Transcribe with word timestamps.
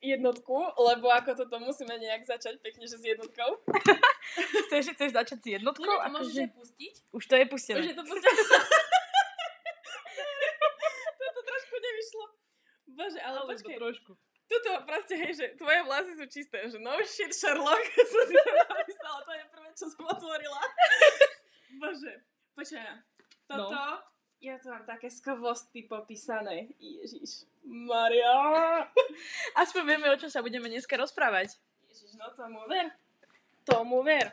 jednotku, 0.00 0.56
lebo 0.80 1.12
ako 1.12 1.36
toto 1.36 1.60
musíme 1.60 1.92
nejak 2.00 2.24
začať 2.24 2.56
pekne, 2.64 2.88
že 2.88 2.96
s 2.96 3.04
jednotkou. 3.04 3.60
chceš, 4.68 4.96
chceš 4.96 5.12
začať 5.12 5.38
s 5.44 5.46
jednotkou? 5.60 5.84
Nie, 5.84 6.08
to 6.08 6.12
môžeš 6.16 6.36
aj 6.40 6.50
pustiť. 6.56 6.94
Už 7.12 7.24
to 7.28 7.34
je 7.36 7.44
pustené. 7.46 7.80
Už 7.80 7.86
je 7.92 7.96
to 7.96 8.04
pustené. 8.04 8.40
Toto 11.20 11.40
trošku 11.44 11.76
nevyšlo. 11.76 12.24
Bože, 12.90 13.20
ale 13.20 13.36
Alebo 13.44 13.52
počkej. 13.52 13.76
trošku. 13.76 14.12
Tuto 14.50 14.82
proste, 14.82 15.14
hej, 15.14 15.32
že 15.38 15.46
tvoje 15.54 15.78
vlasy 15.86 16.12
sú 16.18 16.26
čisté, 16.26 16.58
že 16.66 16.82
no 16.82 16.90
shit 17.06 17.30
Sherlock, 17.30 17.86
som 18.10 18.22
si 18.26 18.34
to 18.34 18.50
napísala, 18.50 19.22
to 19.22 19.30
je 19.30 19.44
prvé, 19.46 19.68
čo 19.78 19.86
som 19.86 20.02
otvorila. 20.10 20.58
Bože, 21.78 22.26
počkaj, 22.58 22.98
toto, 23.46 23.70
no. 23.70 24.09
Ja 24.40 24.56
to 24.56 24.72
mám 24.72 24.88
také 24.88 25.12
skvosty 25.12 25.84
popísané, 25.84 26.72
Ježiš, 26.80 27.44
Maria. 27.64 28.88
Aspoň 29.62 29.82
vieme, 29.84 30.08
o 30.08 30.16
čom 30.16 30.32
sa 30.32 30.40
budeme 30.40 30.72
dneska 30.72 30.96
rozprávať. 30.96 31.60
Ježiš, 31.92 32.16
no 32.16 32.32
tomu 32.32 32.64
ver, 32.64 32.86
tomu 33.68 33.98
ver. 34.00 34.32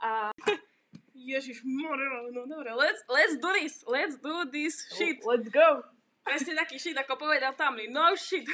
A 0.00 0.32
Ježiš, 1.12 1.60
Maria, 1.68 2.32
no 2.32 2.48
dobre, 2.48 2.72
let's, 2.72 3.04
let's 3.12 3.36
do 3.36 3.52
this, 3.60 3.84
let's 3.84 4.16
do 4.16 4.48
this 4.48 4.88
shit. 4.96 5.20
Let's 5.20 5.52
go. 5.52 5.84
Presne 6.24 6.56
taký 6.56 6.80
shit, 6.80 6.96
ako 6.96 7.20
povedal 7.20 7.52
Tamlin. 7.54 7.92
No 7.92 8.16
shit. 8.16 8.48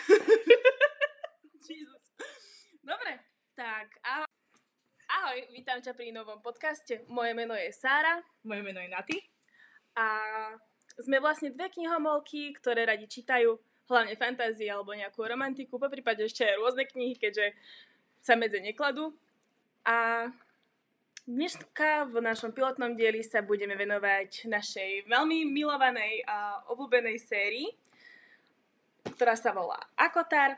Jesus. 1.67 2.03
Dobre, 2.83 3.23
tak 3.55 3.87
ahoj. 4.03 4.29
Ahoj, 5.13 5.39
vítam 5.53 5.77
ťa 5.79 5.93
pri 5.95 6.11
novom 6.11 6.41
podcaste. 6.41 7.05
Moje 7.07 7.37
meno 7.37 7.53
je 7.53 7.69
Sára 7.71 8.25
Moje 8.49 8.65
meno 8.65 8.81
je 8.81 8.89
Naty. 8.89 9.17
a 9.93 10.07
sme 11.01 11.23
vlastne 11.23 11.55
dve 11.55 11.73
knihomolky, 11.73 12.53
ktoré 12.59 12.85
radi 12.85 13.09
čítajú 13.09 13.57
hlavne 13.89 14.17
fantázie 14.17 14.73
alebo 14.73 14.97
nejakú 14.97 15.21
romantiku, 15.25 15.77
po 15.77 15.93
prípade 15.93 16.25
ešte 16.25 16.49
aj 16.49 16.59
rôzne 16.61 16.85
knihy, 16.89 17.15
keďže 17.21 17.53
sa 18.23 18.39
medze 18.39 18.57
nekladú. 18.63 19.13
A 19.85 20.31
dneska 21.27 22.07
v 22.09 22.23
našom 22.23 22.55
pilotnom 22.55 22.95
dieli 22.95 23.21
sa 23.21 23.43
budeme 23.43 23.75
venovať 23.75 24.47
našej 24.49 25.11
veľmi 25.11 25.47
milovanej 25.51 26.23
a 26.25 26.67
obľúbenej 26.71 27.19
sérii, 27.19 27.69
ktorá 29.19 29.35
sa 29.35 29.51
volá 29.53 29.79
Akotar. 29.99 30.57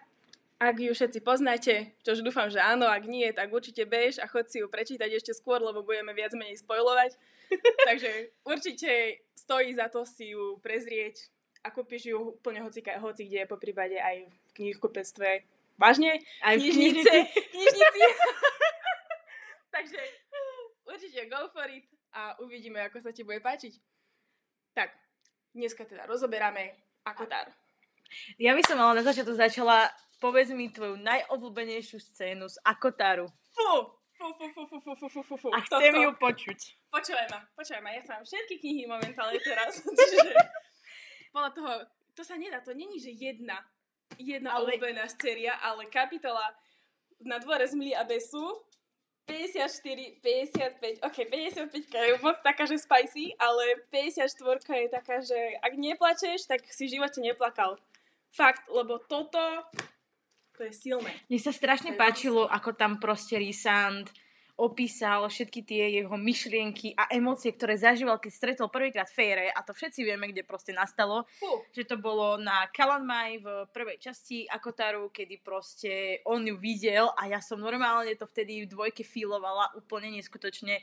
Ak 0.65 0.81
ju 0.81 0.97
všetci 0.97 1.21
poznáte, 1.21 1.93
čož 2.01 2.25
dúfam, 2.25 2.49
že 2.49 2.57
áno, 2.57 2.89
ak 2.89 3.05
nie, 3.05 3.29
tak 3.37 3.53
určite 3.53 3.85
bež 3.85 4.17
a 4.17 4.25
chod 4.25 4.49
si 4.49 4.65
ju 4.65 4.67
prečítať 4.73 5.13
ešte 5.13 5.37
skôr, 5.37 5.61
lebo 5.61 5.85
budeme 5.85 6.17
viac 6.17 6.33
menej 6.33 6.57
spojovať. 6.65 7.21
Takže 7.93 8.33
určite 8.49 9.21
stojí 9.37 9.77
za 9.77 9.93
to 9.93 10.09
si 10.09 10.33
ju 10.33 10.57
prezrieť 10.65 11.21
a 11.61 11.69
kúpiš 11.69 12.17
ju 12.17 12.41
úplne 12.41 12.65
hoci, 12.65 12.81
hoci 12.81 13.29
kde, 13.29 13.45
po 13.45 13.61
prípade 13.61 14.01
aj 14.01 14.25
v 14.25 14.37
knihkupectve. 14.57 15.45
Vážne? 15.77 16.25
Aj 16.41 16.57
v 16.57 16.65
knižnici. 16.65 17.19
knižnici. 17.53 18.05
Takže 19.77 20.01
určite 20.89 21.29
go 21.29 21.45
for 21.53 21.69
it 21.69 21.85
a 22.17 22.41
uvidíme, 22.41 22.81
ako 22.89 23.05
sa 23.05 23.13
ti 23.13 23.21
bude 23.21 23.45
páčiť. 23.45 23.77
Tak, 24.73 24.97
dneska 25.53 25.85
teda 25.85 26.09
rozoberáme 26.09 26.73
Akotar. 27.05 27.53
Ja 28.41 28.57
by 28.57 28.63
som 28.65 28.81
ale 28.81 29.03
na 29.03 29.05
začiatku 29.05 29.35
začala, 29.37 29.93
Povedz 30.25 30.57
mi 30.57 30.73
tvoju 30.73 30.97
najobľúbenejšiu 31.05 32.01
scénu 32.01 32.49
z 32.49 32.57
Akotaru. 32.65 33.29
Fú! 33.53 33.93
Fú, 34.17 34.33
fú, 34.41 34.47
fú, 34.57 34.63
fú, 34.65 34.79
fú, 34.81 34.93
fú, 34.97 35.21
fú, 35.21 35.37
fú. 35.37 35.49
A 35.53 35.61
chcem 35.61 35.93
Toto. 35.93 36.01
ju 36.01 36.11
počuť. 36.17 36.61
Počúvaj 36.89 37.29
ma, 37.29 37.45
počúvaj 37.53 37.83
ma, 37.85 37.93
ja 37.93 38.01
tam 38.09 38.25
všetky 38.25 38.57
knihy 38.57 38.89
momentálne 38.89 39.37
teraz. 39.45 39.85
Čiže 39.85 40.33
toho, 41.29 41.85
to 42.17 42.25
sa 42.25 42.41
nedá, 42.41 42.65
to 42.65 42.73
není, 42.73 42.97
že 42.97 43.13
jedna, 43.13 43.61
jedna 44.17 44.57
ale... 44.57 44.81
obľúbená 44.81 45.05
séria, 45.13 45.61
ale 45.61 45.93
kapitola 45.93 46.57
na 47.21 47.37
dvore 47.37 47.69
z 47.69 47.77
a 47.93 48.09
Besu, 48.09 48.65
54, 49.29 50.25
55, 50.25 51.05
ok, 51.05 51.17
55 51.69 51.85
je 51.85 52.17
moc 52.25 52.41
taká, 52.41 52.65
že 52.65 52.81
spicy, 52.81 53.37
ale 53.37 53.85
54 53.93 54.25
je 54.73 54.89
taká, 54.89 55.21
že 55.21 55.37
ak 55.61 55.73
neplačeš, 55.77 56.49
tak 56.49 56.65
si 56.73 56.89
v 56.89 56.97
živote 56.97 57.21
neplakal. 57.21 57.77
Fakt, 58.33 58.65
lebo 58.73 59.05
toto 59.05 59.69
to 60.55 60.63
je 60.67 60.73
silné. 60.73 61.11
Mne 61.27 61.41
sa 61.43 61.53
strašne 61.53 61.99
páčilo, 61.99 62.47
ako 62.47 62.75
tam 62.79 63.03
proste 63.03 63.39
Rysand 63.39 64.11
opísal 64.55 65.27
všetky 65.27 65.61
tie 65.67 65.85
jeho 65.99 66.15
myšlienky 66.15 66.95
a 66.95 67.11
emócie, 67.11 67.51
ktoré 67.51 67.75
zažíval, 67.75 68.23
keď 68.23 68.33
stretol 68.33 68.71
prvýkrát 68.71 69.11
Fejre 69.11 69.51
a 69.51 69.59
to 69.67 69.75
všetci 69.75 70.07
vieme, 70.07 70.31
kde 70.31 70.47
proste 70.47 70.71
nastalo, 70.71 71.27
Fú, 71.43 71.67
že 71.75 71.83
to 71.83 71.99
bolo 71.99 72.39
na 72.39 72.71
Kalanmai 72.71 73.43
v 73.43 73.67
prvej 73.75 73.99
časti 73.99 74.47
Akotaru, 74.47 75.11
kedy 75.11 75.43
proste 75.43 76.23
on 76.23 76.47
ju 76.47 76.55
videl 76.55 77.11
a 77.19 77.27
ja 77.27 77.43
som 77.43 77.59
normálne 77.59 78.15
to 78.15 78.31
vtedy 78.31 78.63
v 78.63 78.71
dvojke 78.71 79.03
feelovala 79.03 79.75
úplne 79.75 80.15
neskutočne. 80.15 80.79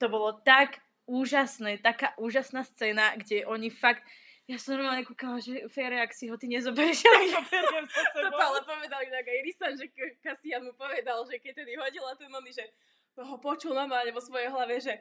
To 0.00 0.08
bolo 0.08 0.40
tak 0.40 0.80
úžasné, 1.04 1.84
taká 1.84 2.16
úžasná 2.16 2.64
scéna, 2.64 3.20
kde 3.20 3.44
oni 3.44 3.68
fakt 3.68 4.00
ja 4.48 4.56
som 4.56 4.78
normálne 4.78 5.04
kúkala, 5.04 5.38
že 5.42 5.68
Fejre, 5.68 6.00
ak 6.00 6.16
si 6.16 6.30
ho 6.30 6.36
ty 6.40 6.48
nezoberieš, 6.48 7.04
ja 7.06 7.38
ho 7.38 7.42
beriem 7.46 7.86
so 7.86 8.02
sebou. 8.02 8.30
Toto 8.30 8.40
ale 8.40 8.60
povedal 8.64 9.00
inak 9.06 9.26
aj 9.26 9.38
Risan, 9.46 9.74
že 9.76 9.86
K- 9.92 10.16
Cassian 10.22 10.64
mu 10.66 10.72
povedal, 10.74 11.20
že 11.28 11.38
keď 11.38 11.62
tedy 11.62 11.76
hodila 11.76 12.16
ten 12.16 12.32
nony, 12.32 12.50
že 12.50 12.64
ho 13.20 13.36
počul 13.36 13.76
normálne 13.76 14.10
vo 14.10 14.22
svojej 14.22 14.48
hlave, 14.48 14.80
že 14.80 14.96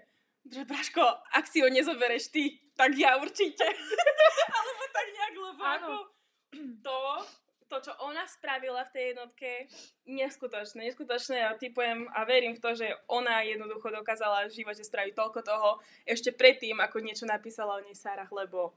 že 0.48 0.64
Braško, 0.64 1.04
ak 1.36 1.46
si 1.52 1.60
ho 1.60 1.68
nezobereš 1.68 2.32
ty, 2.32 2.58
tak 2.74 2.96
ja 2.96 3.20
určite. 3.20 3.68
Alebo 4.58 4.84
tak 4.96 5.08
nejak, 5.12 5.36
lebo 5.36 5.64
ako 5.64 5.92
to, 6.80 6.98
to, 7.70 7.78
čo 7.86 7.92
ona 8.02 8.24
spravila 8.26 8.82
v 8.88 8.94
tej 8.96 9.04
jednotke, 9.14 9.52
neskutočné, 10.08 10.90
neskutočné 10.90 11.38
a 11.44 11.60
typujem 11.60 12.08
a 12.16 12.24
verím 12.26 12.56
v 12.56 12.64
to, 12.64 12.72
že 12.74 12.88
ona 13.12 13.44
jednoducho 13.46 13.92
dokázala 13.92 14.48
v 14.48 14.56
živote 14.64 14.82
spraviť 14.82 15.14
toľko 15.14 15.40
toho 15.44 15.70
ešte 16.08 16.34
predtým, 16.34 16.80
ako 16.80 17.04
niečo 17.04 17.30
napísala 17.30 17.78
o 17.78 17.84
nej 17.84 17.94
Sarah, 17.94 18.30
lebo 18.32 18.74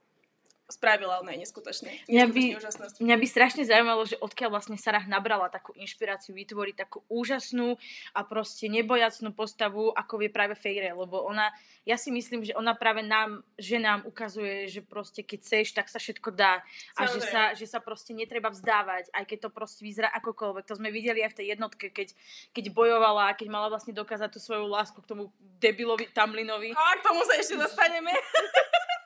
spravila 0.73 1.21
ona 1.21 1.37
je 1.37 1.45
neskutočné. 1.45 2.09
Mňa 2.09 2.27
by- 2.33 2.51
Neskutočne. 2.57 3.01
Mňa 3.05 3.17
by 3.21 3.27
strašne 3.29 3.63
zaujímalo, 3.69 4.03
že 4.09 4.17
odkiaľ 4.17 4.51
vlastne 4.57 4.81
Sarah 4.81 5.05
nabrala 5.05 5.53
takú 5.53 5.77
inšpiráciu 5.77 6.33
vytvoriť 6.33 6.75
takú 6.89 7.05
úžasnú 7.13 7.77
a 8.17 8.21
proste 8.25 8.73
nebojacnú 8.73 9.37
postavu, 9.37 9.93
ako 9.93 10.25
je 10.25 10.31
práve 10.33 10.57
Fejre, 10.57 10.97
lebo 10.97 11.21
ona, 11.21 11.53
ja 11.85 12.01
si 12.01 12.09
myslím, 12.09 12.49
že 12.49 12.57
ona 12.57 12.73
práve 12.73 13.05
nám, 13.05 13.45
ženám 13.61 14.09
ukazuje, 14.09 14.73
že 14.73 14.81
proste 14.81 15.21
keď 15.21 15.39
chceš, 15.45 15.67
tak 15.77 15.93
sa 15.93 16.01
všetko 16.01 16.33
dá 16.33 16.65
a 16.97 17.01
že 17.05 17.21
sa, 17.21 17.53
že 17.53 17.69
sa 17.69 17.83
proste 17.83 18.17
netreba 18.17 18.49
vzdávať, 18.49 19.13
aj 19.13 19.25
keď 19.29 19.39
to 19.45 19.51
proste 19.53 19.83
vyzerá 19.85 20.09
akokoľvek. 20.17 20.65
To 20.65 20.79
sme 20.79 20.89
videli 20.89 21.21
aj 21.21 21.37
v 21.37 21.39
tej 21.43 21.47
jednotke, 21.53 21.93
keď, 21.93 22.15
keď 22.57 22.65
bojovala, 22.73 23.37
keď 23.37 23.49
mala 23.51 23.69
vlastne 23.69 23.93
dokázať 23.93 24.31
tú 24.33 24.41
svoju 24.41 24.71
lásku 24.71 24.97
k 25.03 25.11
tomu 25.11 25.35
debilovi 25.61 26.09
Tamlinovi. 26.15 26.73
A 26.73 26.97
k 26.97 27.05
tomu 27.05 27.21
sa 27.27 27.35
ešte 27.37 27.59
dostaneme. 27.59 28.15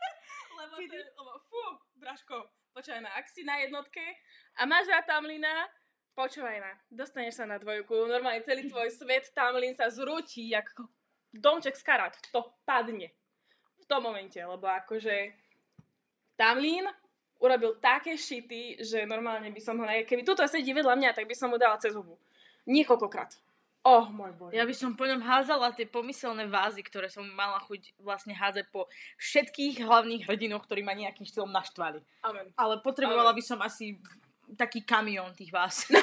to, 0.84 0.94
je- 0.96 1.12
lebo 1.16 1.32
fú, 1.48 1.62
Braško, 1.96 2.36
počúvaj 2.76 3.00
ma, 3.00 3.10
ak 3.16 3.26
si 3.32 3.40
na 3.40 3.56
jednotke 3.64 4.04
a 4.60 4.68
máš 4.68 4.92
rád 4.92 5.08
Tamlina, 5.08 5.64
počúvaj 6.12 6.60
ma, 6.60 6.72
dostaneš 6.92 7.40
sa 7.40 7.48
na 7.48 7.56
dvojku, 7.56 8.04
normálne 8.04 8.44
celý 8.44 8.68
tvoj 8.68 8.92
svet 8.92 9.32
Tamlin 9.32 9.72
sa 9.72 9.88
zrúti, 9.88 10.52
ako 10.52 10.84
domček 11.32 11.76
z 11.76 11.84
karát, 11.84 12.14
to 12.32 12.44
padne. 12.68 13.08
V 13.80 13.84
tom 13.88 14.04
momente, 14.04 14.36
lebo 14.36 14.66
akože 14.66 15.32
Tamlin 16.36 16.84
urobil 17.40 17.76
také 17.80 18.16
šity, 18.16 18.80
že 18.80 19.04
normálne 19.04 19.52
by 19.52 19.60
som 19.60 19.76
ho, 19.80 19.84
keby 19.84 20.24
tuto 20.24 20.44
sedí 20.48 20.72
vedľa 20.72 20.96
mňa, 20.96 21.10
tak 21.16 21.28
by 21.28 21.36
som 21.36 21.52
mu 21.52 21.60
dala 21.60 21.76
cez 21.76 21.92
hubu. 21.92 22.16
Niekoľkokrát. 22.66 23.36
Oh, 23.86 24.10
môj 24.10 24.34
bože. 24.34 24.58
Ja 24.58 24.66
by 24.66 24.74
som 24.74 24.98
po 24.98 25.06
ňom 25.06 25.22
házala 25.22 25.70
tie 25.70 25.86
pomyselné 25.86 26.50
vázy, 26.50 26.82
ktoré 26.82 27.06
som 27.06 27.22
mala 27.22 27.62
chuť 27.62 27.94
vlastne 28.02 28.34
házať 28.34 28.66
po 28.74 28.90
všetkých 29.22 29.86
hlavných 29.86 30.26
hrdinoch, 30.26 30.66
ktorí 30.66 30.82
ma 30.82 30.90
nejakým 30.90 31.22
štýlom 31.22 31.54
naštvali. 31.54 32.02
Amen. 32.26 32.50
Ale 32.58 32.82
potrebovala 32.82 33.30
by 33.30 33.42
som 33.46 33.62
asi 33.62 33.94
taký 34.58 34.82
kamión 34.82 35.30
tých 35.38 35.54
vás. 35.54 35.86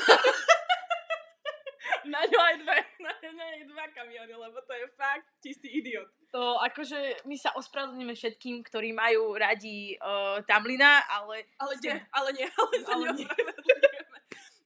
Na 2.03 2.19
ňu 2.19 2.35
aj 2.35 2.55
dve, 2.59 2.77
na 2.99 3.15
ňu 3.15 3.31
aj 3.31 3.63
dva 3.63 3.85
kamiony, 3.95 4.35
lebo 4.35 4.59
to 4.67 4.75
je 4.75 4.91
fakt 4.99 5.23
čistý 5.39 5.71
idiot. 5.71 6.11
To 6.35 6.59
akože 6.59 7.23
my 7.23 7.39
sa 7.39 7.55
ospravedlníme 7.55 8.11
všetkým, 8.11 8.59
ktorí 8.59 8.91
majú 8.91 9.39
radi 9.39 9.95
uh, 10.03 10.43
Tamlina, 10.43 11.07
ale 11.07 11.47
Ale 11.63 11.79
nie, 11.79 11.95
ale 12.11 12.29
nie, 12.35 12.43
ale 12.43 12.73
sa 12.83 12.91
Ale 12.99 13.03
neospravedlňujeme. 13.15 13.53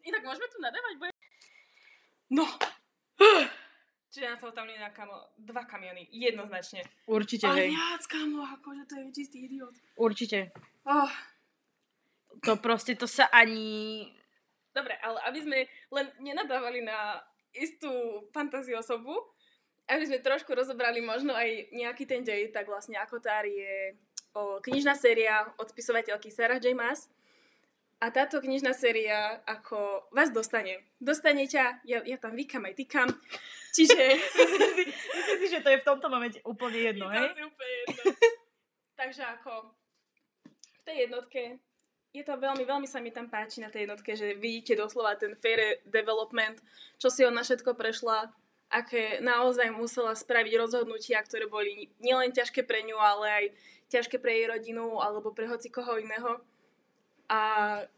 Inak 0.09 0.21
môžeme 0.25 0.47
tu 0.49 0.57
nadávať? 0.57 0.93
Bude... 0.97 1.11
No. 2.33 2.45
Čiže 4.11 4.39
toho 4.39 4.55
tam 4.55 4.65
na 4.65 4.89
kamo, 4.89 5.35
dva 5.37 5.67
kamiony, 5.67 6.07
jednoznačne. 6.09 6.81
určite, 7.05 7.45
hej. 7.53 7.75
viac, 7.75 8.03
kamo, 8.07 8.41
akože 8.57 8.83
to 8.87 8.93
je 8.97 9.03
čistý 9.13 9.37
idiot. 9.45 9.75
Určite. 9.99 10.55
Oh. 10.87 11.11
To 12.45 12.55
proste, 12.57 12.95
to 12.95 13.05
sa 13.05 13.27
ani... 13.29 14.07
Dobre, 14.71 14.95
ale 15.01 15.17
aby 15.27 15.39
sme 15.41 15.57
len 15.89 16.05
nenadávali 16.21 16.85
na 16.85 17.19
istú 17.53 17.89
fantáziu 18.29 18.77
osobu, 18.77 19.13
aby 19.89 20.03
sme 20.05 20.19
trošku 20.21 20.53
rozobrali 20.53 21.01
možno 21.01 21.33
aj 21.33 21.73
nejaký 21.73 22.03
ten 22.05 22.21
dej, 22.21 22.53
tak 22.53 22.69
vlastne 22.69 22.99
Akotár 22.99 23.47
je 23.47 23.97
o, 24.35 24.61
knižná 24.61 24.93
séria 24.93 25.47
od 25.57 25.67
spisovateľky 25.71 26.29
Sarah 26.29 26.61
J. 26.61 26.75
Maas. 26.77 27.09
A 27.97 28.13
táto 28.13 28.37
knižná 28.37 28.77
séria 28.77 29.41
ako 29.49 30.05
vás 30.13 30.29
dostane. 30.29 30.85
Dostane 31.01 31.49
ťa, 31.49 31.81
ja, 31.81 32.05
ja 32.05 32.17
tam 32.21 32.37
vykam 32.37 32.69
aj 32.69 32.77
tykam. 32.77 33.09
Čiže... 33.73 33.97
Myslím 35.17 35.39
si, 35.41 35.47
že 35.49 35.65
to 35.65 35.73
je 35.73 35.81
v 35.81 35.87
tomto 35.87 36.05
momente 36.05 36.37
úplne 36.45 36.93
jedno, 36.93 37.09
je 37.09 37.17
hej? 37.17 37.29
to 37.33 37.49
úplne 37.49 37.73
jedno. 37.81 38.01
Takže 39.01 39.23
ako 39.41 39.51
v 40.45 40.81
tej 40.85 40.97
jednotke 41.09 41.41
je 42.13 42.23
to 42.25 42.33
veľmi, 42.37 42.63
veľmi 42.65 42.87
sa 42.89 43.01
mi 43.01 43.09
tam 43.13 43.29
páči 43.29 43.61
na 43.61 43.69
tej 43.69 43.89
jednotke, 43.89 44.13
že 44.17 44.37
vidíte 44.37 44.77
doslova 44.77 45.17
ten 45.17 45.37
fair 45.37 45.81
development, 45.85 46.61
čo 46.97 47.09
si 47.13 47.21
ona 47.25 47.45
všetko 47.45 47.77
prešla, 47.77 48.29
aké 48.73 49.21
naozaj 49.21 49.69
musela 49.73 50.17
spraviť 50.17 50.53
rozhodnutia, 50.57 51.21
ktoré 51.21 51.45
boli 51.45 51.93
nielen 52.01 52.33
ťažké 52.33 52.65
pre 52.65 52.81
ňu, 52.85 52.97
ale 52.97 53.25
aj 53.25 53.45
ťažké 53.93 54.17
pre 54.17 54.33
jej 54.33 54.45
rodinu 54.49 54.97
alebo 54.97 55.31
pre 55.31 55.45
hoci 55.45 55.69
koho 55.69 56.01
iného. 56.01 56.41
A 57.27 57.39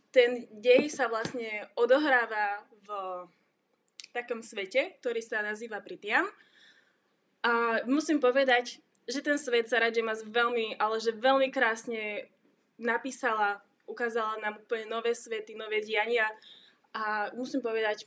ten 0.09 0.49
dej 0.49 0.89
sa 0.89 1.05
vlastne 1.05 1.69
odohráva 1.77 2.65
v 2.81 2.89
takom 4.09 4.41
svete, 4.41 4.97
ktorý 4.99 5.21
sa 5.21 5.45
nazýva 5.45 5.85
Pritian. 5.85 6.25
A 7.45 7.85
musím 7.85 8.17
povedať, 8.17 8.81
že 9.09 9.21
ten 9.25 9.37
svet 9.37 9.69
sa 9.69 9.81
Rajemas 9.81 10.25
veľmi, 10.25 10.77
ale 10.77 10.97
že 11.01 11.15
veľmi 11.15 11.49
krásne 11.49 12.29
napísala, 12.77 13.61
ukázala 13.89 14.37
nám 14.41 14.61
úplne 14.61 14.85
nové 14.89 15.17
svety, 15.17 15.57
nové 15.57 15.81
diania 15.81 16.29
a 16.93 17.29
musím 17.33 17.61
povedať, 17.61 18.05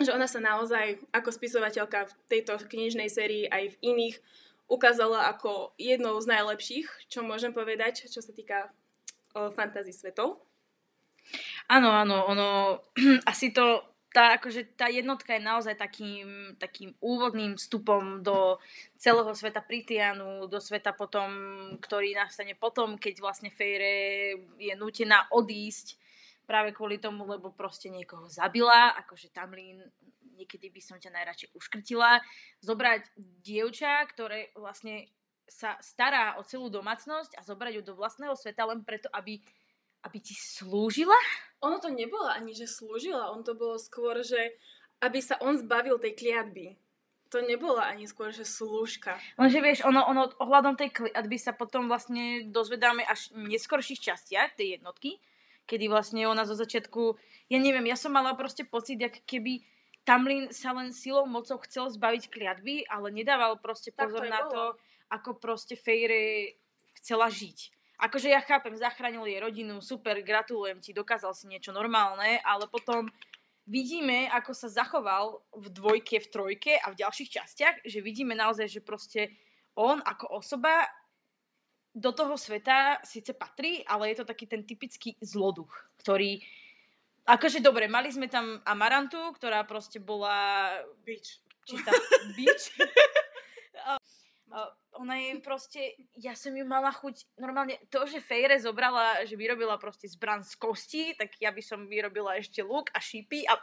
že 0.00 0.10
ona 0.12 0.24
sa 0.24 0.40
naozaj 0.40 1.00
ako 1.12 1.28
spisovateľka 1.28 2.08
v 2.08 2.12
tejto 2.32 2.56
knižnej 2.56 3.12
sérii 3.12 3.44
aj 3.44 3.76
v 3.76 3.80
iných 3.84 4.16
ukázala 4.70 5.28
ako 5.28 5.74
jednou 5.76 6.16
z 6.22 6.30
najlepších, 6.30 6.88
čo 7.10 7.26
môžem 7.26 7.52
povedať, 7.52 8.08
čo 8.08 8.22
sa 8.22 8.32
týka 8.32 8.72
fantasy 9.54 9.94
svetov. 9.94 10.42
Áno, 11.70 11.90
áno, 11.94 12.26
ono, 12.26 12.48
asi 13.30 13.54
to, 13.54 13.84
tá, 14.10 14.34
akože 14.36 14.74
tá 14.74 14.90
jednotka 14.90 15.38
je 15.38 15.42
naozaj 15.42 15.78
takým, 15.78 16.58
takým 16.58 16.90
úvodným 16.98 17.54
vstupom 17.54 18.26
do 18.26 18.58
celého 18.98 19.30
sveta 19.30 19.62
Pritianu, 19.62 20.50
do 20.50 20.58
sveta 20.58 20.90
potom, 20.90 21.30
ktorý 21.78 22.18
nastane 22.18 22.58
potom, 22.58 22.98
keď 22.98 23.22
vlastne 23.22 23.54
Fejre 23.54 24.34
je 24.58 24.74
nutená 24.74 25.30
odísť 25.30 25.94
práve 26.42 26.74
kvôli 26.74 26.98
tomu, 26.98 27.22
lebo 27.30 27.54
proste 27.54 27.86
niekoho 27.86 28.26
zabila, 28.26 28.98
akože 28.98 29.30
Tamlin 29.30 29.86
niekedy 30.34 30.72
by 30.72 30.80
som 30.80 30.96
ťa 30.96 31.14
najradšej 31.14 31.52
uškrtila, 31.52 32.18
zobrať 32.64 33.12
dievča, 33.44 34.08
ktoré 34.08 34.50
vlastne 34.56 35.06
sa 35.50 35.74
stará 35.82 36.38
o 36.38 36.46
celú 36.46 36.70
domácnosť 36.70 37.36
a 37.36 37.44
zobrať 37.44 37.82
ju 37.82 37.82
do 37.82 37.98
vlastného 37.98 38.38
sveta 38.38 38.64
len 38.70 38.86
preto, 38.86 39.10
aby 39.10 39.42
aby 40.00 40.18
ti 40.20 40.32
slúžila? 40.32 41.16
Ono 41.60 41.76
to 41.76 41.92
nebolo 41.92 42.24
ani, 42.24 42.56
že 42.56 42.64
slúžila. 42.64 43.36
On 43.36 43.44
to 43.44 43.52
bolo 43.52 43.76
skôr, 43.76 44.24
že 44.24 44.56
aby 45.04 45.20
sa 45.20 45.36
on 45.44 45.56
zbavil 45.56 46.00
tej 46.00 46.16
kliatby. 46.16 46.76
To 47.30 47.44
nebola 47.44 47.86
ani 47.86 48.10
skôr, 48.10 48.34
že 48.34 48.42
slúžka. 48.42 49.14
Lenže 49.38 49.60
vieš, 49.62 49.78
ono, 49.86 50.02
ono 50.02 50.34
ohľadom 50.40 50.74
tej 50.74 50.90
kliatby 50.90 51.36
sa 51.38 51.54
potom 51.54 51.86
vlastne 51.86 52.48
dozvedáme 52.50 53.06
až 53.06 53.30
v 53.30 53.54
neskorších 53.54 54.02
častiach 54.02 54.58
tej 54.58 54.80
jednotky, 54.80 55.22
kedy 55.70 55.86
vlastne 55.86 56.26
ona 56.26 56.42
zo 56.42 56.58
začiatku, 56.58 57.14
ja 57.46 57.58
neviem, 57.62 57.86
ja 57.86 57.94
som 57.94 58.10
mala 58.10 58.34
proste 58.34 58.66
pocit, 58.66 58.98
jak 58.98 59.22
keby 59.22 59.62
Tamlin 60.02 60.50
sa 60.50 60.74
len 60.74 60.90
silou 60.90 61.22
mocou 61.30 61.62
chcel 61.62 61.86
zbaviť 61.92 62.34
kliatby, 62.34 62.88
ale 62.90 63.14
nedával 63.14 63.62
proste 63.62 63.94
pozor 63.94 64.26
to 64.26 64.32
na 64.32 64.40
to, 64.50 64.62
ako 65.10 65.36
proste 65.42 65.74
Fejre 65.74 66.56
chcela 66.96 67.26
žiť 67.26 67.80
akože 68.00 68.32
ja 68.32 68.40
chápem, 68.40 68.72
zachránil 68.74 69.28
jej 69.28 69.38
rodinu, 69.38 69.84
super, 69.84 70.16
gratulujem 70.24 70.80
ti, 70.80 70.96
dokázal 70.96 71.36
si 71.36 71.46
niečo 71.46 71.70
normálne, 71.70 72.40
ale 72.42 72.64
potom 72.66 73.12
vidíme, 73.68 74.26
ako 74.32 74.56
sa 74.56 74.72
zachoval 74.72 75.44
v 75.52 75.66
dvojke, 75.68 76.16
v 76.18 76.30
trojke 76.32 76.72
a 76.80 76.90
v 76.90 76.98
ďalších 77.04 77.30
častiach, 77.30 77.76
že 77.84 78.00
vidíme 78.00 78.32
naozaj, 78.32 78.66
že 78.66 78.80
proste 78.80 79.36
on 79.76 80.00
ako 80.00 80.40
osoba 80.40 80.88
do 81.92 82.10
toho 82.14 82.38
sveta 82.38 83.02
síce 83.04 83.36
patrí, 83.36 83.84
ale 83.84 84.14
je 84.14 84.24
to 84.24 84.26
taký 84.26 84.48
ten 84.48 84.64
typický 84.64 85.14
zloduch, 85.20 85.70
ktorý 86.00 86.40
Akože 87.20 87.60
dobre, 87.62 87.86
mali 87.86 88.08
sme 88.10 88.26
tam 88.26 88.58
Amarantu, 88.64 89.36
ktorá 89.36 89.62
proste 89.62 90.00
bola... 90.02 90.66
Bitch. 91.04 91.38
Či 91.68 91.78
tá... 91.84 91.92
Bitch? 92.34 92.74
ona 94.98 95.14
je 95.18 95.38
proste, 95.38 95.80
ja 96.18 96.34
som 96.34 96.50
ju 96.50 96.66
mala 96.66 96.90
chuť, 96.90 97.38
normálne 97.38 97.78
to, 97.92 98.02
že 98.10 98.18
Fejre 98.18 98.58
zobrala, 98.58 99.22
že 99.22 99.38
vyrobila 99.38 99.78
proste 99.78 100.10
zbran 100.10 100.42
z 100.42 100.54
kosti, 100.58 101.04
tak 101.14 101.38
ja 101.38 101.54
by 101.54 101.62
som 101.62 101.86
vyrobila 101.86 102.34
ešte 102.38 102.66
luk 102.66 102.90
a 102.90 102.98
šípy 102.98 103.46
a 103.46 103.54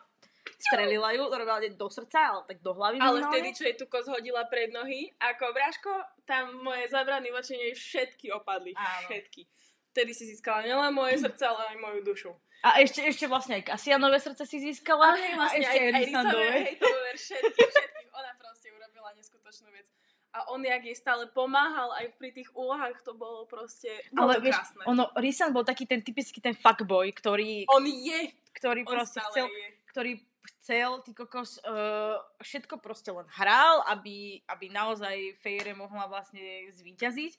strelila 0.55 1.11
ju 1.11 1.27
normálne 1.27 1.75
do 1.75 1.87
srdca, 1.91 2.19
ale 2.31 2.41
tak 2.47 2.57
do 2.63 2.71
hlavy. 2.71 2.97
Ale 3.03 3.19
normálne. 3.19 3.31
vtedy, 3.35 3.49
čo 3.51 3.63
jej 3.67 3.75
tu 3.75 3.85
kos 3.91 4.07
hodila 4.07 4.47
pred 4.47 4.71
nohy, 4.71 5.11
ako 5.19 5.51
Braško, 5.51 5.93
tam 6.23 6.63
moje 6.63 6.87
zabrany 6.87 7.27
voči 7.35 7.59
nej 7.59 7.75
všetky 7.75 8.31
opadli. 8.31 8.71
Áno. 8.73 9.11
Všetky. 9.11 9.43
Vtedy 9.91 10.11
si 10.13 10.23
získala 10.29 10.63
nielen 10.63 10.93
moje 10.93 11.19
srdce, 11.19 11.43
ale 11.43 11.73
aj 11.73 11.77
moju 11.81 11.99
dušu. 12.05 12.31
A 12.65 12.81
ešte, 12.81 13.05
ešte 13.05 13.25
vlastne 13.29 13.61
aj 13.61 13.69
Kasianové 13.69 14.17
srdce 14.17 14.43
si 14.49 14.57
získala. 14.57 15.13
Ale 15.13 15.37
vlastne 15.37 15.61
a 15.61 15.63
ešte 15.67 15.77
aj, 15.77 15.85
aj 15.85 15.93
Risandové. 16.01 16.57
Hej, 16.57 16.75
to 16.81 16.87
všetky, 17.27 17.61
všetky. 17.61 18.03
Ona 18.17 18.31
proste 18.41 18.67
urobila 18.73 19.09
neskutočnú 19.13 19.69
vec 19.73 19.87
a 20.37 20.45
on 20.53 20.61
jak 20.61 20.85
jej 20.85 20.93
stále 20.93 21.25
pomáhal 21.33 21.89
aj 21.97 22.13
pri 22.21 22.29
tých 22.29 22.53
úlohách, 22.53 23.01
to 23.01 23.17
bolo 23.17 23.49
proste 23.49 23.89
bolo 24.13 24.29
Ale 24.29 24.33
to 24.37 24.41
vieš, 24.45 24.57
krásne. 24.61 24.83
ono, 24.85 25.03
Risan 25.17 25.49
bol 25.49 25.65
taký 25.65 25.89
ten 25.89 26.05
typický 26.05 26.37
ten 26.37 26.53
fuckboy, 26.53 27.09
ktorý... 27.09 27.65
On 27.73 27.81
je! 27.81 28.29
Ktorý 28.53 28.85
on 28.85 29.01
proste 29.01 29.21
chcel, 29.21 29.49
je. 29.49 29.67
ktorý 29.89 30.11
chcel, 30.45 30.89
ty 31.01 31.11
kokos, 31.17 31.57
uh, 31.65 32.21
všetko 32.41 32.77
proste 32.77 33.09
len 33.09 33.25
hral, 33.33 33.81
aby, 33.89 34.41
aby 34.45 34.65
naozaj 34.69 35.37
Fejre 35.41 35.73
mohla 35.73 36.05
vlastne 36.05 36.69
zvíťaziť. 36.69 37.33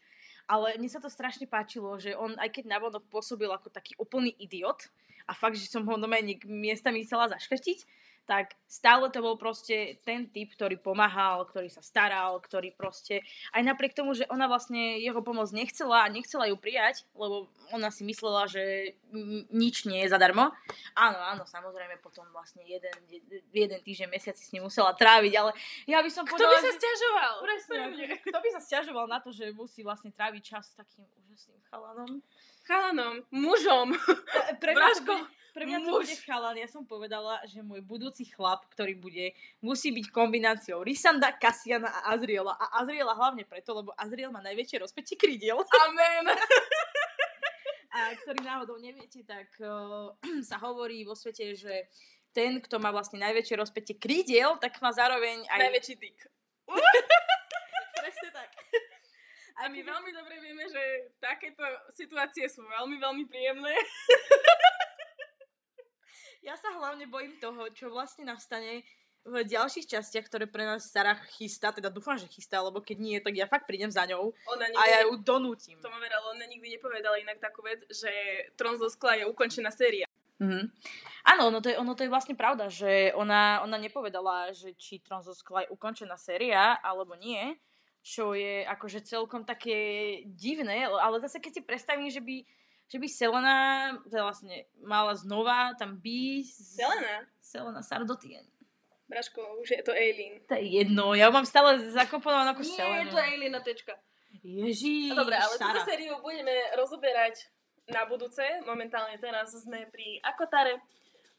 Ale 0.48 0.80
mne 0.80 0.88
sa 0.88 0.98
to 0.98 1.12
strašne 1.12 1.44
páčilo, 1.44 1.92
že 2.00 2.16
on, 2.16 2.32
aj 2.40 2.48
keď 2.48 2.72
navonok 2.72 3.04
pôsobil 3.12 3.52
ako 3.52 3.68
taký 3.68 3.92
úplný 4.00 4.32
idiot, 4.40 4.88
a 5.28 5.36
fakt, 5.36 5.60
že 5.60 5.68
som 5.68 5.84
ho 5.84 5.94
na 6.00 6.08
miesta 6.48 6.88
myslela 6.88 7.28
zaškrtiť, 7.36 7.84
tak 8.28 8.52
stále 8.68 9.08
to 9.08 9.24
bol 9.24 9.40
proste 9.40 9.96
ten 10.04 10.28
typ, 10.28 10.52
ktorý 10.52 10.76
pomáhal, 10.76 11.48
ktorý 11.48 11.72
sa 11.72 11.80
staral, 11.80 12.36
ktorý 12.44 12.76
proste, 12.76 13.24
aj 13.56 13.64
napriek 13.64 13.96
tomu, 13.96 14.12
že 14.12 14.28
ona 14.28 14.44
vlastne 14.44 15.00
jeho 15.00 15.24
pomoc 15.24 15.48
nechcela 15.56 16.04
a 16.04 16.12
nechcela 16.12 16.44
ju 16.44 16.60
prijať, 16.60 17.08
lebo 17.16 17.48
ona 17.72 17.88
si 17.88 18.04
myslela, 18.04 18.44
že 18.44 18.92
nič 19.48 19.88
nie 19.88 20.04
je 20.04 20.12
zadarmo. 20.12 20.52
Áno, 20.92 21.16
áno, 21.16 21.48
samozrejme 21.48 21.96
potom 22.04 22.28
vlastne 22.28 22.60
jeden, 22.68 22.92
jeden 23.48 23.80
týždeň, 23.80 24.12
mesiac 24.12 24.36
si 24.36 24.44
s 24.44 24.52
ním 24.52 24.68
musela 24.68 24.92
tráviť, 24.92 25.32
ale 25.32 25.56
ja 25.88 26.04
by 26.04 26.10
som 26.12 26.28
Kto 26.28 26.36
povedala, 26.36 26.60
by 26.60 26.68
sa 26.68 26.72
stiažoval? 26.76 27.34
Presne, 27.40 27.76
kto 28.20 28.38
by 28.44 28.48
sa 28.52 28.60
stiažoval 28.60 29.06
na 29.08 29.18
to, 29.24 29.32
že 29.32 29.56
musí 29.56 29.80
vlastne 29.80 30.12
tráviť 30.12 30.42
čas 30.44 30.68
s 30.68 30.76
takým 30.76 31.08
úžasným 31.24 31.64
chalanom? 31.72 32.20
Chalanom, 32.68 33.24
mužom. 33.32 33.96
Pre 34.60 34.72
mňa, 34.76 34.92
pre 35.56 35.64
mňa 35.64 35.78
to 35.82 35.90
bude 35.90 36.16
chalan. 36.22 36.56
Ja 36.60 36.68
som 36.68 36.84
povedala, 36.84 37.40
že 37.48 37.64
môj 37.64 37.80
budúci 37.80 38.17
chlap, 38.26 38.66
ktorý 38.74 38.98
bude, 38.98 39.36
musí 39.62 39.94
byť 39.94 40.10
kombináciou 40.10 40.82
Rysanda, 40.82 41.30
Kasiana 41.36 41.92
a 41.92 42.16
Azriela. 42.16 42.58
A 42.58 42.82
Azriela 42.82 43.14
hlavne 43.14 43.46
preto, 43.46 43.76
lebo 43.78 43.94
Azriel 43.94 44.34
má 44.34 44.42
najväčšie 44.42 44.82
rozpetie 44.82 45.14
krídiel. 45.14 45.62
Amen. 45.62 46.32
a 47.98 48.14
ktorý 48.18 48.40
náhodou 48.42 48.76
neviete, 48.78 49.22
tak 49.26 49.52
uh, 49.62 50.14
sa 50.48 50.56
hovorí 50.62 51.02
vo 51.02 51.18
svete, 51.18 51.54
že 51.54 51.90
ten, 52.32 52.62
kto 52.62 52.78
má 52.78 52.94
vlastne 52.94 53.18
najväčšie 53.18 53.58
rozpetie 53.58 53.96
krídiel, 53.98 54.60
tak 54.62 54.78
má 54.78 54.94
zároveň 54.94 55.42
aj... 55.48 55.58
Najväčší 55.58 55.94
dyk. 55.98 56.18
Presne 57.98 58.28
tak. 58.30 58.50
A 59.58 59.66
my 59.66 59.80
veľmi 59.82 60.10
dobre 60.14 60.38
vieme, 60.38 60.62
že 60.70 61.10
takéto 61.18 61.66
situácie 61.90 62.46
sú 62.46 62.62
veľmi, 62.62 62.94
veľmi 63.02 63.24
príjemné. 63.26 63.74
Ja 66.48 66.56
sa 66.56 66.72
hlavne 66.80 67.04
bojím 67.04 67.36
toho, 67.36 67.68
čo 67.76 67.92
vlastne 67.92 68.24
nastane 68.24 68.80
v 69.20 69.44
ďalších 69.44 69.84
častiach, 69.84 70.32
ktoré 70.32 70.48
pre 70.48 70.64
nás 70.64 70.88
Sarah 70.88 71.20
chystá, 71.36 71.76
teda 71.76 71.92
dúfam, 71.92 72.16
že 72.16 72.24
chystá, 72.24 72.64
lebo 72.64 72.80
keď 72.80 72.96
nie, 72.96 73.20
tak 73.20 73.36
ja 73.36 73.44
fakt 73.44 73.68
prídem 73.68 73.92
za 73.92 74.08
ňou 74.08 74.32
ona 74.48 74.64
a 74.72 74.82
ja 74.88 74.98
ju 75.04 75.20
donútim. 75.20 75.76
To 75.84 75.92
ma 75.92 76.00
veralo, 76.00 76.32
ona 76.32 76.48
nikdy 76.48 76.80
nepovedala 76.80 77.20
inak 77.20 77.36
takú 77.36 77.60
vec, 77.60 77.84
že 77.92 78.08
Tron 78.56 78.80
zo 78.80 78.88
skla 78.88 79.20
je 79.20 79.28
ukončená 79.28 79.68
séria. 79.68 80.08
Mm-hmm. 80.40 80.64
Áno, 81.36 81.52
ono 81.52 81.60
to, 81.60 81.68
je, 81.68 81.76
ono 81.76 81.92
to 81.92 82.08
je 82.08 82.14
vlastne 82.16 82.32
pravda, 82.32 82.72
že 82.72 83.12
ona, 83.12 83.60
ona 83.60 83.76
nepovedala, 83.76 84.56
že 84.56 84.72
či 84.72 85.04
Tron 85.04 85.20
zo 85.20 85.36
skla 85.36 85.68
je 85.68 85.72
ukončená 85.76 86.16
séria, 86.16 86.80
alebo 86.80 87.12
nie, 87.12 87.60
čo 88.00 88.32
je 88.32 88.64
akože 88.64 89.04
celkom 89.04 89.44
také 89.44 89.76
divné, 90.24 90.88
ale 90.88 91.20
zase 91.20 91.44
keď 91.44 91.52
si 91.52 91.62
predstavím, 91.68 92.08
že 92.08 92.24
by 92.24 92.40
že 92.88 92.96
by 92.96 93.08
Selena 93.08 93.58
vlastne 94.08 94.64
mala 94.80 95.12
znova 95.12 95.76
tam 95.76 96.00
byť. 96.00 96.46
Selena? 96.48 97.28
Selena 97.40 97.84
Sardotien. 97.84 98.44
Braško, 99.08 99.40
už 99.64 99.68
je 99.72 99.82
to 99.84 99.92
Eileen. 99.96 100.40
To 100.48 100.56
je 100.56 100.84
jedno, 100.84 101.16
ja 101.16 101.32
mám 101.32 101.48
stále 101.48 101.80
zakomponovanú 101.92 102.52
ako 102.52 102.64
Nie, 102.64 102.76
Selena. 102.76 102.92
Nie, 102.92 103.00
je 103.00 103.12
to 103.12 103.20
Eileen 103.20 103.54
na 103.56 103.62
tečka. 103.64 103.94
Ježíš, 104.44 105.16
no, 105.16 105.24
Dobre, 105.24 105.36
ale 105.40 105.54
Sara. 105.56 105.80
túto 105.80 105.88
sériu 105.88 106.20
budeme 106.20 106.52
rozoberať 106.76 107.48
na 107.88 108.04
budúce. 108.04 108.44
Momentálne 108.68 109.16
teraz 109.16 109.56
sme 109.56 109.88
pri 109.88 110.20
Akotare 110.20 110.76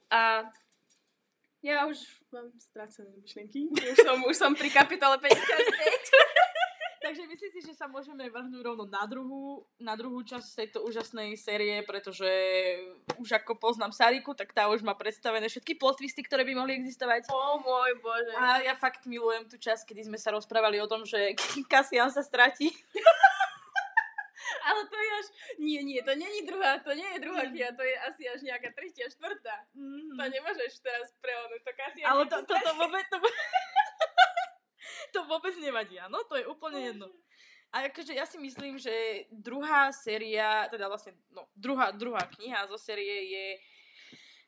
a 0.10 0.50
ja 1.62 1.86
už 1.86 2.02
mám 2.34 2.50
strácené 2.58 3.14
myšlienky. 3.22 3.70
Už 3.70 3.98
som, 4.02 4.18
už 4.26 4.36
som 4.36 4.52
pri 4.58 4.74
kapitole 4.74 5.22
55. 5.22 5.30
Takže 7.10 7.26
myslím 7.26 7.52
si, 7.58 7.62
že 7.66 7.74
sa 7.74 7.90
môžeme 7.90 8.22
vrhnúť 8.30 8.62
rovno 8.62 8.86
na 8.86 9.02
druhú, 9.10 9.66
na 9.82 9.98
druhú 9.98 10.22
časť 10.22 10.62
tejto 10.62 10.86
úžasnej 10.86 11.34
série, 11.42 11.82
pretože 11.82 12.30
už 13.18 13.34
ako 13.34 13.58
poznám 13.58 13.90
Sariku, 13.90 14.38
tak 14.38 14.54
tá 14.54 14.70
už 14.70 14.86
má 14.86 14.94
predstavené 14.94 15.50
všetky 15.50 15.74
plot 15.74 15.98
twisty, 15.98 16.22
ktoré 16.22 16.46
by 16.46 16.54
mohli 16.54 16.78
existovať. 16.78 17.34
O 17.34 17.66
môj 17.66 17.98
bože. 18.06 18.30
A 18.38 18.62
ja 18.62 18.78
fakt 18.78 19.10
milujem 19.10 19.50
tú 19.50 19.58
časť, 19.58 19.90
kedy 19.90 20.06
sme 20.06 20.22
sa 20.22 20.38
rozprávali 20.38 20.78
o 20.78 20.86
tom, 20.86 21.02
že 21.02 21.34
Cassian 21.74 22.14
sa 22.14 22.22
stratí. 22.22 22.70
Ale 24.70 24.82
to 24.86 24.98
je 24.98 25.10
až... 25.10 25.28
Nie, 25.58 25.82
nie, 25.82 26.02
to 26.06 26.14
není 26.14 26.46
druhá, 26.46 26.78
to 26.78 26.94
nie 26.94 27.10
je 27.18 27.20
druhá 27.26 27.44
kia, 27.50 27.74
to 27.74 27.84
je 27.86 27.96
asi 28.06 28.24
až 28.30 28.40
nejaká 28.46 28.70
tretia, 28.74 29.10
štvrtá. 29.10 29.66
Mm-hmm. 29.74 30.18
To 30.18 30.24
nemôžeš 30.30 30.72
teraz 30.82 31.10
prehodnúť, 31.22 31.62
to 31.66 31.72
Cassian... 31.74 32.06
Ale 32.06 32.24
to, 32.30 32.38
to, 32.46 32.54
to 32.54 32.72
vôbec... 32.78 33.06
To, 33.10 33.18
to 35.16 35.26
vôbec 35.26 35.56
nevadí, 35.60 36.00
áno? 36.00 36.24
To 36.28 36.36
je 36.36 36.46
úplne 36.48 36.80
jedno. 36.94 37.08
A 37.70 37.86
akože 37.86 38.18
ja 38.18 38.26
si 38.26 38.42
myslím, 38.42 38.82
že 38.82 39.30
druhá 39.30 39.94
séria, 39.94 40.66
teda 40.74 40.90
vlastne, 40.90 41.14
no, 41.30 41.46
druhá, 41.54 41.94
druhá 41.94 42.26
kniha 42.26 42.66
zo 42.66 42.82
série 42.82 43.30
je 43.30 43.46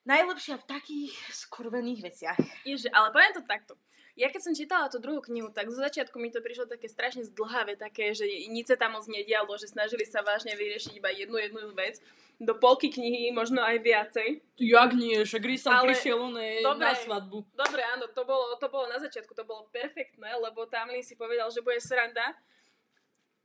najlepšia 0.09 0.57
v 0.57 0.65
takých 0.65 1.13
skurvených 1.29 2.01
veciach. 2.01 2.39
Ježe, 2.65 2.89
ale 2.89 3.13
poviem 3.13 3.33
to 3.37 3.45
takto. 3.45 3.77
Ja 4.21 4.29
keď 4.29 4.41
som 4.45 4.53
čítala 4.53 4.85
tú 4.85 5.01
druhú 5.01 5.17
knihu, 5.25 5.49
tak 5.49 5.73
zo 5.73 5.81
začiatku 5.81 6.21
mi 6.21 6.29
to 6.29 6.45
prišlo 6.45 6.69
také 6.69 6.85
strašne 6.85 7.25
zdlhavé, 7.25 7.73
také, 7.73 8.13
že 8.13 8.29
nič 8.53 8.69
sa 8.69 8.77
tam 8.77 8.93
moc 8.93 9.09
nedialo, 9.09 9.49
že 9.57 9.73
snažili 9.73 10.05
sa 10.05 10.21
vážne 10.21 10.53
vyriešiť 10.53 10.93
iba 10.93 11.09
jednu 11.09 11.41
jednu 11.41 11.73
vec. 11.73 11.97
Do 12.37 12.53
polky 12.53 12.93
knihy, 12.93 13.33
možno 13.33 13.65
aj 13.65 13.81
viacej. 13.81 14.45
Jak 14.61 14.93
nie, 14.93 15.25
že 15.25 15.41
Grissom 15.41 15.73
Ale- 15.73 15.89
prišiel 15.89 16.21
Dobre. 16.61 16.85
na 16.85 16.93
svadbu. 16.93 17.37
Dobre, 17.57 17.81
áno, 17.81 18.05
to 18.13 18.21
bolo, 18.21 18.53
to 18.61 18.69
bolo 18.69 18.85
na 18.93 19.01
začiatku, 19.01 19.33
to 19.33 19.41
bolo 19.41 19.65
perfektné, 19.73 20.37
lebo 20.37 20.69
Tamlin 20.69 21.01
si 21.01 21.17
povedal, 21.17 21.49
že 21.49 21.65
bude 21.65 21.81
sranda. 21.81 22.37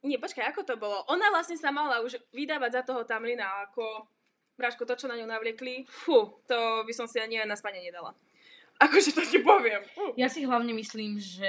Nie, 0.04 0.21
počkaj, 0.21 0.45
ako 0.52 0.61
to 0.61 0.76
bolo? 0.76 1.09
Ona 1.09 1.33
vlastne 1.33 1.56
sa 1.56 1.73
mala 1.73 2.04
už 2.04 2.21
vydávať 2.37 2.71
za 2.76 2.83
toho 2.85 3.00
Tamlina, 3.09 3.49
ako 3.64 4.04
Bráško, 4.56 4.88
to, 4.88 4.97
čo 4.97 5.09
na 5.09 5.21
ňu 5.21 5.28
navliekli, 5.28 5.85
fú, 5.85 6.37
to 6.49 6.85
by 6.85 6.92
som 6.92 7.04
si 7.04 7.21
ani 7.21 7.40
na 7.45 7.56
spanie 7.56 7.85
nedala. 7.85 8.16
Akože 8.76 9.16
to 9.16 9.23
ti 9.25 9.40
poviem. 9.40 9.80
Fú. 9.97 10.12
Ja 10.21 10.28
si 10.28 10.45
hlavne 10.45 10.76
myslím, 10.76 11.16
že 11.16 11.49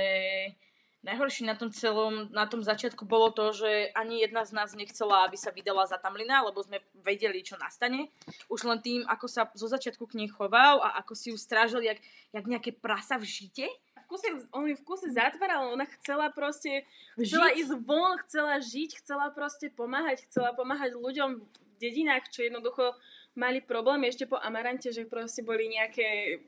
najhoršie 1.08 1.48
na 1.48 1.56
tom 1.56 1.72
celom, 1.72 2.28
na 2.36 2.44
tom 2.50 2.60
začiatku 2.60 3.08
bolo 3.08 3.32
to, 3.32 3.56
že 3.56 3.96
ani 3.96 4.20
jedna 4.20 4.44
z 4.44 4.52
nás 4.52 4.76
nechcela, 4.76 5.24
aby 5.24 5.40
sa 5.40 5.56
vydala 5.56 5.88
za 5.88 5.96
Tamlina, 5.96 6.44
lebo 6.44 6.60
sme 6.60 6.84
vedeli, 7.00 7.40
čo 7.46 7.56
nastane. 7.56 8.12
Už 8.52 8.68
len 8.68 8.84
tým, 8.84 9.08
ako 9.08 9.26
sa 9.32 9.48
zo 9.56 9.68
začiatku 9.72 10.04
k 10.04 10.18
nej 10.24 10.30
choval 10.32 10.84
a 10.84 11.00
ako 11.00 11.14
si 11.16 11.32
ju 11.32 11.38
strážil, 11.40 11.80
jak, 11.84 12.00
jak 12.36 12.46
nejaké 12.48 12.72
prasa 12.76 13.16
v 13.16 13.24
žite. 13.24 13.68
V 14.04 14.16
kuse, 14.16 14.28
on 14.56 14.68
ju 14.72 14.76
v 14.80 14.88
kuse 14.88 15.12
zatváral, 15.12 15.72
ona 15.72 15.84
chcela 16.00 16.32
proste, 16.32 16.88
chcela 17.20 17.52
ísť 17.52 17.76
von, 17.84 18.16
chcela 18.24 18.56
žiť, 18.64 19.04
chcela 19.04 19.28
proste 19.36 19.68
pomáhať, 19.68 20.24
chcela 20.32 20.56
pomáhať 20.56 20.96
ľuďom 20.96 21.44
v 21.44 21.76
dedinách, 21.80 22.32
čo 22.32 22.48
jednoducho 22.48 22.96
mali 23.36 23.60
problémy 23.60 24.08
ešte 24.08 24.26
po 24.26 24.40
Amarante, 24.40 24.96
že 24.96 25.06
proste 25.06 25.44
boli 25.44 25.70
nejaké 25.70 26.40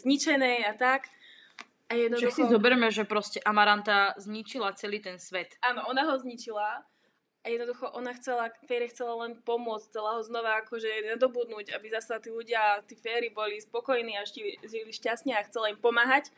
zničené 0.00 0.64
a 0.68 0.72
tak. 0.74 1.08
A 1.92 1.94
Však 1.94 2.32
si 2.32 2.42
jednoducho... 2.42 2.48
zoberme, 2.48 2.88
že 2.88 3.04
proste 3.04 3.38
Amaranta 3.44 4.16
zničila 4.16 4.72
celý 4.72 5.04
ten 5.04 5.20
svet. 5.20 5.54
Áno, 5.60 5.84
ona 5.84 6.08
ho 6.08 6.16
zničila 6.16 6.80
a 7.44 7.46
jednoducho 7.52 7.92
ona 7.92 8.16
chcela, 8.16 8.48
Fairy 8.64 8.88
chcela 8.88 9.20
len 9.20 9.36
pomôcť, 9.44 9.92
chcela 9.92 10.16
ho 10.16 10.20
znova 10.24 10.64
akože 10.64 10.88
nadobudnúť, 11.12 11.76
aby 11.76 11.92
zasa 11.92 12.16
tí 12.16 12.32
ľudia, 12.32 12.80
tí 12.88 12.96
Fairy 12.96 13.28
boli 13.28 13.60
spokojní 13.60 14.16
a 14.16 14.24
štili, 14.24 14.56
žili 14.64 14.88
šťastne 14.88 15.36
a 15.36 15.44
chcela 15.44 15.68
im 15.68 15.76
pomáhať. 15.76 16.32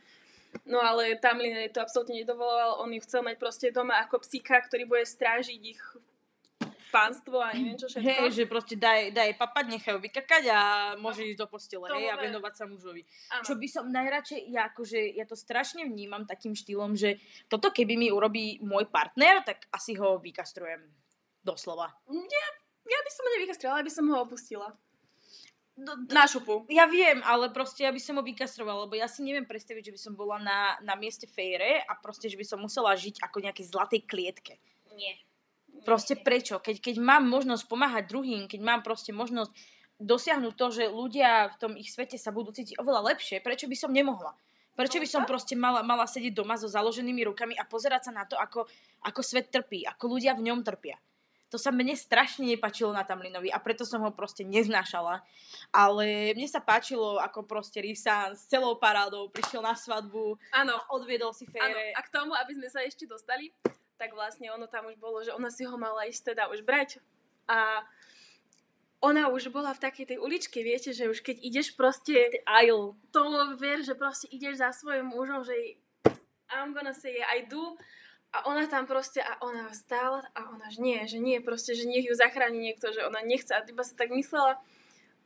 No 0.67 0.83
ale 0.83 1.15
Tamlin 1.23 1.55
to 1.71 1.79
absolútne 1.79 2.19
nedovoloval, 2.19 2.83
on 2.83 2.91
ju 2.91 3.01
chcel 3.07 3.23
mať 3.23 3.39
proste 3.39 3.67
doma 3.71 4.03
ako 4.03 4.19
psíka, 4.27 4.59
ktorý 4.67 4.83
bude 4.91 5.07
strážiť 5.07 5.61
ich 5.63 5.83
pánstvo 6.97 7.37
a 7.45 7.53
neviem 7.53 7.77
čo 7.77 7.93
všetko. 7.93 8.09
Hej, 8.09 8.27
že 8.33 8.45
proste 8.49 8.75
daj, 8.81 9.13
daj 9.13 9.37
papať, 9.37 9.65
nechaj 9.77 9.93
ho 9.93 10.01
vykakať 10.01 10.45
a 10.49 10.61
môže 10.97 11.29
ísť 11.29 11.39
do 11.45 11.47
postele, 11.47 11.87
hej, 11.93 12.09
a 12.09 12.17
venovať 12.17 12.55
sa 12.57 12.65
mužovi. 12.65 13.05
Áno. 13.37 13.45
Čo 13.45 13.55
by 13.61 13.69
som 13.69 13.85
najradšej, 13.93 14.41
ja 14.49 14.73
akože, 14.73 15.01
ja 15.13 15.29
to 15.29 15.37
strašne 15.37 15.85
vnímam 15.85 16.25
takým 16.25 16.57
štýlom, 16.57 16.97
že 16.97 17.21
toto 17.53 17.69
keby 17.69 18.01
mi 18.01 18.09
urobí 18.09 18.65
môj 18.65 18.89
partner, 18.89 19.45
tak 19.45 19.69
asi 19.69 19.93
ho 20.01 20.17
vykastrujem. 20.17 20.81
Doslova. 21.47 21.95
Ja, 22.11 22.47
ja 22.91 22.99
by 23.07 23.11
som 23.15 23.23
ho 23.23 23.31
nevykastrila, 23.39 23.87
by 23.87 23.93
som 23.95 24.11
ho 24.11 24.17
opustila. 24.19 24.75
Do, 25.77 25.93
do, 25.93 26.11
Na 26.11 26.25
šupu. 26.25 26.65
ja 26.73 26.89
viem, 26.89 27.21
ale 27.21 27.53
proste 27.53 27.85
ja 27.85 27.93
by 27.93 28.01
som 28.01 28.17
ho 28.17 28.25
vykastrovala, 28.25 28.89
lebo 28.89 28.97
ja 28.97 29.05
si 29.13 29.21
neviem 29.21 29.45
predstaviť, 29.45 29.93
že 29.93 29.95
by 29.95 30.01
som 30.01 30.13
bola 30.17 30.41
na, 30.41 30.81
na 30.81 30.97
mieste 30.97 31.29
fejre 31.29 31.85
a 31.85 31.93
proste, 32.01 32.33
že 32.33 32.41
by 32.41 32.49
som 32.49 32.59
musela 32.65 32.97
žiť 32.97 33.21
ako 33.21 33.45
nejakej 33.45 33.67
zlatej 33.69 34.01
klietke. 34.09 34.57
Nie. 34.97 35.21
Proste 35.87 36.19
prečo? 36.19 36.59
Keď, 36.59 36.83
keď 36.83 36.97
mám 36.99 37.23
možnosť 37.31 37.71
pomáhať 37.71 38.11
druhým, 38.11 38.51
keď 38.51 38.61
mám 38.61 38.81
proste 38.83 39.15
možnosť 39.15 39.55
dosiahnuť 40.03 40.55
to, 40.59 40.67
že 40.75 40.85
ľudia 40.91 41.55
v 41.55 41.57
tom 41.63 41.73
ich 41.79 41.95
svete 41.95 42.19
sa 42.19 42.35
budú 42.35 42.51
cítiť 42.51 42.77
oveľa 42.83 43.15
lepšie, 43.15 43.39
prečo 43.41 43.71
by 43.71 43.77
som 43.79 43.95
nemohla? 43.95 44.35
Prečo 44.77 45.01
by 45.01 45.09
som 45.09 45.25
proste 45.25 45.57
mala, 45.57 45.81
mala 45.81 46.05
sedieť 46.05 46.37
doma 46.37 46.61
so 46.61 46.69
založenými 46.69 47.25
rukami 47.33 47.57
a 47.57 47.65
pozerať 47.65 48.11
sa 48.11 48.13
na 48.13 48.29
to, 48.29 48.37
ako, 48.37 48.69
ako 49.09 49.21
svet 49.25 49.49
trpí, 49.49 49.89
ako 49.89 50.19
ľudia 50.19 50.37
v 50.37 50.53
ňom 50.53 50.61
trpia. 50.61 51.01
To 51.55 51.57
sa 51.57 51.71
mne 51.71 51.95
strašne 51.95 52.45
nepačilo 52.45 52.91
na 52.91 53.07
Tamlinovi 53.07 53.49
a 53.55 53.63
preto 53.63 53.87
som 53.87 54.03
ho 54.03 54.11
proste 54.13 54.43
neznášala. 54.43 55.23
Ale 55.71 56.35
mne 56.37 56.45
sa 56.51 56.61
páčilo, 56.61 57.23
ako 57.23 57.47
proste 57.47 57.81
Risan 57.81 58.35
s 58.35 58.51
celou 58.51 58.77
parádou 58.77 59.31
prišiel 59.33 59.63
na 59.63 59.73
svadbu 59.73 60.37
Áno, 60.53 60.75
a 60.77 60.85
odviedol 60.93 61.33
si 61.33 61.47
fére. 61.49 61.95
a 61.95 62.01
k 62.03 62.13
tomu, 62.13 62.35
aby 62.35 62.53
sme 62.59 62.69
sa 62.69 62.83
ešte 62.83 63.07
dostali, 63.09 63.55
tak 63.97 64.13
vlastne 64.13 64.53
ono 64.53 64.69
tam 64.69 64.87
už 64.87 64.97
bolo, 65.01 65.25
že 65.25 65.33
ona 65.33 65.49
si 65.49 65.65
ho 65.65 65.77
mala 65.77 66.09
ísť 66.09 66.37
teda 66.37 66.53
už 66.53 66.63
brať. 66.63 67.01
A 67.49 67.85
ona 69.01 69.29
už 69.29 69.53
bola 69.53 69.77
v 69.77 69.83
takej 69.83 70.07
tej 70.15 70.19
uličke, 70.19 70.65
viete, 70.65 70.93
že 70.97 71.09
už 71.09 71.21
keď 71.21 71.37
ideš 71.45 71.77
proste, 71.77 72.43
Aisle. 72.49 72.97
to 73.13 73.23
ver, 73.61 73.85
že 73.85 73.93
proste 73.93 74.27
ideš 74.33 74.61
za 74.61 74.73
svojim 74.73 75.05
mužom, 75.09 75.45
že 75.45 75.53
I'm 76.49 76.73
gonna 76.73 76.97
say 76.97 77.21
I 77.21 77.45
do, 77.45 77.77
a 78.33 78.45
ona 78.47 78.67
tam 78.67 78.87
proste, 78.87 79.21
a 79.23 79.39
ona 79.41 79.73
stála, 79.73 80.25
a 80.35 80.51
ona, 80.51 80.69
že 80.69 80.81
nie, 80.81 81.01
že 81.09 81.19
nie, 81.21 81.41
proste, 81.41 81.73
že 81.73 81.89
nech 81.89 82.05
ju 82.05 82.15
zachráni 82.17 82.59
niekto, 82.59 82.93
že 82.93 83.05
ona 83.05 83.21
nechce, 83.25 83.53
a 83.53 83.65
iba 83.65 83.85
sa 83.85 83.95
tak 83.97 84.13
myslela, 84.13 84.61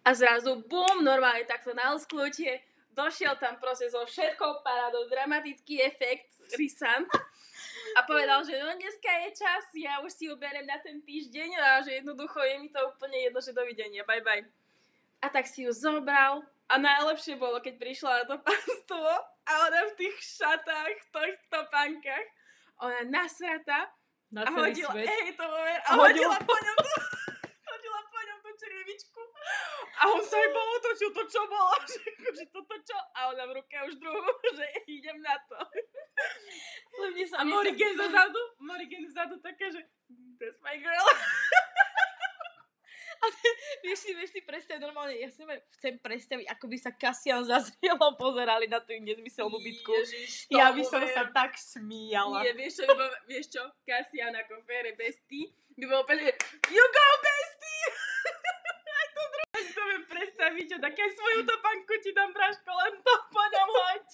a 0.05 0.11
zrazu, 0.15 0.62
bum, 0.65 1.03
normálne 1.03 1.45
takto 1.45 1.75
na 1.75 1.93
sklutie, 1.99 2.62
došiel 2.95 3.37
tam 3.37 3.59
proste 3.59 3.91
so 3.91 4.03
všetkou 4.07 4.62
parádou, 4.62 5.09
dramatický 5.11 5.83
efekt, 5.83 6.39
Risan, 6.59 7.07
a 7.92 8.02
povedal, 8.02 8.40
že 8.42 8.54
no 8.54 8.70
dneska 8.73 9.11
je 9.11 9.28
čas, 9.35 9.64
ja 9.75 9.99
už 9.99 10.11
si 10.11 10.28
berem 10.32 10.64
na 10.64 10.78
ten 10.78 11.00
týždeň 11.00 11.49
a 11.54 11.66
že 11.80 11.99
jednoducho 11.99 12.38
je 12.40 12.56
mi 12.59 12.68
to 12.68 12.80
úplne 12.87 13.18
jedno, 13.20 13.38
že 13.38 13.52
dovidenia, 13.52 14.04
bye 14.04 14.20
bye. 14.20 14.44
A 15.18 15.28
tak 15.28 15.44
si 15.44 15.62
ju 15.62 15.73
zobral 15.73 16.40
a 16.64 16.75
najlepšie 16.76 17.35
bolo, 17.35 17.59
keď 17.59 17.75
prišla 17.76 18.11
na 18.12 18.25
to 18.25 18.37
pánstvo 18.40 19.02
a 19.42 19.52
ona 19.66 19.80
v 19.87 19.97
tých 19.97 20.16
šatách, 20.16 20.94
v 20.97 21.09
tých 21.11 21.38
topánkach, 21.49 22.26
ona 22.78 23.00
nasrata 23.04 23.90
Na 24.30 24.47
a 24.47 24.50
hodila, 24.50 24.94
svet. 24.94 25.11
ej, 25.11 25.35
to 25.35 25.44
moment, 25.44 25.82
a 25.82 25.90
A 25.90 25.94
hodila- 25.99 26.38
po 26.40 26.54
ňom 26.54 26.78
črievičku. 28.90 29.20
A 30.00 30.02
on 30.11 30.23
sa 30.25 30.37
jej 30.37 30.50
otočil, 30.50 31.11
to 31.12 31.23
čo 31.28 31.42
bolo, 31.47 31.75
že, 31.90 32.00
že 32.35 32.44
toto 32.50 32.75
čo? 32.82 32.99
A 33.14 33.30
ona 33.30 33.44
v 33.47 33.62
ruke 33.62 33.75
už 33.87 33.94
druhú, 34.00 34.30
že 34.59 34.66
idem 34.88 35.20
na 35.23 35.37
to. 35.47 35.59
Mne 36.99 37.25
sa, 37.28 37.40
A 37.40 37.44
mne 37.44 37.52
sa- 37.52 37.56
Morigen 37.56 37.92
zozadu, 37.97 38.40
Morigen 38.61 39.04
vzadu 39.06 39.35
také, 39.40 39.70
že 39.70 39.80
that's 40.40 40.59
my 40.64 40.76
girl. 40.76 41.06
Vieš 43.85 43.99
si, 44.00 44.11
vieš 44.16 44.32
si 44.32 44.40
predstaviť 44.40 44.80
normálne, 44.80 45.12
ja 45.12 45.28
si 45.28 45.44
chcem 45.76 46.00
predstaviť, 46.00 46.49
ako 46.56 46.64
by 46.73 46.76
sa 46.80 46.88
Kasian 46.88 47.44
zazrielo 47.44 48.16
pozerali 48.16 48.64
na 48.64 48.80
tú 48.80 48.97
nezmyselnú 48.97 49.61
bitku. 49.61 49.92
Ježiš, 49.92 50.49
Ja 50.49 50.73
by 50.73 50.80
som 50.88 51.04
sa 51.04 51.28
tak 51.28 51.52
smíjala. 51.61 52.40
Nie, 52.40 52.56
vieš 52.56 52.80
čo, 52.80 52.88
vieš 53.28 53.47
čo, 53.52 53.62
Cassian 53.85 54.32
ako 54.32 54.64
Fere 54.64 54.97
Bestie 54.97 55.52
by 55.80 55.85
bol 55.88 56.00
úplne, 56.04 56.32
you 56.73 56.85
go 56.92 57.06
Bestie! 57.25 57.85
Aj 58.90 59.06
to 59.09 59.23
druhé, 59.32 59.56
si 59.64 59.73
to 60.37 60.39
predstaviť, 60.50 60.66
že 60.66 60.78
také 60.83 61.04
svoju 61.14 61.47
topanku 61.47 61.95
ti 62.02 62.11
dám 62.11 62.35
práško, 62.35 62.71
len 62.75 62.92
to 62.99 63.14
po 63.30 63.38
ňom 63.38 63.69
hoď. 63.71 64.04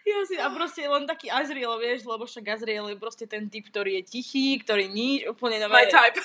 Ja 0.00 0.18
si, 0.24 0.34
a 0.40 0.48
proste 0.48 0.80
len 0.88 1.04
taký 1.04 1.28
Azriel, 1.28 1.76
vieš, 1.76 2.08
lebo 2.08 2.24
však 2.24 2.56
Azriel 2.56 2.88
je 2.88 2.96
proste 2.96 3.28
ten 3.28 3.52
typ, 3.52 3.68
ktorý 3.68 4.00
je 4.00 4.02
tichý, 4.16 4.56
ktorý 4.64 4.88
nič, 4.88 5.28
úplne 5.28 5.60
My 5.60 5.68
normálne. 5.68 5.92
type. 5.92 6.20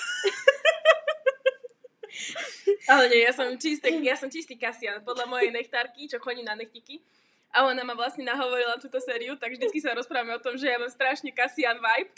Ale 2.88 3.12
nie, 3.12 3.20
ja 3.20 3.36
som 3.36 3.52
čistý, 3.60 4.00
ja 4.00 4.16
som 4.16 4.32
čistý 4.32 4.56
Cassian, 4.56 5.04
podľa 5.04 5.28
mojej 5.28 5.52
nechtárky, 5.52 6.08
čo 6.08 6.16
chodí 6.16 6.40
na 6.40 6.56
nechtiky. 6.56 7.04
A 7.52 7.68
ona 7.68 7.84
ma 7.84 7.92
vlastne 7.92 8.24
nahovorila 8.24 8.80
túto 8.80 8.96
sériu, 8.96 9.36
tak 9.36 9.52
vždycky 9.52 9.76
sa 9.82 9.92
rozprávame 9.92 10.32
o 10.32 10.40
tom, 10.40 10.56
že 10.56 10.72
ja 10.72 10.80
mám 10.80 10.88
strašne 10.88 11.28
Cassian 11.36 11.76
vibe. 11.76 12.16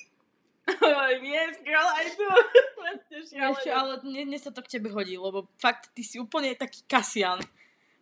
Yes, 0.69 1.57
girl. 1.65 1.89
Vlastne 2.79 3.17
Vieš 3.25 3.57
čo, 3.65 3.73
ale 3.73 4.01
mne 4.05 4.39
sa 4.39 4.53
to 4.53 4.61
k 4.61 4.79
tebe 4.79 4.93
hodí, 4.93 5.17
lebo 5.17 5.49
fakt 5.57 5.93
ty 5.97 6.05
si 6.05 6.21
úplne 6.21 6.53
taký 6.55 6.85
kasian. 6.85 7.41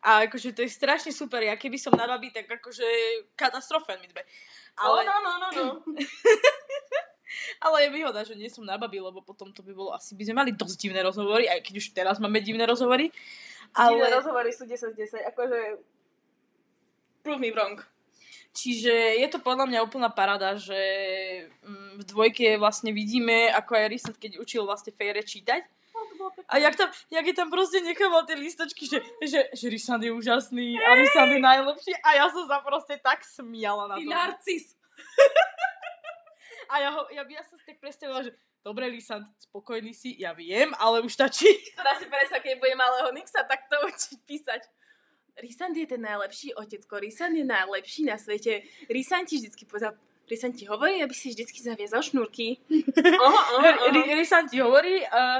A 0.06 0.22
akože 0.30 0.54
to 0.54 0.62
je 0.62 0.70
strašne 0.70 1.10
super, 1.10 1.42
ja 1.42 1.58
keby 1.58 1.78
som 1.82 1.90
na 1.90 2.06
babi, 2.06 2.30
tak 2.30 2.46
akože 2.46 2.86
katastrofa 3.34 3.98
my 3.98 4.06
dve. 4.06 4.22
Ale... 4.78 5.02
Ale, 5.02 5.08
no, 5.08 5.16
no, 5.18 5.32
no, 5.40 5.48
no. 5.50 5.66
ale 7.66 7.76
je 7.82 7.88
výhoda, 7.90 8.22
že 8.22 8.38
nie 8.38 8.46
som 8.46 8.62
na 8.62 8.78
babi, 8.78 9.02
lebo 9.02 9.18
potom 9.18 9.50
to 9.50 9.66
by 9.66 9.74
bolo, 9.74 9.90
asi 9.96 10.14
by 10.14 10.22
sme 10.22 10.46
mali 10.46 10.52
dosť 10.54 10.76
divné 10.78 11.02
rozhovory, 11.02 11.50
aj 11.50 11.58
keď 11.58 11.74
už 11.82 11.86
teraz 11.90 12.22
máme 12.22 12.38
divné 12.38 12.62
rozhovory. 12.70 13.10
Ale... 13.74 13.98
Ale, 13.98 14.14
rozhovory 14.14 14.54
sú 14.54 14.62
10 14.62 14.94
z 14.94 15.26
10, 15.26 15.32
akože... 15.34 15.58
Prove 17.26 17.42
me 17.42 17.50
wrong. 17.50 17.82
Čiže 18.56 19.20
je 19.20 19.28
to 19.28 19.38
podľa 19.44 19.68
mňa 19.68 19.84
úplná 19.84 20.08
parada, 20.08 20.56
že 20.56 20.80
mm, 21.60 22.00
v 22.00 22.02
dvojke 22.08 22.56
vlastne 22.56 22.96
vidíme, 22.96 23.52
ako 23.52 23.76
aj 23.76 23.86
Risant, 23.92 24.16
keď 24.16 24.40
učil 24.40 24.64
vlastne 24.64 24.96
Fejre 24.96 25.20
čítať. 25.20 25.68
To. 26.16 26.32
A 26.48 26.56
jak 26.56 26.76
tam, 26.76 26.88
jak 27.12 27.24
je 27.28 27.34
tam 27.36 27.52
proste 27.52 27.84
nechával 27.84 28.24
tie 28.24 28.36
listočky, 28.40 28.88
že, 28.88 29.04
že, 29.20 29.52
že 29.52 29.66
Risand 29.68 30.00
je 30.00 30.12
úžasný 30.12 30.80
a 30.80 30.96
Risand 30.96 31.28
je 31.28 31.40
najlepší 31.40 31.92
a 32.00 32.24
ja 32.24 32.26
som 32.32 32.48
sa 32.48 32.64
proste 32.64 32.96
tak 32.96 33.20
smiala 33.20 33.84
na 33.84 34.00
Ty 34.00 34.04
to. 34.04 34.10
narcis. 34.10 34.64
A 36.66 36.82
ja, 36.82 36.90
ho, 36.90 37.06
ja, 37.14 37.22
by 37.22 37.30
ja 37.30 37.44
som 37.46 37.54
si 37.54 37.64
tak 37.66 37.78
predstavila, 37.78 38.26
že 38.26 38.34
dobre 38.66 38.90
Risand, 38.90 39.30
spokojný 39.38 39.94
si, 39.94 40.18
ja 40.18 40.34
viem, 40.34 40.74
ale 40.82 40.98
už 40.98 41.14
stačí. 41.14 41.46
Teraz 41.78 42.02
si 42.02 42.10
predstav, 42.10 42.42
keď 42.42 42.58
bude 42.58 42.74
malého 42.74 43.14
Nixa 43.14 43.46
takto 43.46 43.78
učiť 43.90 44.18
písať. 44.26 44.62
Rysand 45.36 45.76
je 45.76 45.86
ten 45.86 46.00
najlepší 46.00 46.54
otecko, 46.54 46.96
Rysand 46.96 47.36
je 47.36 47.44
najlepší 47.44 48.04
na 48.04 48.18
svete. 48.18 48.62
Rysand 48.88 49.28
ti 49.28 49.36
vždycky 49.36 49.64
poza... 49.68 49.92
Rysand 50.30 50.56
ti 50.56 50.66
hovorí, 50.66 51.02
aby 51.04 51.14
si 51.14 51.30
vždycky 51.30 51.62
zaviazal 51.62 52.02
šnúrky. 52.02 52.58
Aha, 53.26 53.42
aha, 53.54 53.70
aha. 53.70 53.92
Ri- 53.94 54.10
Risand 54.18 54.50
ti 54.50 54.58
hovorí, 54.58 54.98
uh, 55.06 55.38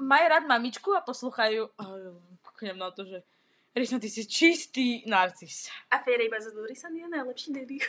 maj 0.00 0.26
rád 0.26 0.44
mamičku 0.50 0.90
a 0.90 1.06
posluchajú. 1.06 1.70
Uh, 1.78 2.18
kúknem 2.42 2.74
na 2.74 2.90
to, 2.90 3.06
že 3.06 3.22
Risand, 3.76 4.02
ty 4.02 4.10
si 4.10 4.26
čistý 4.26 5.06
narcis. 5.06 5.70
A 5.92 6.02
Fejre 6.02 6.26
iba 6.26 6.40
zadu, 6.42 6.66
Rysand 6.66 6.98
je 6.98 7.06
najlepší 7.06 7.52
daddy. 7.54 7.78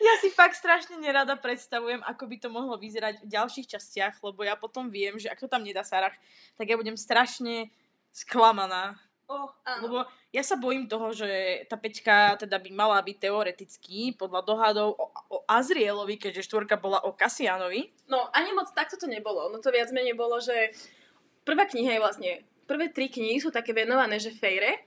Ja 0.00 0.16
si 0.24 0.32
fakt 0.32 0.56
strašne 0.56 0.96
nerada 0.96 1.36
predstavujem, 1.36 2.00
ako 2.08 2.24
by 2.24 2.36
to 2.40 2.48
mohlo 2.48 2.80
vyzerať 2.80 3.20
v 3.20 3.36
ďalších 3.36 3.68
častiach, 3.68 4.16
lebo 4.24 4.40
ja 4.40 4.56
potom 4.56 4.88
viem, 4.88 5.20
že 5.20 5.28
ak 5.28 5.36
to 5.36 5.44
tam 5.44 5.60
nedá 5.60 5.84
Sarah, 5.84 6.16
tak 6.56 6.72
ja 6.72 6.80
budem 6.80 6.96
strašne 6.96 7.68
sklamaná. 8.12 8.98
Oh, 9.30 9.46
áno. 9.62 9.82
Lebo 9.86 9.98
ja 10.34 10.42
sa 10.42 10.58
bojím 10.58 10.90
toho, 10.90 11.14
že 11.14 11.62
tá 11.70 11.78
peťka 11.78 12.34
teda 12.42 12.58
by 12.58 12.70
mala 12.74 12.98
byť 12.98 13.16
teoreticky 13.18 14.18
podľa 14.18 14.42
dohadov 14.42 14.98
o, 14.98 15.06
o 15.30 15.36
Azrielovi, 15.46 16.18
keďže 16.18 16.50
štvorka 16.50 16.74
bola 16.74 16.98
o 17.06 17.14
Kasianovi. 17.14 17.94
No, 18.10 18.26
ani 18.34 18.50
moc 18.50 18.74
takto 18.74 18.98
to 18.98 19.06
nebolo. 19.06 19.46
No 19.54 19.62
to 19.62 19.70
viac 19.70 19.94
menej 19.94 20.18
bolo, 20.18 20.42
že 20.42 20.74
prvá 21.46 21.62
kniha 21.70 21.94
je 21.94 22.02
vlastne, 22.02 22.30
prvé 22.66 22.90
tri 22.90 23.06
knihy 23.06 23.38
sú 23.38 23.54
také 23.54 23.70
venované, 23.70 24.18
že 24.18 24.34
Fejre, 24.34 24.82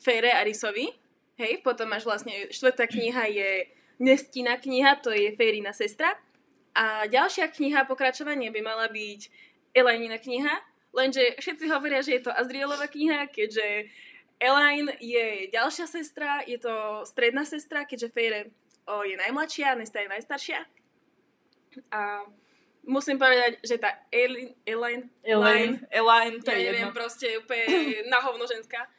Fejre 0.00 0.32
a 0.32 0.40
Risovi, 0.40 0.88
hej, 1.36 1.60
potom 1.60 1.92
máš 1.92 2.08
vlastne, 2.08 2.48
štvrtá 2.48 2.88
kniha 2.88 3.28
je 3.28 3.50
Nestina 4.00 4.56
kniha, 4.56 5.04
to 5.04 5.12
je 5.12 5.36
Fejrina 5.36 5.76
sestra. 5.76 6.16
A 6.72 7.04
ďalšia 7.12 7.52
kniha, 7.52 7.84
pokračovanie 7.84 8.48
by 8.48 8.60
mala 8.64 8.88
byť 8.88 9.20
Elainina 9.76 10.16
kniha, 10.16 10.71
lenže 10.92 11.36
všetci 11.40 11.64
hovoria, 11.68 12.00
že 12.04 12.20
je 12.20 12.22
to 12.24 12.32
Azrielova 12.32 12.86
kniha, 12.86 13.26
keďže 13.28 13.88
Elaine 14.36 14.90
je 14.98 15.48
ďalšia 15.48 15.86
sestra, 15.86 16.42
je 16.44 16.58
to 16.58 17.06
stredná 17.06 17.46
sestra, 17.46 17.86
keďže 17.86 18.10
Fejre 18.10 18.40
o, 18.84 19.06
je 19.06 19.14
najmladšia, 19.14 19.78
Nesta 19.78 20.02
je 20.02 20.10
najstaršia. 20.10 20.58
A 21.94 22.26
musím 22.82 23.16
povedať, 23.22 23.62
že 23.62 23.78
tá 23.78 24.02
Elin, 24.10 24.50
Elaine, 24.66 25.06
Elaine, 25.22 25.86
Elaine, 25.88 26.42
to 26.42 26.50
ja 26.50 26.58
je 26.58 26.64
neviem, 26.74 26.90
jedno. 26.90 26.98
proste 26.98 27.26
úplne 27.38 27.64
na 28.10 28.18
hovno 28.20 28.44
ženská. 28.44 28.90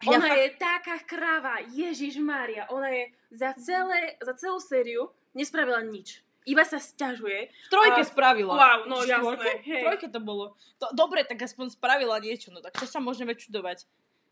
Ja 0.00 0.16
Ona 0.16 0.32
fakt- 0.32 0.38
je 0.38 0.48
taká 0.56 0.96
kráva, 1.04 1.54
Ježiš 1.68 2.16
Mária, 2.22 2.64
ona 2.70 2.88
je 2.88 3.04
za, 3.34 3.52
celé, 3.58 4.16
za 4.22 4.32
celú 4.38 4.56
sériu 4.62 5.10
nespravila 5.36 5.82
nič. 5.84 6.22
Iba 6.48 6.64
sa 6.64 6.80
sťažuje. 6.80 7.52
V 7.52 7.68
trojke 7.68 8.00
A- 8.00 8.08
spravila. 8.08 8.52
Wow, 8.56 8.78
no 8.88 9.04
jasné, 9.04 9.60
hej. 9.60 9.84
V 9.84 9.86
trojke 9.86 10.06
to 10.08 10.20
bolo. 10.24 10.56
To, 10.80 10.88
dobre, 10.96 11.20
tak 11.28 11.36
aspoň 11.44 11.76
spravila 11.76 12.16
niečo, 12.16 12.48
no 12.48 12.64
tak 12.64 12.80
čo 12.80 12.88
sa 12.88 12.96
môžeme 12.98 13.36
čudovať? 13.36 13.84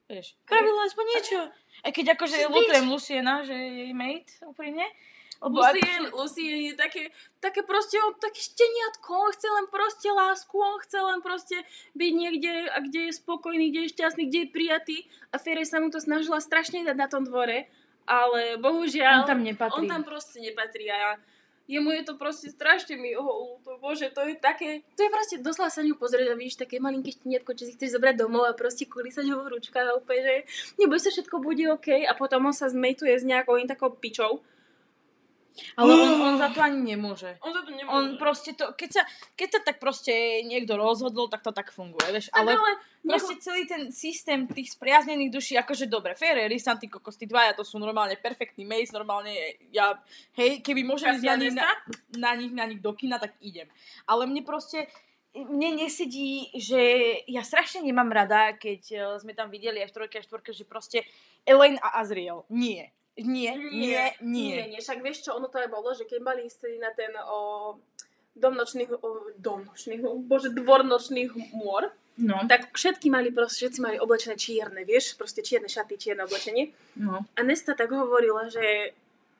Vieš, 0.08 0.40
spravila 0.48 0.88
aspoň 0.88 1.04
niečo. 1.12 1.38
Aj 1.84 1.92
keď 1.92 2.16
akože 2.16 2.48
lutujem 2.48 2.86
Luciena, 2.88 3.44
že 3.44 3.52
je 3.52 3.68
jej 3.84 3.92
mate, 3.92 4.32
úprimne. 4.40 4.88
Lebo 5.38 5.62
Lucien, 5.62 6.02
Lucien 6.10 6.58
je 6.66 6.74
také, 6.74 7.14
také 7.38 7.62
proste, 7.62 7.94
on 8.02 8.10
také 8.18 8.42
šteniatko, 8.42 9.06
on 9.06 9.30
chce 9.30 9.46
len 9.46 9.66
proste 9.70 10.10
lásku, 10.10 10.50
on 10.58 10.82
chce 10.82 10.98
len 10.98 11.22
proste 11.22 11.62
byť 11.94 12.10
niekde, 12.10 12.66
a 12.66 12.82
kde 12.82 13.00
je 13.06 13.12
spokojný, 13.14 13.70
kde 13.70 13.80
je 13.86 13.92
šťastný, 13.94 14.26
kde 14.26 14.38
je 14.42 14.48
prijatý. 14.50 14.96
A 15.30 15.38
Fere 15.38 15.62
sa 15.62 15.78
mu 15.78 15.94
to 15.94 16.02
snažila 16.02 16.42
strašne 16.42 16.82
dať 16.82 16.96
na 16.98 17.06
tom 17.06 17.22
dvore, 17.22 17.70
ale 18.02 18.58
bohužiaľ, 18.58 19.22
On 19.22 19.30
tam 19.30 19.46
nepatrí. 19.46 19.78
on 19.78 19.86
tam 19.86 20.02
proste 20.02 20.42
nepatrí 20.42 20.90
a 20.90 20.96
ja, 20.98 21.10
jemu 21.68 21.92
je 21.92 22.02
to 22.02 22.16
proste 22.16 22.48
strašne 22.50 22.96
mi 22.96 23.12
ho 23.12 23.20
ľúto, 23.22 23.76
bože, 23.76 24.08
to 24.10 24.24
je 24.24 24.34
také, 24.40 24.80
to 24.96 25.04
je 25.04 25.10
proste 25.12 25.36
doslova 25.44 25.68
sa 25.68 25.84
ňu 25.84 26.00
pozrieť 26.00 26.32
a 26.32 26.38
vidíš 26.38 26.64
také 26.64 26.80
malinké 26.80 27.12
šteniatko, 27.12 27.52
či 27.52 27.68
si 27.68 27.76
chceš 27.76 28.00
zobrať 28.00 28.16
domov 28.16 28.48
a 28.48 28.56
proste 28.56 28.88
kolísať 28.88 29.28
ho 29.28 29.44
v 29.44 29.52
ručkách 29.60 29.86
a 29.92 29.96
úplne, 30.00 30.24
že 30.24 30.34
neboj 30.80 30.96
sa, 30.96 31.12
všetko 31.12 31.44
bude 31.44 31.68
OK 31.68 32.08
a 32.08 32.12
potom 32.16 32.48
on 32.48 32.56
sa 32.56 32.72
zmejtuje 32.72 33.12
s 33.12 33.28
nejakou 33.28 33.60
in 33.60 33.68
takou 33.68 33.92
pičou. 33.92 34.40
Ale 35.76 35.90
on, 35.94 36.12
on 36.22 36.34
za 36.38 36.48
to 36.54 36.60
ani 36.62 36.80
nemôže. 36.94 37.38
On 37.42 37.50
za 37.50 37.62
to 37.62 37.70
nemôže. 37.74 37.94
On 37.94 38.04
proste 38.20 38.54
to, 38.54 38.72
keď 38.74 38.90
sa, 38.98 39.02
keď 39.34 39.48
sa 39.48 39.60
tak 39.64 39.76
proste 39.82 40.42
niekto 40.46 40.78
rozhodol, 40.78 41.26
tak 41.26 41.42
to 41.42 41.50
tak 41.50 41.74
funguje, 41.74 42.08
vieš. 42.10 42.30
Tak 42.30 42.38
Ale, 42.40 42.54
ale 42.56 42.70
proste 43.02 43.38
celý 43.42 43.66
ten 43.66 43.90
systém 43.94 44.46
tých 44.46 44.74
spriaznených 44.74 45.30
duší, 45.32 45.54
akože 45.58 45.86
dobre, 45.90 46.18
Fere, 46.18 46.46
Risanty, 46.46 46.86
kokos, 46.90 47.18
tí 47.18 47.26
dvaja, 47.26 47.54
to 47.54 47.66
sú 47.66 47.80
normálne 47.80 48.14
perfektný 48.18 48.66
mace, 48.66 48.94
normálne 48.94 49.60
ja, 49.70 49.98
hej, 50.38 50.62
keby 50.62 50.82
môžem 50.86 51.16
ísť 51.16 51.26
na 51.26 51.36
nich, 51.36 51.54
na, 51.54 51.68
na 52.16 52.32
nich, 52.34 52.52
na 52.52 52.64
nich 52.66 52.80
do 52.82 52.92
kina, 52.94 53.18
tak 53.18 53.34
idem. 53.40 53.66
Ale 54.04 54.26
mne 54.26 54.42
proste, 54.42 54.86
mne 55.34 55.84
nesedí, 55.84 56.50
že 56.56 56.80
ja 57.28 57.44
strašne 57.44 57.84
nemám 57.84 58.10
rada, 58.10 58.56
keď 58.56 58.82
eh, 58.90 59.00
sme 59.20 59.32
tam 59.36 59.52
videli 59.52 59.82
aj 59.84 59.90
v 59.92 59.96
trojke 59.96 60.16
a 60.18 60.24
štvorke, 60.24 60.50
že 60.50 60.64
proste 60.66 61.04
Elaine 61.46 61.78
a 61.80 62.00
Azriel. 62.02 62.44
Nie. 62.50 62.92
Nie, 63.18 63.58
nie, 63.58 64.14
nie. 64.22 64.46
nie, 64.54 64.64
nie. 64.74 64.80
Však 64.80 65.02
vieš 65.02 65.26
čo, 65.26 65.34
ono 65.34 65.50
to 65.50 65.58
aj 65.58 65.68
bolo, 65.68 65.90
že 65.94 66.06
keď 66.06 66.20
mali 66.22 66.46
ísť 66.46 66.78
na 66.78 66.94
ten 66.94 67.10
o, 67.18 67.74
dom 68.38 68.54
nočných, 68.54 68.90
o, 68.94 69.34
dom 69.34 69.66
nočných, 69.66 70.02
o, 70.06 70.22
bože, 70.22 70.54
dvor 70.54 70.86
nočných 70.86 71.34
môr, 71.54 71.90
No, 72.18 72.34
tak 72.50 72.74
všetky 72.74 73.14
mali 73.14 73.30
proste, 73.30 73.62
všetci 73.62 73.78
mali 73.78 73.94
oblečené 74.02 74.34
čierne, 74.34 74.82
vieš, 74.82 75.14
proste 75.14 75.38
čierne 75.38 75.70
šaty, 75.70 75.94
čierne 75.94 76.26
oblečenie. 76.26 76.74
no. 76.98 77.22
A 77.22 77.40
Nesta 77.46 77.78
tak 77.78 77.94
hovorila, 77.94 78.50
že 78.50 78.90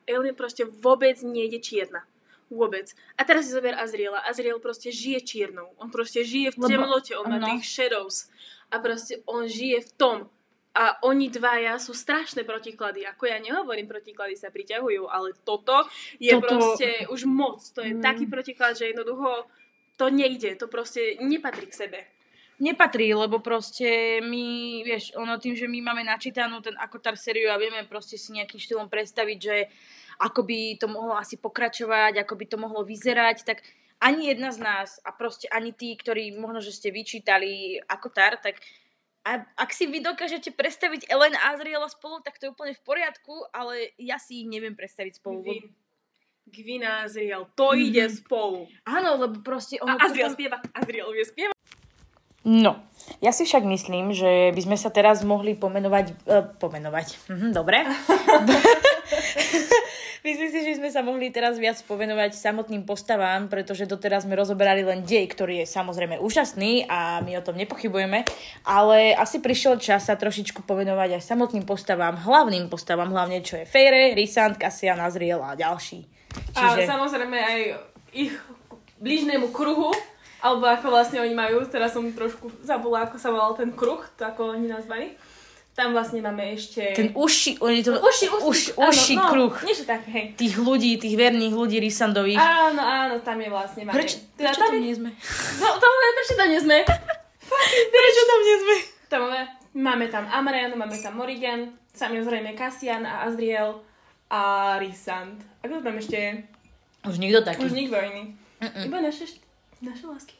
Ellie 0.06 0.30
proste 0.30 0.62
vôbec 0.62 1.18
nejde 1.26 1.58
čierna. 1.58 2.06
Vôbec. 2.48 2.94
A 3.18 3.26
teraz 3.28 3.44
si 3.44 3.52
zober 3.52 3.76
Azriela. 3.76 4.24
Azriel 4.24 4.56
proste 4.62 4.88
žije 4.88 5.20
čiernou. 5.20 5.68
On 5.76 5.90
proste 5.92 6.24
žije 6.24 6.56
v 6.56 6.70
temnote, 6.70 7.12
on 7.18 7.28
má 7.28 7.36
áno. 7.36 7.46
tých 7.52 7.68
shadows. 7.68 8.32
A 8.72 8.80
proste 8.80 9.20
on 9.28 9.44
žije 9.44 9.84
v 9.84 9.90
tom. 10.00 10.16
A 10.78 11.02
oni 11.02 11.26
dvaja 11.26 11.74
sú 11.82 11.90
strašné 11.90 12.46
protiklady. 12.46 13.02
Ako 13.02 13.26
ja 13.26 13.42
nehovorím, 13.42 13.90
protiklady 13.90 14.38
sa 14.38 14.46
priťahujú, 14.54 15.10
ale 15.10 15.34
toto 15.42 15.82
je 16.22 16.30
Toto- 16.30 16.46
proste 16.46 17.02
už 17.10 17.26
moc. 17.26 17.58
To 17.74 17.82
je 17.82 17.98
Mm. 17.98 18.02
taký 18.02 18.30
protiklad, 18.30 18.78
že 18.78 18.94
jednoducho 18.94 19.50
to 19.98 20.06
nejde. 20.06 20.54
To 20.62 20.70
proste 20.70 21.18
nepatrí 21.18 21.66
k 21.66 21.74
sebe. 21.74 22.00
Nepatrí, 22.62 23.10
lebo 23.14 23.38
proste 23.42 24.18
my, 24.22 24.46
vieš, 24.86 25.14
ono 25.14 25.38
tým, 25.38 25.54
že 25.58 25.66
my 25.70 25.78
máme 25.82 26.02
načítanú 26.06 26.62
ten 26.62 26.74
Akotar 26.78 27.14
sériu 27.18 27.50
a 27.50 27.58
vieme 27.58 27.82
proste 27.86 28.14
si 28.18 28.34
nejakým 28.34 28.58
štýlom 28.58 28.86
predstaviť, 28.90 29.38
že 29.38 29.56
ako 30.18 30.42
by 30.42 30.58
to 30.78 30.86
mohlo 30.90 31.14
asi 31.14 31.38
pokračovať, 31.38 32.18
ako 32.22 32.34
by 32.34 32.44
to 32.50 32.56
mohlo 32.58 32.82
vyzerať, 32.82 33.46
tak 33.46 33.62
ani 34.02 34.30
jedna 34.34 34.50
z 34.50 34.58
nás 34.58 34.98
a 35.06 35.10
proste 35.14 35.46
ani 35.50 35.70
tí, 35.74 35.94
ktorí 35.94 36.34
možno, 36.38 36.58
že 36.62 36.74
ste 36.74 36.90
vyčítali 36.90 37.78
Akotar, 37.86 38.38
tak 38.42 38.58
a 39.28 39.32
ak 39.54 39.70
si 39.70 39.84
vy 39.84 40.00
dokážete 40.00 40.48
predstaviť 40.50 41.04
Ellen 41.06 41.36
a 41.36 41.52
Azriela 41.52 41.84
spolu, 41.86 42.18
tak 42.18 42.40
to 42.40 42.48
je 42.48 42.50
úplne 42.50 42.72
v 42.72 42.80
poriadku, 42.80 43.44
ale 43.52 43.92
ja 43.96 44.16
si 44.16 44.40
ich 44.40 44.48
neviem 44.48 44.72
predstaviť 44.72 45.20
spolu. 45.20 45.44
Gwyn. 45.44 45.68
Gwyn 46.48 46.82
a 46.82 47.04
Azriel, 47.04 47.44
to 47.52 47.76
Mhm. 47.76 47.80
ide 47.84 48.04
spolu. 48.08 48.64
Áno, 48.82 49.20
lebo 49.20 49.44
proste 49.44 49.76
ono 49.76 49.94
A 49.94 50.00
Azriel 50.00 50.32
potom- 50.32 50.36
spieva. 50.40 50.56
Azriel 50.72 51.12
vie 51.12 51.24
spieva. 51.24 51.52
No, 52.40 52.80
ja 53.20 53.28
si 53.28 53.44
však 53.44 53.60
myslím, 53.68 54.16
že 54.16 54.56
by 54.56 54.60
sme 54.64 54.76
sa 54.80 54.88
teraz 54.88 55.20
mohli 55.20 55.52
pomenovať... 55.52 56.06
Uh, 56.24 56.48
pomenovať, 56.56 57.28
mhm, 57.28 57.48
dobre. 57.52 57.84
myslím 60.28 60.48
si, 60.52 60.60
že 60.60 60.76
sme 60.76 60.92
sa 60.92 61.00
mohli 61.00 61.32
teraz 61.32 61.56
viac 61.56 61.80
povenovať 61.88 62.36
samotným 62.36 62.84
postavám, 62.84 63.48
pretože 63.48 63.88
doteraz 63.88 64.28
sme 64.28 64.36
rozoberali 64.36 64.84
len 64.84 65.00
dej, 65.00 65.24
ktorý 65.32 65.64
je 65.64 65.66
samozrejme 65.66 66.20
úžasný 66.20 66.84
a 66.84 67.24
my 67.24 67.40
o 67.40 67.44
tom 67.44 67.56
nepochybujeme, 67.56 68.28
ale 68.68 69.16
asi 69.16 69.40
prišiel 69.40 69.80
čas 69.80 70.12
sa 70.12 70.20
trošičku 70.20 70.68
povenovať 70.68 71.16
aj 71.16 71.22
samotným 71.24 71.64
postavám, 71.64 72.20
hlavným 72.20 72.68
postavám, 72.68 73.08
hlavne 73.08 73.40
čo 73.40 73.56
je 73.56 73.64
Fejre, 73.64 74.12
Rysant, 74.12 74.60
Cassian, 74.60 75.00
Azriel 75.00 75.40
a 75.40 75.56
ďalší. 75.56 76.04
A 76.52 76.76
samozrejme 76.76 77.38
aj 77.40 77.58
ich 78.12 78.36
blížnemu 79.00 79.48
kruhu, 79.48 79.94
alebo 80.38 80.68
ako 80.68 80.92
vlastne 80.92 81.18
oni 81.18 81.34
majú, 81.34 81.64
teraz 81.66 81.96
som 81.96 82.04
trošku 82.14 82.62
zabula, 82.62 83.08
ako 83.08 83.16
sa 83.18 83.32
volal 83.32 83.56
ten 83.58 83.74
kruh, 83.74 84.04
to 84.14 84.22
ako 84.28 84.54
oni 84.54 84.70
nazvali. 84.70 85.18
Tam 85.78 85.94
vlastne 85.94 86.18
máme 86.18 86.58
ešte... 86.58 86.90
Ten 86.90 87.14
uši, 87.14 87.62
oni 87.62 87.86
to... 87.86 87.94
Uši, 88.02 88.26
uši, 88.26 88.42
uš, 88.42 88.60
áno, 88.74 88.90
uši 88.90 89.14
no, 89.14 89.30
kruh. 89.30 89.54
Niečo 89.62 89.86
také, 89.86 90.10
hej. 90.10 90.26
Tých 90.34 90.58
ľudí, 90.58 90.98
tých 90.98 91.14
verných 91.14 91.54
ľudí 91.54 91.78
Rysandových. 91.78 92.34
Áno, 92.34 92.82
áno, 92.82 93.14
tam 93.22 93.38
je 93.38 93.46
vlastne 93.46 93.86
máme. 93.86 93.94
Prečo, 93.94 94.18
Teda 94.34 94.50
prečo 94.50 94.58
tam 94.58 94.74
tam 94.74 94.74
je- 94.74 94.82
nie 94.82 94.94
sme? 94.98 95.10
No, 95.62 95.66
máme, 95.78 96.06
prečo 96.18 96.34
tam 96.34 96.48
nie 96.50 96.60
sme? 96.66 96.76
Prečo 97.94 98.22
tam 98.26 98.40
nie 98.42 98.56
sme? 98.58 98.76
Tam 99.06 99.20
máme, 99.22 99.42
máme 99.78 100.06
tam 100.10 100.24
Amren, 100.26 100.74
máme 100.74 100.98
tam 100.98 101.14
Morrigan, 101.14 101.70
samozrejme 101.94 102.58
Cassian 102.58 103.06
a 103.06 103.30
Azriel 103.30 103.78
a 104.34 104.42
Rysand. 104.82 105.38
A 105.62 105.70
kto 105.70 105.78
tam 105.78 105.94
ešte 105.94 106.16
je? 106.18 106.30
Už 107.06 107.22
nikto 107.22 107.46
taký. 107.46 107.62
Už 107.62 107.72
nikto 107.72 107.94
iný. 108.02 108.34
Mm-mm. 108.58 108.84
Iba 108.90 108.98
naše, 108.98 109.30
naše 109.78 110.04
lásky. 110.10 110.34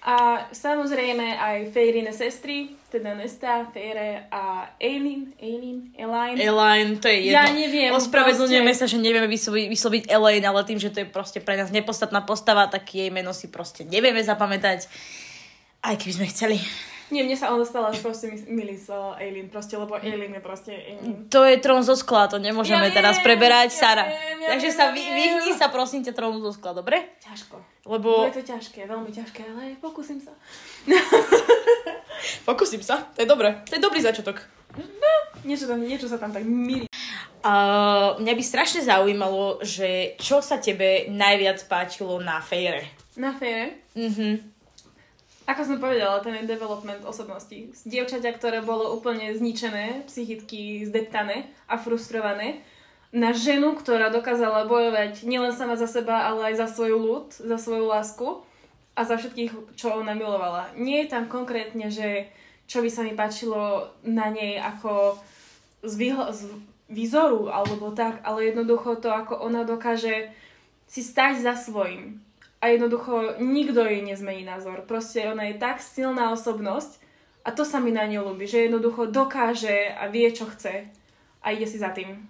A 0.00 0.48
samozrejme 0.48 1.36
aj 1.36 1.76
Feyrine 1.76 2.08
sestry, 2.16 2.72
teda 2.88 3.12
Nesta, 3.12 3.68
Feyre 3.68 4.32
a 4.32 4.72
Eileen, 4.80 5.36
Eileen, 5.36 5.92
Elaine. 5.92 6.40
Elaine, 6.40 6.96
to 6.96 7.04
je 7.04 7.28
jedno. 7.28 7.36
Ja 7.36 7.44
neviem, 7.52 7.92
Ospravedlňujeme 7.92 8.72
proste. 8.72 8.88
sa, 8.88 8.88
že 8.88 8.96
nevieme 8.96 9.28
vysloviť, 9.28 9.66
vysloviť 9.68 10.02
Elaine, 10.08 10.46
ale 10.48 10.64
tým, 10.64 10.80
že 10.80 10.88
to 10.88 11.04
je 11.04 11.06
proste 11.06 11.44
pre 11.44 11.60
nás 11.60 11.68
nepodstatná 11.68 12.24
postava, 12.24 12.64
tak 12.72 12.88
jej 12.88 13.12
meno 13.12 13.36
si 13.36 13.52
proste 13.52 13.84
nevieme 13.84 14.24
zapamätať. 14.24 14.88
Aj 15.84 15.92
keby 16.00 16.12
sme 16.16 16.26
chceli. 16.32 16.56
Nie, 17.10 17.26
mne 17.26 17.34
sa 17.34 17.50
ona 17.50 17.66
stala 17.66 17.90
proste 17.90 18.30
mis- 18.30 18.46
milý 18.46 18.78
s 18.78 18.86
uh, 18.86 19.18
Eileen, 19.18 19.50
proste, 19.50 19.74
lebo 19.74 19.98
Eileen 19.98 20.30
je 20.30 20.42
proste 20.42 20.70
Eileen. 20.70 21.26
To 21.26 21.42
je 21.42 21.58
trón 21.58 21.82
zo 21.82 21.98
skla, 21.98 22.30
to 22.30 22.38
nemôžeme 22.38 22.86
Ja 22.86 22.94
teraz 22.94 23.18
preberať, 23.18 23.74
ja 23.74 23.78
Sara. 23.82 24.04
viem, 24.06 24.38
ja 24.40 24.48
Takže 24.54 24.68
viem, 24.70 24.78
sa 24.78 24.84
ja 24.86 24.94
vy, 24.94 25.02
viem. 25.02 25.14
vyhni 25.18 25.52
sa 25.58 25.66
prosím 25.74 26.06
ťa 26.06 26.14
trónu 26.14 26.38
zo 26.38 26.54
skla, 26.54 26.70
dobre? 26.70 27.18
Ťažko. 27.18 27.58
Lebo... 27.90 28.30
Je 28.30 28.38
to 28.38 28.44
ťažké, 28.46 28.86
veľmi 28.86 29.10
ťažké, 29.10 29.42
ale 29.42 29.74
pokúsim 29.82 30.22
sa. 30.22 30.30
Pokúsim 32.44 32.84
sa, 32.84 33.08
to 33.16 33.24
je 33.24 33.28
dobré. 33.28 33.56
To 33.66 33.74
je 33.74 33.82
dobrý 33.82 34.00
začiatok. 34.00 34.44
Niečo, 35.42 35.64
tam, 35.66 35.80
niečo 35.80 36.06
sa 36.06 36.20
tam 36.20 36.30
tak 36.30 36.44
milí. 36.44 36.84
Uh, 37.40 38.20
mňa 38.20 38.32
by 38.36 38.42
strašne 38.44 38.84
zaujímalo, 38.84 39.64
že 39.64 40.14
čo 40.20 40.44
sa 40.44 40.60
tebe 40.60 41.08
najviac 41.08 41.64
páčilo 41.64 42.20
na 42.20 42.38
fejre. 42.44 42.84
Na 43.16 43.32
fére. 43.32 43.80
Mhm. 43.96 44.59
Ako 45.50 45.66
som 45.66 45.82
povedala, 45.82 46.22
ten 46.22 46.38
je 46.38 46.46
development 46.46 47.02
osobnosti. 47.02 47.74
Z 47.74 47.82
dievčaťa, 47.90 48.38
ktoré 48.38 48.62
bolo 48.62 48.94
úplne 48.94 49.34
zničené, 49.34 50.06
psychicky 50.06 50.86
zdeptané 50.86 51.50
a 51.66 51.74
frustrované, 51.74 52.62
na 53.10 53.34
ženu, 53.34 53.74
ktorá 53.74 54.14
dokázala 54.14 54.70
bojovať 54.70 55.26
nielen 55.26 55.50
sama 55.50 55.74
za 55.74 55.90
seba, 55.90 56.30
ale 56.30 56.54
aj 56.54 56.62
za 56.62 56.66
svoj 56.70 56.92
ľud, 56.94 57.26
za 57.34 57.58
svoju 57.58 57.90
lásku 57.90 58.46
a 58.94 59.02
za 59.02 59.18
všetkých, 59.18 59.74
čo 59.74 59.98
ona 59.98 60.14
milovala. 60.14 60.70
Nie 60.78 61.02
je 61.02 61.18
tam 61.18 61.26
konkrétne, 61.26 61.90
že 61.90 62.30
čo 62.70 62.86
by 62.86 62.90
sa 62.94 63.02
mi 63.02 63.18
páčilo 63.18 63.90
na 64.06 64.30
nej 64.30 64.62
ako 64.62 65.18
z, 65.82 65.94
výho- 65.98 66.30
z 66.30 66.46
výzoru 66.86 67.50
alebo 67.50 67.90
tak, 67.90 68.22
ale 68.22 68.54
jednoducho 68.54 69.02
to, 69.02 69.10
ako 69.10 69.42
ona 69.42 69.66
dokáže 69.66 70.30
si 70.86 71.02
stať 71.02 71.42
za 71.42 71.58
svojím. 71.58 72.22
A 72.60 72.68
jednoducho 72.68 73.40
nikto 73.40 73.80
jej 73.88 74.04
nezmení 74.04 74.44
názor. 74.44 74.84
Proste 74.84 75.24
ona 75.32 75.48
je 75.48 75.56
tak 75.56 75.80
silná 75.80 76.28
osobnosť 76.36 77.00
a 77.44 77.56
to 77.56 77.64
sa 77.64 77.80
mi 77.80 77.88
na 77.88 78.04
ňu 78.04 78.20
ľúbi, 78.20 78.44
že 78.44 78.68
jednoducho 78.68 79.08
dokáže 79.08 79.96
a 79.96 80.12
vie, 80.12 80.28
čo 80.28 80.44
chce 80.44 80.92
a 81.40 81.46
ide 81.56 81.64
si 81.64 81.80
za 81.80 81.88
tým. 81.88 82.28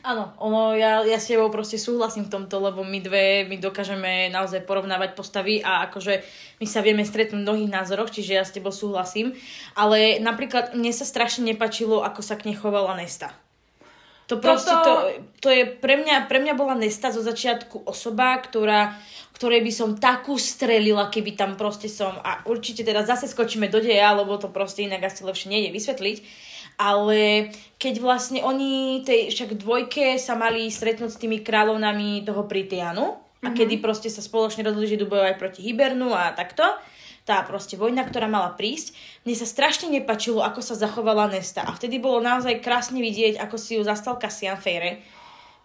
Áno, 0.00 0.32
ono, 0.40 0.72
ja, 0.72 1.04
ja 1.04 1.20
s 1.20 1.28
tebou 1.28 1.52
proste 1.52 1.76
súhlasím 1.76 2.24
v 2.24 2.32
tomto, 2.32 2.56
lebo 2.56 2.80
my 2.80 3.04
dve, 3.04 3.44
my 3.44 3.60
dokážeme 3.60 4.32
naozaj 4.32 4.64
porovnávať 4.64 5.12
postavy 5.12 5.60
a 5.60 5.84
akože 5.92 6.24
my 6.56 6.66
sa 6.66 6.80
vieme 6.80 7.04
stretnúť 7.04 7.36
v 7.36 7.44
mnohých 7.44 7.70
názoroch, 7.76 8.08
čiže 8.08 8.32
ja 8.32 8.48
s 8.48 8.54
tebou 8.56 8.72
súhlasím. 8.72 9.36
Ale 9.76 10.24
napríklad 10.24 10.72
mne 10.72 10.88
sa 10.96 11.04
strašne 11.04 11.52
nepačilo, 11.52 12.00
ako 12.00 12.24
sa 12.24 12.40
k 12.40 12.48
nej 12.48 12.56
chovala 12.56 12.96
Nesta. 12.96 13.36
To 14.28 14.36
proste, 14.36 14.68
Toto- 14.68 15.08
to, 15.08 15.24
to 15.40 15.48
je 15.48 15.64
pre 15.64 15.96
mňa, 15.96 16.28
pre 16.28 16.36
mňa 16.44 16.52
bola 16.52 16.76
Nesta 16.76 17.08
zo 17.08 17.24
začiatku 17.24 17.88
osoba, 17.88 18.36
ktorá, 18.36 18.92
ktorej 19.32 19.64
by 19.64 19.72
som 19.72 19.96
takú 19.96 20.36
strelila, 20.36 21.08
keby 21.08 21.32
tam 21.32 21.56
proste 21.56 21.88
som, 21.88 22.12
a 22.20 22.44
určite 22.44 22.84
teda 22.84 23.08
zase 23.08 23.24
skočíme 23.24 23.72
do 23.72 23.80
deja, 23.80 24.12
lebo 24.12 24.36
to 24.36 24.52
proste 24.52 24.84
inak 24.84 25.08
asi 25.08 25.24
lepšie 25.24 25.48
nejde 25.48 25.72
vysvetliť, 25.72 26.16
ale 26.76 27.50
keď 27.80 27.94
vlastne 28.04 28.44
oni, 28.44 29.00
tej 29.02 29.32
však 29.32 29.56
dvojke 29.56 30.20
sa 30.20 30.36
mali 30.36 30.68
stretnúť 30.68 31.08
s 31.08 31.20
tými 31.20 31.40
kráľovnami 31.40 32.20
toho 32.28 32.44
Pritianu, 32.44 33.16
a 33.38 33.54
kedy 33.54 33.78
proste 33.78 34.10
sa 34.10 34.18
spoločne 34.18 34.66
rozhodli, 34.66 34.90
že 34.90 34.98
idú 34.98 35.06
bojovať 35.06 35.38
proti 35.38 35.62
Hibernu 35.62 36.10
a 36.10 36.34
takto, 36.34 36.66
tá 37.28 37.44
proste 37.44 37.76
vojna, 37.76 38.08
ktorá 38.08 38.24
mala 38.24 38.56
prísť. 38.56 38.96
Mne 39.22 39.36
sa 39.36 39.44
strašne 39.44 39.92
nepačilo, 39.92 40.40
ako 40.40 40.64
sa 40.64 40.72
zachovala 40.72 41.28
Nesta. 41.28 41.60
A 41.60 41.76
vtedy 41.76 42.00
bolo 42.00 42.24
naozaj 42.24 42.64
krásne 42.64 43.04
vidieť, 43.04 43.36
ako 43.36 43.60
si 43.60 43.76
ju 43.76 43.84
zastal 43.84 44.16
Cassian 44.16 44.56
Feyre. 44.56 45.04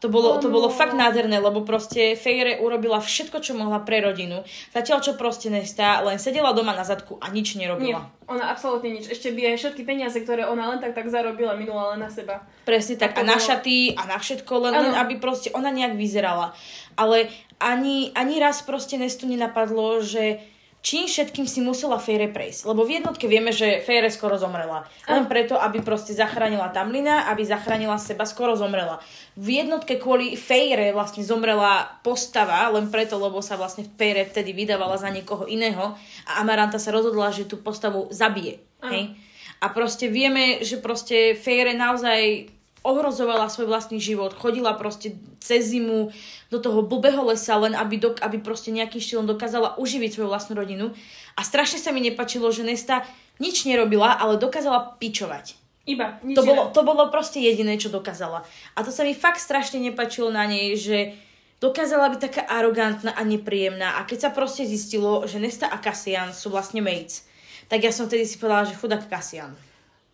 To 0.04 0.12
bolo, 0.12 0.36
to 0.36 0.52
bolo 0.52 0.68
fakt 0.68 1.00
nádherné, 1.00 1.40
lebo 1.40 1.64
proste 1.64 2.20
Feyre 2.20 2.60
urobila 2.60 3.00
všetko, 3.00 3.40
čo 3.40 3.56
mohla 3.56 3.80
pre 3.80 4.04
rodinu. 4.04 4.44
Zatiaľ, 4.76 5.00
čo 5.00 5.16
proste 5.16 5.48
Nesta 5.48 6.04
len 6.04 6.20
sedela 6.20 6.52
doma 6.52 6.76
na 6.76 6.84
zadku 6.84 7.16
a 7.24 7.32
nič 7.32 7.56
Nie, 7.56 7.72
nerobila. 7.72 8.12
ona 8.28 8.52
absolútne 8.52 8.92
nič. 8.92 9.08
Ešte 9.08 9.32
by 9.32 9.56
aj 9.56 9.64
všetky 9.64 9.88
peniaze, 9.88 10.20
ktoré 10.20 10.44
ona 10.44 10.76
len 10.76 10.84
tak 10.84 10.92
tak 10.92 11.08
zarobila, 11.08 11.56
minula 11.56 11.96
len 11.96 12.04
na 12.04 12.12
seba. 12.12 12.44
Presne 12.68 13.00
tak. 13.00 13.16
A 13.16 13.24
A 13.24 13.24
na 13.24 13.40
bolo- 13.40 13.48
šaty 13.48 13.96
a 13.96 14.04
na 14.04 14.20
všetko, 14.20 14.54
len, 14.68 14.74
len 14.76 14.92
aby 14.92 15.24
proste 15.24 15.56
ona 15.56 15.72
nejak 15.72 15.96
vyzerala. 15.96 16.52
Ale 17.00 17.32
ani, 17.64 18.12
ani 18.12 18.44
raz 18.44 18.60
proste 18.60 19.00
Nestu 19.00 19.24
nenapadlo, 19.24 20.04
že 20.04 20.44
čím 20.84 21.08
všetkým 21.08 21.48
si 21.48 21.64
musela 21.64 21.96
Fejre 21.96 22.28
prejsť. 22.28 22.68
Lebo 22.68 22.84
v 22.84 23.00
jednotke 23.00 23.26
vieme, 23.32 23.56
že 23.56 23.80
Fejre 23.82 24.12
skoro 24.12 24.36
zomrela. 24.36 24.84
Len 25.08 25.26
preto, 25.32 25.56
aby 25.56 25.80
proste 25.80 26.12
zachránila 26.12 26.76
Tamlina, 26.76 27.32
aby 27.32 27.48
zachránila 27.48 27.96
seba, 27.96 28.28
skoro 28.28 28.60
zomrela. 28.60 29.00
V 29.40 29.64
jednotke 29.64 29.96
kvôli 29.96 30.36
Fejre 30.36 30.92
vlastne 30.92 31.24
zomrela 31.24 31.88
postava, 32.04 32.68
len 32.76 32.92
preto, 32.92 33.16
lebo 33.16 33.40
sa 33.40 33.56
vlastne 33.56 33.88
Fejre 33.96 34.28
vtedy 34.28 34.52
vydávala 34.52 35.00
za 35.00 35.08
niekoho 35.08 35.48
iného 35.48 35.96
a 36.28 36.44
Amaranta 36.44 36.78
sa 36.78 36.92
rozhodla, 36.92 37.32
že 37.32 37.48
tú 37.48 37.64
postavu 37.64 38.12
zabije. 38.12 38.60
Hej? 38.84 39.16
A 39.64 39.72
proste 39.72 40.12
vieme, 40.12 40.60
že 40.60 40.84
proste 40.84 41.40
Fejre 41.40 41.72
naozaj 41.72 42.52
ohrozovala 42.84 43.48
svoj 43.48 43.72
vlastný 43.72 43.98
život, 43.98 44.36
chodila 44.36 44.76
proste 44.76 45.16
cez 45.40 45.72
zimu 45.72 46.12
do 46.52 46.60
toho 46.60 46.84
blbého 46.84 47.24
lesa, 47.24 47.56
len 47.56 47.74
aby, 47.74 47.96
dok- 47.96 48.20
aby 48.20 48.44
proste 48.44 48.76
nejakým 48.76 49.00
štýlom 49.00 49.26
dokázala 49.26 49.80
uživiť 49.80 50.20
svoju 50.20 50.28
vlastnú 50.28 50.60
rodinu. 50.60 50.92
A 51.40 51.42
strašne 51.48 51.80
sa 51.80 51.96
mi 51.96 52.04
nepačilo, 52.04 52.52
že 52.52 52.68
Nesta 52.68 53.08
nič 53.40 53.64
nerobila, 53.64 54.20
ale 54.20 54.36
dokázala 54.36 55.00
pičovať. 55.00 55.56
Iba, 55.84 56.20
nič 56.24 56.36
To 56.40 56.44
bolo, 56.48 56.64
to 56.72 56.82
bolo 56.84 57.12
proste 57.12 57.44
jediné, 57.44 57.76
čo 57.76 57.92
dokázala. 57.92 58.44
A 58.76 58.80
to 58.84 58.92
sa 58.92 59.04
mi 59.04 59.16
fakt 59.16 59.40
strašne 59.40 59.80
nepačilo 59.80 60.32
na 60.32 60.48
nej, 60.48 60.76
že 60.80 61.16
dokázala 61.64 62.12
byť 62.12 62.20
taká 62.20 62.44
arogantná 62.48 63.16
a 63.16 63.24
nepríjemná. 63.24 64.00
A 64.00 64.08
keď 64.08 64.28
sa 64.28 64.36
proste 64.36 64.68
zistilo, 64.68 65.24
že 65.24 65.40
Nesta 65.40 65.72
a 65.72 65.80
Cassian 65.80 66.36
sú 66.36 66.52
vlastne 66.52 66.84
mates, 66.84 67.28
tak 67.68 67.84
ja 67.84 67.96
som 67.96 68.12
vtedy 68.12 68.28
si 68.28 68.36
povedala, 68.36 68.68
že 68.68 68.76
chudák 68.76 69.08
Cassian. 69.08 69.56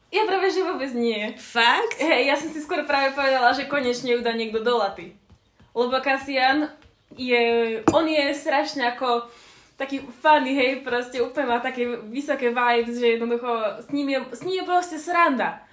Ja 0.10 0.26
práve, 0.26 0.50
že 0.50 0.66
vôbec 0.66 0.90
nie. 0.98 1.38
Fakt? 1.38 2.02
Hej, 2.02 2.34
ja 2.34 2.36
som 2.36 2.50
si 2.50 2.58
skôr 2.66 2.82
práve 2.90 3.14
povedala, 3.14 3.54
že 3.54 3.70
konečne 3.70 4.18
ju 4.18 4.26
dá 4.26 4.34
niekto 4.34 4.66
do 4.66 4.82
laty. 4.82 5.14
Lebo 5.78 5.94
Cassian 6.02 6.66
je, 7.14 7.42
on 7.94 8.10
je 8.10 8.34
strašne 8.34 8.90
ako 8.90 9.30
taký 9.78 10.04
funny, 10.20 10.52
hej, 10.58 10.84
proste 10.84 11.24
úplne 11.24 11.56
má 11.56 11.64
také 11.64 11.88
vysoké 12.12 12.52
vibes, 12.52 13.00
že 13.00 13.16
jednoducho 13.16 13.80
s 13.80 13.88
ním 13.96 14.12
je, 14.12 14.20
s 14.36 14.42
ním 14.44 14.60
je 14.60 14.66
proste 14.68 14.98
sranda. 15.00 15.64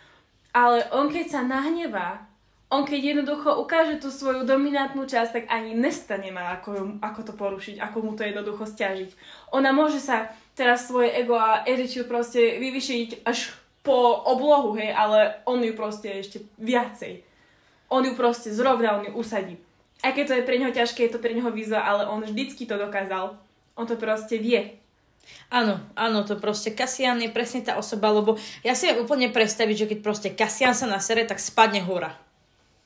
Ale 0.54 0.86
on 0.94 1.10
keď 1.10 1.26
sa 1.26 1.40
nahnevá, 1.42 2.22
on 2.70 2.86
keď 2.86 3.18
jednoducho 3.18 3.58
ukáže 3.58 3.98
tú 3.98 4.14
svoju 4.14 4.46
dominantnú 4.46 5.10
časť, 5.10 5.30
tak 5.32 5.44
ani 5.50 5.74
Nesta 5.74 6.20
nemá 6.20 6.54
ako, 6.60 7.02
ako 7.02 7.20
to 7.24 7.32
porušiť, 7.34 7.76
ako 7.82 7.96
mu 8.04 8.12
to 8.14 8.22
jednoducho 8.22 8.62
stiažiť. 8.62 9.10
Ona 9.56 9.74
môže 9.74 9.98
sa 9.98 10.30
teraz 10.54 10.86
svoje 10.86 11.10
ego 11.14 11.34
a 11.34 11.66
attitude 11.66 12.06
proste 12.06 12.62
vyvyšiť 12.62 13.26
až 13.26 13.54
po 13.86 14.26
oblohu, 14.26 14.74
hej, 14.74 14.90
ale 14.90 15.38
on 15.46 15.62
ju 15.62 15.70
proste 15.78 16.10
ešte 16.18 16.42
viacej. 16.58 17.22
On 17.86 18.02
ju 18.02 18.18
proste 18.18 18.50
zrovna, 18.50 18.98
on 18.98 19.06
ju 19.06 19.14
usadí. 19.14 19.54
Aj 20.02 20.10
keď 20.10 20.24
to 20.26 20.34
je 20.34 20.46
pre 20.46 20.58
neho 20.58 20.74
ťažké, 20.74 21.06
je 21.06 21.14
to 21.14 21.22
pre 21.22 21.30
neho 21.30 21.48
výzva, 21.54 21.86
ale 21.86 22.10
on 22.10 22.26
vždycky 22.26 22.66
to 22.66 22.74
dokázal. 22.74 23.38
On 23.78 23.86
to 23.86 23.94
proste 23.94 24.42
vie. 24.42 24.82
Áno, 25.50 25.78
áno, 25.94 26.26
to 26.26 26.34
proste 26.38 26.74
Kasian 26.74 27.22
je 27.22 27.30
presne 27.30 27.62
tá 27.62 27.78
osoba, 27.78 28.10
lebo 28.10 28.34
ja 28.66 28.74
si 28.74 28.90
úplne 28.90 29.30
predstaviť, 29.30 29.76
že 29.86 29.88
keď 29.94 29.98
proste 30.02 30.28
Kasian 30.34 30.74
sa 30.74 30.90
nasere, 30.90 31.22
tak 31.22 31.38
spadne 31.38 31.82
hora. 31.86 32.14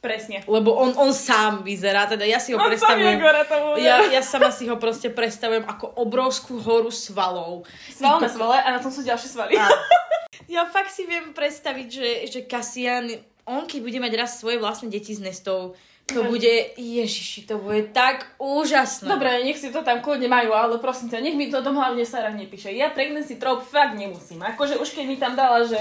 Presne. 0.00 0.40
Lebo 0.48 0.72
on, 0.80 0.96
on 0.96 1.12
sám 1.12 1.60
vyzerá, 1.60 2.08
teda 2.08 2.24
ja 2.24 2.40
si 2.40 2.56
ho 2.56 2.56
On 2.56 2.64
sám 2.64 2.72
predstavujem. 2.72 3.20
je 3.20 3.24
hora 3.24 3.42
to 3.44 3.56
bude. 3.68 3.84
Ja, 3.84 4.00
ja 4.08 4.24
sama 4.24 4.48
si 4.48 4.64
ho 4.64 4.80
proste 4.80 5.12
predstavujem 5.12 5.68
ako 5.68 5.92
obrovskú 6.00 6.56
horu 6.56 6.88
svalov. 6.88 7.68
Sval 7.92 8.16
na 8.16 8.28
svale 8.32 8.64
a 8.64 8.68
na 8.72 8.80
tom 8.80 8.88
sú 8.88 9.04
ďalšie 9.04 9.28
svaly. 9.28 9.60
Áno. 9.60 9.76
Ja 10.48 10.64
fakt 10.64 10.90
si 10.90 11.04
viem 11.04 11.34
predstaviť, 11.34 11.88
že, 11.90 12.08
že 12.28 12.40
Kasian, 12.44 13.10
on 13.44 13.66
keď 13.66 13.80
bude 13.82 13.98
mať 13.98 14.12
raz 14.16 14.30
svoje 14.38 14.56
vlastné 14.56 14.88
deti 14.88 15.12
s 15.12 15.20
Nestou, 15.20 15.74
To 16.10 16.26
bude, 16.26 16.74
ježiši, 16.74 17.46
to 17.46 17.62
bude 17.62 17.94
tak 17.94 18.26
úžasné. 18.42 19.06
Dobre, 19.06 19.46
nech 19.46 19.54
si 19.54 19.70
to 19.70 19.86
tam 19.86 20.02
kľudne 20.02 20.26
majú, 20.26 20.50
ale 20.50 20.82
prosím 20.82 21.06
ťa, 21.06 21.22
nech 21.22 21.38
mi 21.38 21.46
to 21.46 21.62
tom 21.62 21.78
hlavne 21.78 22.02
Sarah 22.02 22.34
nepíše. 22.34 22.74
Ja 22.74 22.90
pregnancy 22.90 23.38
trope 23.38 23.62
fakt 23.62 23.94
nemusím. 23.94 24.42
Akože 24.42 24.74
už 24.74 24.90
keď 24.90 25.04
mi 25.06 25.16
tam 25.16 25.38
dala, 25.38 25.62
že 25.62 25.78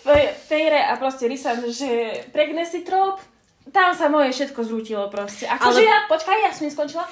Fe- 0.00 0.32
Fejre 0.48 0.80
a 0.80 0.96
proste 0.96 1.28
Risan, 1.28 1.60
že 1.68 2.24
pregnancy 2.32 2.82
trope, 2.82 3.20
tam 3.68 3.92
sa 3.92 4.08
moje 4.08 4.32
všetko 4.32 4.64
zrútilo 4.64 5.06
proste. 5.12 5.44
Akože 5.44 5.78
Ale- 5.78 5.86
ja, 5.86 5.98
počkaj, 6.08 6.36
ja 6.42 6.50
som 6.50 6.64
neskončila. 6.64 7.04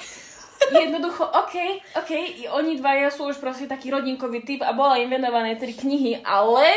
Jednoducho, 0.68 1.24
OK, 1.24 1.56
OK, 1.96 2.10
i 2.12 2.44
oni 2.52 2.76
dvaja 2.76 3.08
sú 3.08 3.32
už 3.32 3.40
proste 3.40 3.64
taký 3.64 3.88
rodinkový 3.90 4.44
typ 4.44 4.60
a 4.60 4.76
bola 4.76 5.00
im 5.00 5.08
venované 5.08 5.56
tri 5.56 5.72
knihy, 5.72 6.20
ale, 6.20 6.68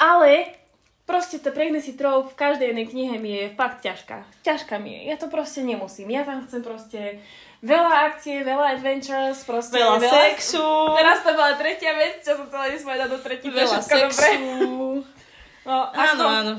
ale, 0.00 0.56
proste 1.04 1.38
to 1.38 1.52
pregnancy 1.52 1.92
trope 1.92 2.32
v 2.32 2.38
každej 2.40 2.72
jednej 2.72 2.86
knihe 2.88 3.14
mi 3.20 3.30
je 3.36 3.44
fakt 3.52 3.84
ťažká. 3.84 4.24
Ťažká 4.42 4.80
mi 4.80 4.96
je, 4.96 5.00
ja 5.12 5.16
to 5.20 5.28
proste 5.28 5.60
nemusím. 5.62 6.08
Ja 6.08 6.24
tam 6.24 6.42
chcem 6.48 6.64
proste 6.64 7.20
veľa 7.62 8.10
akcie, 8.10 8.42
veľa 8.42 8.80
adventures, 8.80 9.44
proste 9.44 9.76
Veľa 9.76 10.00
sexu. 10.02 10.66
Teraz 10.98 11.22
to 11.22 11.30
bola 11.36 11.54
tretia 11.54 11.94
vec, 11.94 12.24
čo 12.24 12.34
som 12.34 12.48
chcela 12.48 12.72
nespovedať 12.72 13.08
do 13.12 13.18
je 13.20 13.50
Veľa 13.52 13.78
všetko 13.78 13.98
dobre. 13.98 14.12
sexu. 14.16 14.50
No, 15.62 15.76
Áno, 15.94 16.24
ako, 16.26 16.26
áno. 16.26 16.54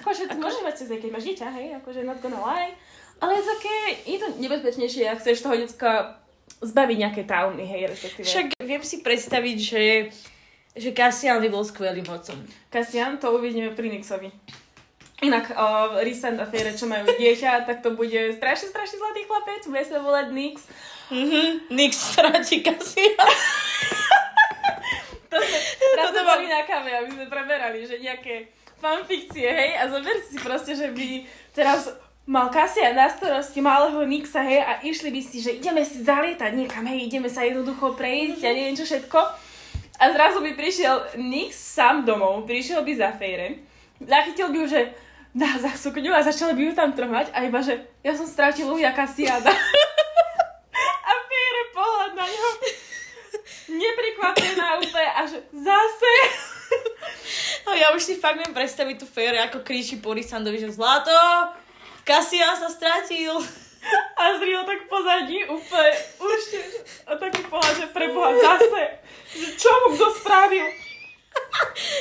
Akože 0.00 0.22
ty 0.30 0.36
môžeš 0.38 0.62
mať 0.64 0.74
cez 0.80 0.88
keď 0.88 1.10
máš 1.12 1.24
dieťa, 1.28 1.46
hej, 1.60 1.66
akože 1.82 2.06
not 2.06 2.22
gonna 2.24 2.40
lie. 2.40 2.72
Ale 3.20 3.36
je 3.36 3.44
také, 3.44 3.76
je 4.08 4.18
to 4.18 4.28
nebezpečnejšie, 4.40 5.04
ak 5.04 5.20
chceš 5.20 5.44
toho 5.44 5.56
decka 5.56 6.16
zbaviť 6.60 6.96
nejaké 6.96 7.22
traumy, 7.24 7.64
hej, 7.64 7.88
respektíve. 7.88 8.24
Však 8.24 8.46
viem 8.60 8.82
si 8.84 8.96
predstaviť, 9.00 9.56
že, 9.60 9.84
že 10.76 10.90
Cassian 10.92 11.40
by 11.40 11.48
bol 11.48 11.64
skvelým 11.64 12.04
otcom. 12.08 12.36
Cassian, 12.68 13.16
to 13.16 13.32
uvidíme 13.32 13.72
pri 13.72 13.92
Nixovi. 13.92 14.28
Inak 15.20 15.52
uh, 15.52 16.00
Rysand 16.00 16.40
a 16.40 16.48
Fere, 16.48 16.72
čo 16.72 16.88
majú 16.88 17.04
dieťa, 17.04 17.68
tak 17.68 17.84
to 17.84 17.92
bude 17.92 18.32
strašne, 18.40 18.72
strašne 18.72 18.96
zlatý 18.96 19.28
chlapec, 19.28 19.62
bude 19.68 19.84
sa 19.84 20.00
volať 20.00 20.26
Nix. 20.32 20.64
Mhm, 21.12 21.68
Nix 21.76 21.92
stráti 21.96 22.64
Cassian. 22.64 23.20
To 25.28 25.36
sme, 25.44 25.58
teraz 25.76 26.12
mám- 26.16 26.24
boli 26.24 26.48
na 26.48 26.64
kave, 26.64 26.92
aby 27.04 27.10
sme 27.12 27.26
preberali, 27.28 27.84
že 27.84 28.00
nejaké 28.00 28.48
fanfikcie, 28.80 29.44
hej, 29.44 29.76
a 29.76 29.92
zober 29.92 30.16
si 30.24 30.40
proste, 30.40 30.72
že 30.72 30.88
by 30.88 31.28
teraz 31.52 31.92
mal 32.30 32.46
Kasia 32.46 32.94
na 32.94 33.10
starosti 33.10 33.58
malého 33.58 34.06
Nixa, 34.06 34.38
hej, 34.46 34.62
a 34.62 34.78
išli 34.86 35.10
by 35.10 35.18
si, 35.18 35.42
že 35.42 35.58
ideme 35.58 35.82
si 35.82 36.06
zalietať 36.06 36.54
niekam, 36.54 36.86
hej, 36.86 37.10
ideme 37.10 37.26
sa 37.26 37.42
jednoducho 37.42 37.98
prejsť 37.98 38.46
a 38.46 38.54
neviem 38.54 38.78
čo 38.78 38.86
všetko. 38.86 39.18
A 39.98 40.04
zrazu 40.14 40.38
by 40.38 40.54
prišiel 40.54 41.18
Nix 41.18 41.58
sám 41.58 42.06
domov, 42.06 42.46
prišiel 42.46 42.86
by 42.86 42.92
za 42.94 43.10
Fejre, 43.18 43.66
zachytil 43.98 44.54
by 44.54 44.56
ju, 44.62 44.66
že 44.78 44.80
dá 45.34 45.58
za 45.58 45.74
sukňu 45.74 46.14
a 46.14 46.22
začal 46.22 46.54
by 46.54 46.70
ju 46.70 46.72
tam 46.78 46.94
trhať 46.94 47.34
a 47.34 47.42
iba, 47.42 47.58
že 47.66 47.82
ja 48.06 48.14
som 48.14 48.30
strátil 48.30 48.70
uja 48.70 48.94
Kasiada. 48.94 49.50
a 51.10 51.12
Fejre 51.26 51.62
pohľad 51.74 52.12
na 52.14 52.26
ňo 52.30 52.48
neprikvapená 53.74 54.78
úplne 54.78 55.10
a 55.18 55.20
že 55.26 55.38
zase. 55.50 56.12
No 57.66 57.74
ja 57.74 57.90
už 57.90 58.02
si 58.02 58.14
fakt 58.18 58.38
viem 58.38 58.54
predstaviť 58.54 58.96
tú 59.02 59.06
Fere, 59.06 59.42
ako 59.42 59.66
kríči 59.66 59.98
po 59.98 60.14
Risandovi, 60.14 60.58
že 60.58 60.74
zlato, 60.74 61.10
Cassian 62.10 62.58
sa 62.58 62.66
stratil. 62.66 63.38
A 64.18 64.36
zril 64.36 64.60
tak 64.66 64.90
pozadí 64.90 65.46
úplne 65.46 65.94
už 66.20 66.40
a 67.06 67.16
taký 67.16 67.46
pohľad, 67.48 67.74
že 67.80 67.86
preboha 67.94 68.34
zase. 68.36 68.82
Že 69.32 69.48
čo 69.56 69.70
mu 69.86 69.94
kto 69.94 70.06
spravil? 70.18 70.66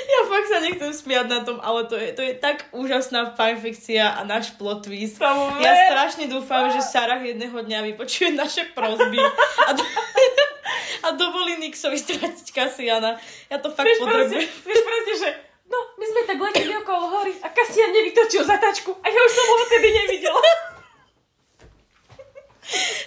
Ja 0.09 0.19
fakt 0.25 0.49
sa 0.49 0.57
nechcem 0.57 0.89
smiať 0.89 1.27
na 1.29 1.39
tom, 1.45 1.61
ale 1.61 1.85
to 1.85 1.93
je, 1.93 2.17
to 2.17 2.25
je 2.25 2.33
tak 2.33 2.65
úžasná 2.73 3.37
fanfikcia 3.37 4.17
a 4.17 4.25
náš 4.25 4.57
plot 4.57 4.89
twist. 4.89 5.21
Tomu 5.21 5.53
Ja 5.61 5.93
strašne 5.93 6.25
dúfam, 6.25 6.65
že 6.73 6.81
Sarah 6.81 7.21
jedného 7.21 7.53
dňa 7.53 7.93
vypočuje 7.93 8.33
naše 8.33 8.73
prosby 8.73 9.21
a, 9.21 9.69
do, 9.77 9.83
a 11.05 11.07
dovolí 11.13 11.61
Nixovi 11.61 12.01
stratiť 12.01 12.47
Cassiana. 12.49 13.21
Ja 13.53 13.61
to 13.61 13.69
fakt 13.69 13.85
potrebujem. 14.01 14.49
vieš 14.65 14.81
proste, 14.81 15.13
že 15.21 15.29
no, 15.69 15.77
my 15.95 16.05
sme 16.05 16.21
tak 16.25 16.37
leteli 16.41 16.73
okolo 16.75 17.03
hory 17.13 17.33
a 17.45 17.47
Kasian 17.53 17.93
nevytočil 17.93 18.43
zatačku 18.43 18.91
a 18.91 19.05
ja 19.07 19.19
už 19.23 19.31
som 19.31 19.45
ho 19.45 19.55
vtedy 19.69 19.87
nevidela. 19.93 20.41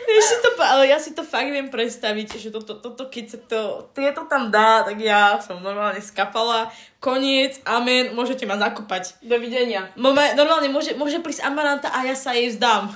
Vieš 0.03 0.25
si 0.27 0.37
to, 0.42 0.51
ale 0.59 0.90
ja 0.90 0.98
si 0.98 1.14
to 1.14 1.22
fakt 1.22 1.46
viem 1.46 1.70
predstaviť, 1.70 2.35
že 2.35 2.51
toto, 2.51 2.83
toto 2.83 3.07
keď 3.07 3.25
sa 3.31 3.38
to, 3.38 3.61
tieto 3.94 4.27
tam 4.27 4.51
dá, 4.51 4.83
tak 4.83 4.98
ja 4.98 5.38
som 5.38 5.62
normálne 5.62 6.03
skapala. 6.03 6.66
Koniec, 6.98 7.62
amen, 7.62 8.11
môžete 8.11 8.42
ma 8.42 8.59
zakopať. 8.59 9.22
Dovidenia. 9.22 9.94
Mome, 9.94 10.35
normálne 10.35 10.66
môže, 10.66 10.98
môže 10.98 11.22
prísť 11.22 11.46
Amaranta 11.46 11.94
a 11.94 12.03
ja 12.03 12.18
sa 12.18 12.35
jej 12.35 12.51
vzdám. 12.51 12.90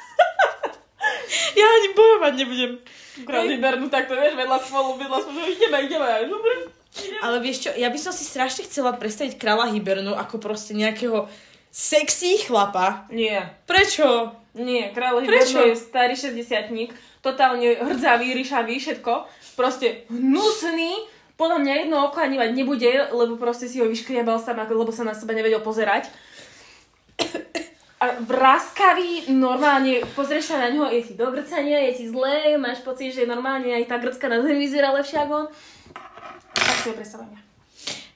ja 1.60 1.66
ani 1.68 1.88
bojovať 1.92 2.32
nebudem. 2.32 2.72
Krát 3.28 3.44
vybernú 3.44 3.92
takto, 3.92 4.16
vieš, 4.16 4.32
vedľa 4.32 4.58
spolu, 4.64 4.96
vedľa 4.96 5.18
spolu, 5.20 5.36
že 5.44 5.52
ideme, 5.52 5.78
ideme. 5.84 6.08
Dobre. 6.32 6.81
Ale 7.24 7.40
vieš 7.40 7.68
čo, 7.68 7.70
ja 7.74 7.88
by 7.88 7.98
som 7.98 8.12
si 8.12 8.24
strašne 8.24 8.68
chcela 8.68 8.92
predstaviť 8.96 9.40
kráľa 9.40 9.72
Hibernu 9.72 10.12
ako 10.16 10.38
proste 10.38 10.76
nejakého 10.76 11.28
sexy 11.72 12.44
chlapa. 12.44 13.08
Nie. 13.08 13.56
Prečo? 13.64 14.36
Nie, 14.52 14.92
kráľ 14.92 15.24
Prečo? 15.24 15.56
Hiberno 15.56 15.72
je 15.72 15.76
starý 15.80 16.14
60 16.14 16.92
totálne 17.22 17.78
hrdzavý, 17.78 18.34
ryšavý, 18.34 18.76
všetko. 18.76 19.12
Proste 19.56 20.04
hnusný, 20.10 21.08
podľa 21.38 21.58
mňa 21.62 21.72
jedno 21.86 21.96
oko 22.10 22.18
ani 22.20 22.36
mať 22.36 22.50
nebude, 22.52 22.92
lebo 23.14 23.38
proste 23.38 23.70
si 23.70 23.80
ho 23.80 23.86
vyškriabal 23.88 24.42
sám, 24.42 24.60
lebo 24.68 24.90
sa 24.92 25.06
na 25.06 25.14
seba 25.16 25.32
nevedel 25.32 25.62
pozerať. 25.62 26.10
A 28.02 28.18
vraskavý, 28.18 29.30
normálne, 29.30 30.02
pozrieš 30.18 30.50
sa 30.50 30.58
na 30.58 30.74
ňo, 30.74 30.90
je 30.90 31.06
ti 31.06 31.14
do 31.14 31.30
grcania, 31.30 31.86
je 31.86 32.02
ti 32.02 32.04
zlé, 32.10 32.58
máš 32.58 32.82
pocit, 32.82 33.14
že 33.14 33.30
normálne 33.30 33.70
aj 33.70 33.86
tá 33.86 34.02
grcka 34.02 34.26
na 34.26 34.42
zemi 34.42 34.66
vyzerá 34.66 34.90
lepšie 34.90 35.22
ako 35.22 35.32
on. 35.32 35.46
Tak 36.54 36.76
si 36.78 36.88
ho 36.88 36.94
predstavujem. 36.94 37.40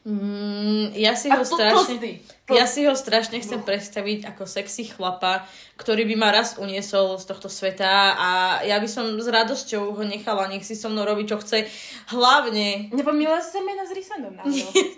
Mm, 0.06 0.94
ja 0.94 1.18
si 1.18 1.26
A 1.26 1.34
ho 1.34 1.42
to- 1.42 1.58
strašne... 1.58 1.98
tlstý. 1.98 2.10
Ja 2.46 2.62
si 2.62 2.86
ho 2.86 2.94
strašne 2.94 3.42
chcem 3.42 3.58
predstaviť 3.58 4.30
ako 4.30 4.46
sexy 4.46 4.86
chlapa, 4.86 5.42
ktorý 5.82 6.06
by 6.06 6.14
ma 6.14 6.30
raz 6.30 6.54
uniesol 6.62 7.18
z 7.18 7.26
tohto 7.26 7.50
sveta 7.50 8.14
a 8.14 8.28
ja 8.62 8.78
by 8.78 8.86
som 8.86 9.18
s 9.18 9.26
radosťou 9.26 9.98
ho 9.98 10.02
nechala, 10.06 10.46
nech 10.46 10.62
si 10.62 10.78
so 10.78 10.86
mnou 10.86 11.02
robí, 11.02 11.26
čo 11.26 11.42
chce. 11.42 11.66
Hlavne, 12.14 12.94
Nepomýlila 12.94 13.42
si 13.42 13.50
sa 13.50 13.60
mena 13.66 13.82
s 13.82 13.90
Rysandom 13.90 14.30
náhodou. 14.38 14.70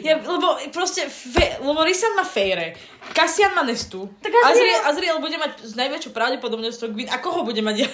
ja, 0.00 0.16
lebo 0.16 0.48
proste, 0.72 1.04
fe, 1.04 1.60
lebo 1.60 1.84
Risan 1.84 2.16
má 2.16 2.24
Fejre, 2.24 2.72
Cassian 3.12 3.52
má 3.52 3.60
Nestu, 3.68 4.08
Tak 4.24 4.32
Azriel- 4.32 4.84
Azriel, 4.88 5.20
bude 5.20 5.36
mať 5.36 5.60
s 5.60 5.76
najväčšou 5.76 6.16
pravdepodobnosťou 6.16 6.88
Gwyn, 6.88 7.12
a 7.12 7.20
koho 7.20 7.44
bude 7.44 7.60
mať 7.60 7.84
ja? 7.84 7.88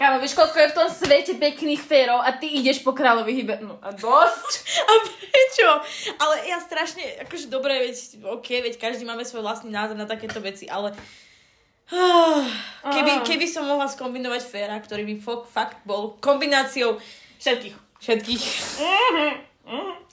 Kámo, 0.00 0.16
vieš, 0.16 0.32
koľko 0.32 0.56
je 0.56 0.70
v 0.72 0.76
tom 0.80 0.88
svete 0.88 1.36
pekných 1.36 1.84
férov 1.84 2.24
a 2.24 2.32
ty 2.32 2.48
ideš 2.48 2.80
po 2.80 2.96
kráľovi 2.96 3.36
Hiber... 3.36 3.60
No 3.60 3.76
a 3.84 3.92
dosť. 3.92 4.52
A 4.88 4.92
prečo? 5.04 5.68
Ale 6.16 6.48
ja 6.48 6.56
strašne, 6.56 7.04
akože 7.28 7.52
dobre, 7.52 7.76
veď, 7.84 8.24
OK, 8.32 8.48
veď 8.64 8.80
každý 8.80 9.04
máme 9.04 9.28
svoj 9.28 9.44
vlastný 9.44 9.68
názor 9.68 10.00
na 10.00 10.08
takéto 10.08 10.40
veci, 10.40 10.64
ale 10.72 10.96
keby, 12.96 13.28
keby 13.28 13.44
som 13.44 13.68
mohla 13.68 13.92
skombinovať 13.92 14.40
Féra, 14.40 14.80
ktorý 14.80 15.04
by 15.04 15.14
fok, 15.20 15.44
fakt 15.52 15.84
bol 15.84 16.16
kombináciou 16.16 16.96
Všetkých. 17.36 17.76
všetkých. 18.00 18.44
To 18.80 20.08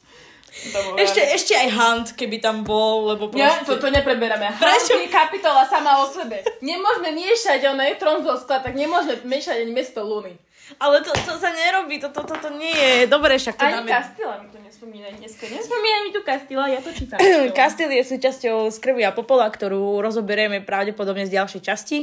Ešte, 0.98 1.22
ešte 1.22 1.54
aj 1.56 1.68
Hunt, 1.72 2.08
keby 2.18 2.38
tam 2.42 2.66
bol, 2.66 3.14
lebo 3.16 3.30
Ja, 3.38 3.62
proste... 3.62 3.80
to, 3.80 3.88
to 3.88 3.88
nepreberáme. 3.94 4.58
Prečo? 4.58 4.94
Prečo? 4.94 4.94
je 5.00 5.10
kapitola 5.10 5.64
sama 5.70 6.02
o 6.02 6.10
sebe. 6.10 6.42
Nemôžeme 6.60 7.14
miešať, 7.14 7.60
ono 7.72 7.82
je 7.86 7.96
trón 7.96 8.20
zo 8.26 8.36
skla, 8.36 8.60
tak 8.60 8.74
nemôžeme 8.74 9.24
miešať 9.24 9.64
ani 9.64 9.72
mesto 9.72 10.04
Luny. 10.04 10.36
Ale 10.76 11.00
to, 11.00 11.16
to 11.16 11.34
sa 11.40 11.56
nerobí, 11.56 11.96
to, 11.96 12.12
to, 12.12 12.28
to, 12.28 12.36
to 12.44 12.50
nie 12.60 12.76
je. 12.76 13.08
Dobre, 13.08 13.40
však 13.40 13.56
to 13.56 13.64
Ani 13.64 13.80
dáme... 13.80 13.88
Kastila 13.88 14.36
mi 14.44 14.52
to 14.52 14.60
nespomína 14.60 15.08
dneska. 15.16 15.48
Nespomína 15.48 15.98
mi 16.04 16.10
tu 16.12 16.20
Kastila, 16.28 16.68
ja 16.68 16.84
to 16.84 16.92
čítam. 16.92 17.18
Kastil 17.58 17.88
je 17.88 18.04
súčasťou 18.04 18.68
z 18.68 18.78
krvi 18.84 19.08
a 19.08 19.16
popola, 19.16 19.48
ktorú 19.48 20.04
rozoberieme 20.04 20.60
pravdepodobne 20.60 21.24
z 21.24 21.40
ďalšej 21.40 21.62
časti. 21.64 21.98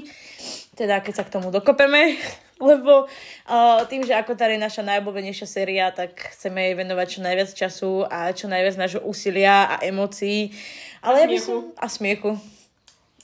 Teda 0.73 1.05
keď 1.05 1.13
sa 1.13 1.25
k 1.29 1.33
tomu 1.37 1.53
dokopeme. 1.53 2.17
Lebo 2.71 3.11
uh, 3.11 3.83
tým, 3.91 4.07
že 4.07 4.15
ako 4.15 4.39
je 4.39 4.59
naša 4.59 4.83
najobľúbenejšia 4.87 5.49
séria, 5.49 5.91
tak 5.91 6.15
chceme 6.39 6.71
jej 6.71 6.75
venovať 6.79 7.07
čo 7.11 7.21
najviac 7.27 7.51
času 7.51 7.93
a 8.07 8.31
čo 8.31 8.47
najviac 8.47 8.79
nášho 8.79 9.03
úsilia 9.03 9.67
a 9.67 9.83
emócií. 9.83 10.55
Ale 11.03 11.19
A 11.19 11.23
ja 11.25 11.29
by 11.29 11.39
som... 11.43 11.75
A 11.75 11.87
smiechu. 11.91 12.39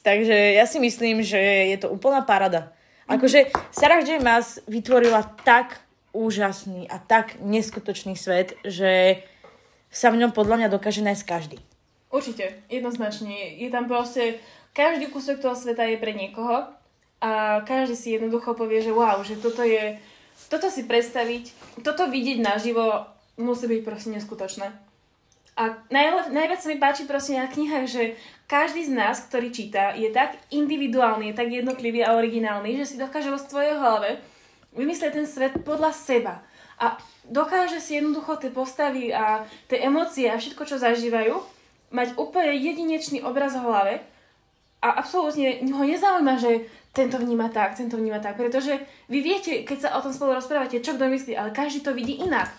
Takže 0.03 0.57
ja 0.57 0.65
si 0.67 0.81
myslím, 0.81 1.23
že 1.23 1.39
je 1.71 1.77
to 1.79 1.93
úplná 1.93 2.25
parada. 2.25 2.73
Akože 3.11 3.51
Sarah 3.75 4.03
J. 4.03 4.23
Maas 4.23 4.63
vytvorila 4.71 5.23
tak 5.45 5.83
úžasný 6.11 6.87
a 6.91 6.99
tak 6.99 7.39
neskutočný 7.43 8.15
svet, 8.15 8.55
že 8.67 9.23
sa 9.91 10.15
v 10.15 10.23
ňom 10.23 10.31
podľa 10.31 10.63
mňa 10.63 10.69
dokáže 10.71 11.03
nájsť 11.03 11.25
každý. 11.27 11.59
Určite, 12.11 12.67
jednoznačne. 12.67 13.59
Je 13.59 13.71
tam 13.71 13.87
proste, 13.87 14.43
každý 14.75 15.11
kúsok 15.11 15.43
toho 15.43 15.55
sveta 15.55 15.87
je 15.87 15.99
pre 15.99 16.15
niekoho 16.15 16.71
a 17.21 17.61
každý 17.69 17.95
si 17.97 18.09
jednoducho 18.17 18.57
povie, 18.57 18.81
že 18.81 18.97
wow, 18.97 19.21
že 19.21 19.37
toto 19.37 19.61
je, 19.61 20.01
toto 20.49 20.73
si 20.73 20.89
predstaviť, 20.89 21.53
toto 21.85 22.09
vidieť 22.09 22.41
naživo 22.41 23.05
musí 23.37 23.69
byť 23.69 23.81
proste 23.85 24.11
neskutočné. 24.17 24.73
A 25.61 25.77
najle- 25.93 26.33
najviac 26.33 26.61
sa 26.65 26.73
mi 26.73 26.81
páči 26.81 27.05
proste 27.05 27.37
na 27.37 27.45
knihách, 27.45 27.85
že 27.85 28.17
každý 28.49 28.89
z 28.89 28.97
nás, 28.97 29.21
ktorý 29.29 29.53
číta, 29.53 29.93
je 29.93 30.09
tak 30.09 30.41
individuálny, 30.49 31.31
je 31.31 31.37
tak 31.37 31.53
jednotlivý 31.53 32.01
a 32.01 32.17
originálny, 32.17 32.81
že 32.81 32.89
si 32.89 32.97
dokáže 32.97 33.29
vo 33.29 33.37
svojej 33.37 33.77
hlave 33.77 34.25
vymyslieť 34.73 35.13
ten 35.13 35.27
svet 35.29 35.61
podľa 35.61 35.93
seba. 35.93 36.41
A 36.81 36.97
dokáže 37.29 37.77
si 37.77 38.01
jednoducho 38.01 38.41
tie 38.41 38.49
postavy 38.49 39.13
a 39.13 39.45
tie 39.69 39.85
emócie 39.85 40.33
a 40.33 40.41
všetko, 40.41 40.65
čo 40.65 40.81
zažívajú, 40.81 41.37
mať 41.93 42.17
úplne 42.17 42.57
jedinečný 42.57 43.21
obraz 43.21 43.53
v 43.53 43.67
hlave 43.67 43.95
a 44.81 44.89
absolútne 44.97 45.61
ho 45.61 45.85
nezaujíma, 45.85 46.41
že 46.41 46.65
tento 46.91 47.17
vníma 47.23 47.49
tak, 47.55 47.79
tento 47.79 47.95
vníma 47.95 48.19
tak, 48.19 48.35
pretože 48.35 48.83
vy 49.07 49.19
viete, 49.23 49.63
keď 49.63 49.79
sa 49.79 49.89
o 49.99 50.03
tom 50.03 50.11
spolu 50.11 50.35
rozprávate, 50.35 50.83
čo 50.83 50.99
kto 50.99 51.07
myslí, 51.07 51.39
ale 51.39 51.55
každý 51.55 51.87
to 51.87 51.95
vidí 51.95 52.19
inak. 52.19 52.51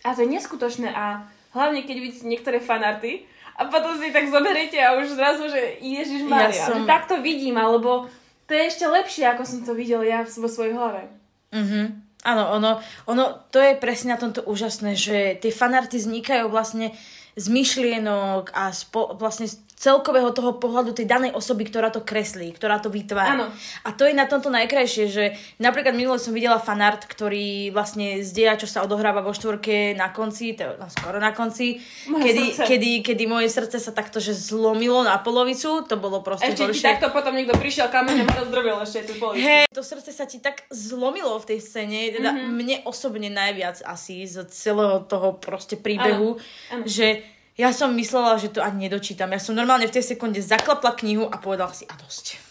A 0.00 0.16
to 0.16 0.24
je 0.24 0.32
neskutočné 0.32 0.88
a 0.96 1.28
hlavne 1.52 1.84
keď 1.84 1.96
vidíte 2.00 2.24
niektoré 2.24 2.58
fanarty 2.60 3.28
a 3.56 3.68
potom 3.68 3.96
si 3.96 4.12
tak 4.12 4.28
zoberiete 4.28 4.80
a 4.80 4.96
už 4.96 5.16
zrazu, 5.16 5.48
že 5.48 5.80
Ježiš 5.80 6.24
Maria, 6.24 6.52
ja 6.52 6.68
som... 6.72 6.84
že 6.84 6.88
takto 6.88 7.20
vidím, 7.20 7.56
alebo 7.60 8.08
to 8.48 8.52
je 8.56 8.68
ešte 8.68 8.86
lepšie, 8.88 9.24
ako 9.28 9.42
som 9.44 9.60
to 9.64 9.72
videl 9.76 10.00
ja 10.04 10.24
vo 10.24 10.48
svojej 10.48 10.72
hlave. 10.72 11.08
Mhm. 11.52 12.06
Áno, 12.26 12.58
ono, 12.58 12.82
ono, 13.06 13.24
to 13.54 13.62
je 13.62 13.78
presne 13.78 14.16
na 14.16 14.18
tomto 14.18 14.42
úžasné, 14.42 14.98
že 14.98 15.38
tie 15.38 15.54
fanarty 15.54 16.02
vznikajú 16.02 16.50
vlastne 16.50 16.90
z 17.38 17.46
myšlienok 17.46 18.50
a 18.50 18.74
spo, 18.74 19.14
vlastne 19.14 19.46
celkového 19.76 20.32
toho 20.32 20.56
pohľadu 20.56 20.96
tej 20.96 21.04
danej 21.04 21.36
osoby, 21.36 21.68
ktorá 21.68 21.92
to 21.92 22.00
kreslí, 22.00 22.48
ktorá 22.56 22.80
to 22.80 22.88
vytvára. 22.88 23.36
Áno. 23.36 23.46
A 23.84 23.92
to 23.92 24.08
je 24.08 24.16
na 24.16 24.24
tomto 24.24 24.48
najkrajšie, 24.48 25.04
že 25.12 25.24
napríklad 25.60 25.92
minule 25.92 26.16
som 26.16 26.32
videla 26.32 26.56
fanart, 26.56 27.04
ktorý 27.04 27.76
vlastne 27.76 28.24
zdieľa, 28.24 28.64
čo 28.64 28.68
sa 28.72 28.80
odohráva 28.80 29.20
vo 29.20 29.36
štvorke 29.36 29.92
na 29.92 30.16
konci, 30.16 30.56
to, 30.56 30.80
no, 30.80 30.88
skoro 30.88 31.20
na 31.20 31.36
konci, 31.36 31.76
kedy, 32.08 32.56
kedy, 32.56 32.90
kedy 33.04 33.24
moje 33.28 33.52
srdce 33.52 33.76
sa 33.76 33.92
takto 33.92 34.16
že 34.16 34.32
zlomilo 34.32 35.04
na 35.04 35.20
polovicu, 35.20 35.84
to 35.84 36.00
bolo 36.00 36.24
proste 36.24 36.56
Ešte 36.56 36.72
horšie. 36.72 36.80
ti 36.80 36.88
takto 36.96 37.12
potom 37.12 37.36
niekto 37.36 37.52
prišiel 37.60 37.92
kameňom 37.92 38.32
a 38.32 38.34
rozdrobil 38.40 38.80
ešte 38.80 39.12
tú 39.12 39.20
polovicu. 39.20 39.44
Hej, 39.44 39.68
to 39.76 39.84
srdce 39.84 40.08
sa 40.08 40.24
ti 40.24 40.40
tak 40.40 40.64
zlomilo 40.72 41.36
v 41.36 41.52
tej 41.52 41.60
scéne, 41.60 42.16
teda 42.16 42.32
mm-hmm. 42.32 42.48
mne 42.48 42.76
osobne 42.88 43.28
najviac 43.28 43.84
asi 43.84 44.24
z 44.24 44.48
celého 44.48 45.04
toho 45.04 45.36
proste 45.36 45.76
príbehu, 45.76 46.40
ano. 46.40 46.80
Ano. 46.80 46.88
že 46.88 47.35
ja 47.56 47.72
som 47.72 47.96
myslela, 47.96 48.36
že 48.36 48.52
to 48.52 48.60
ani 48.60 48.88
nedočítam. 48.88 49.32
Ja 49.32 49.40
som 49.40 49.56
normálne 49.56 49.88
v 49.88 49.96
tej 49.96 50.04
sekunde 50.04 50.44
zaklapla 50.44 50.92
knihu 51.00 51.24
a 51.24 51.40
povedala 51.40 51.72
si, 51.72 51.88
a 51.88 51.96
dosť. 51.96 52.44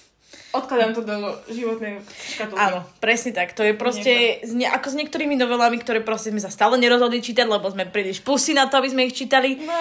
Odkladám 0.56 0.96
to 0.96 1.04
do 1.04 1.16
životnej 1.52 2.00
škatulky. 2.08 2.58
Áno, 2.58 2.80
presne 3.04 3.36
tak. 3.36 3.52
To 3.60 3.62
je 3.62 3.76
proste 3.76 4.40
z 4.40 4.54
ne, 4.56 4.66
ako 4.72 4.88
s 4.88 4.96
niektorými 4.96 5.36
novelami, 5.36 5.76
ktoré 5.84 6.00
proste 6.00 6.32
sme 6.32 6.40
sa 6.40 6.48
stále 6.48 6.80
nerozhodli 6.80 7.20
čítať, 7.20 7.44
lebo 7.44 7.68
sme 7.68 7.92
príliš 7.92 8.24
pusy 8.24 8.56
na 8.56 8.72
to, 8.72 8.80
aby 8.80 8.88
sme 8.88 9.04
ich 9.04 9.14
čítali. 9.14 9.60
No, 9.60 9.76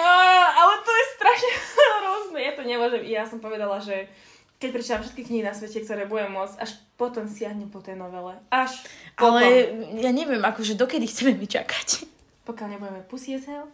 ale 0.51 0.73
to 0.83 0.91
je 0.91 1.05
strašne 1.15 1.51
hrozné. 2.03 2.39
Ja 2.43 2.53
to 2.59 2.63
nemôžem. 2.67 3.01
Ja 3.07 3.23
som 3.23 3.39
povedala, 3.39 3.79
že 3.79 4.11
keď 4.59 4.69
prečítam 4.75 4.99
všetky 4.99 5.21
knihy 5.31 5.43
na 5.47 5.55
svete, 5.55 5.79
ktoré 5.79 6.11
budem 6.11 6.35
môcť, 6.35 6.59
až 6.59 6.75
potom 6.99 7.23
siahnem 7.23 7.71
po 7.71 7.79
tej 7.79 7.95
novele. 7.95 8.35
Až 8.51 8.83
potom. 9.15 9.39
Ale 9.39 9.71
ja 9.95 10.11
neviem, 10.11 10.43
akože 10.43 10.75
dokedy 10.75 11.07
chceme 11.07 11.39
my 11.39 11.47
čakať. 11.47 12.03
Pokiaľ 12.43 12.67
nebudeme 12.75 13.01
Pussy 13.07 13.39
as 13.39 13.47
hell. 13.47 13.71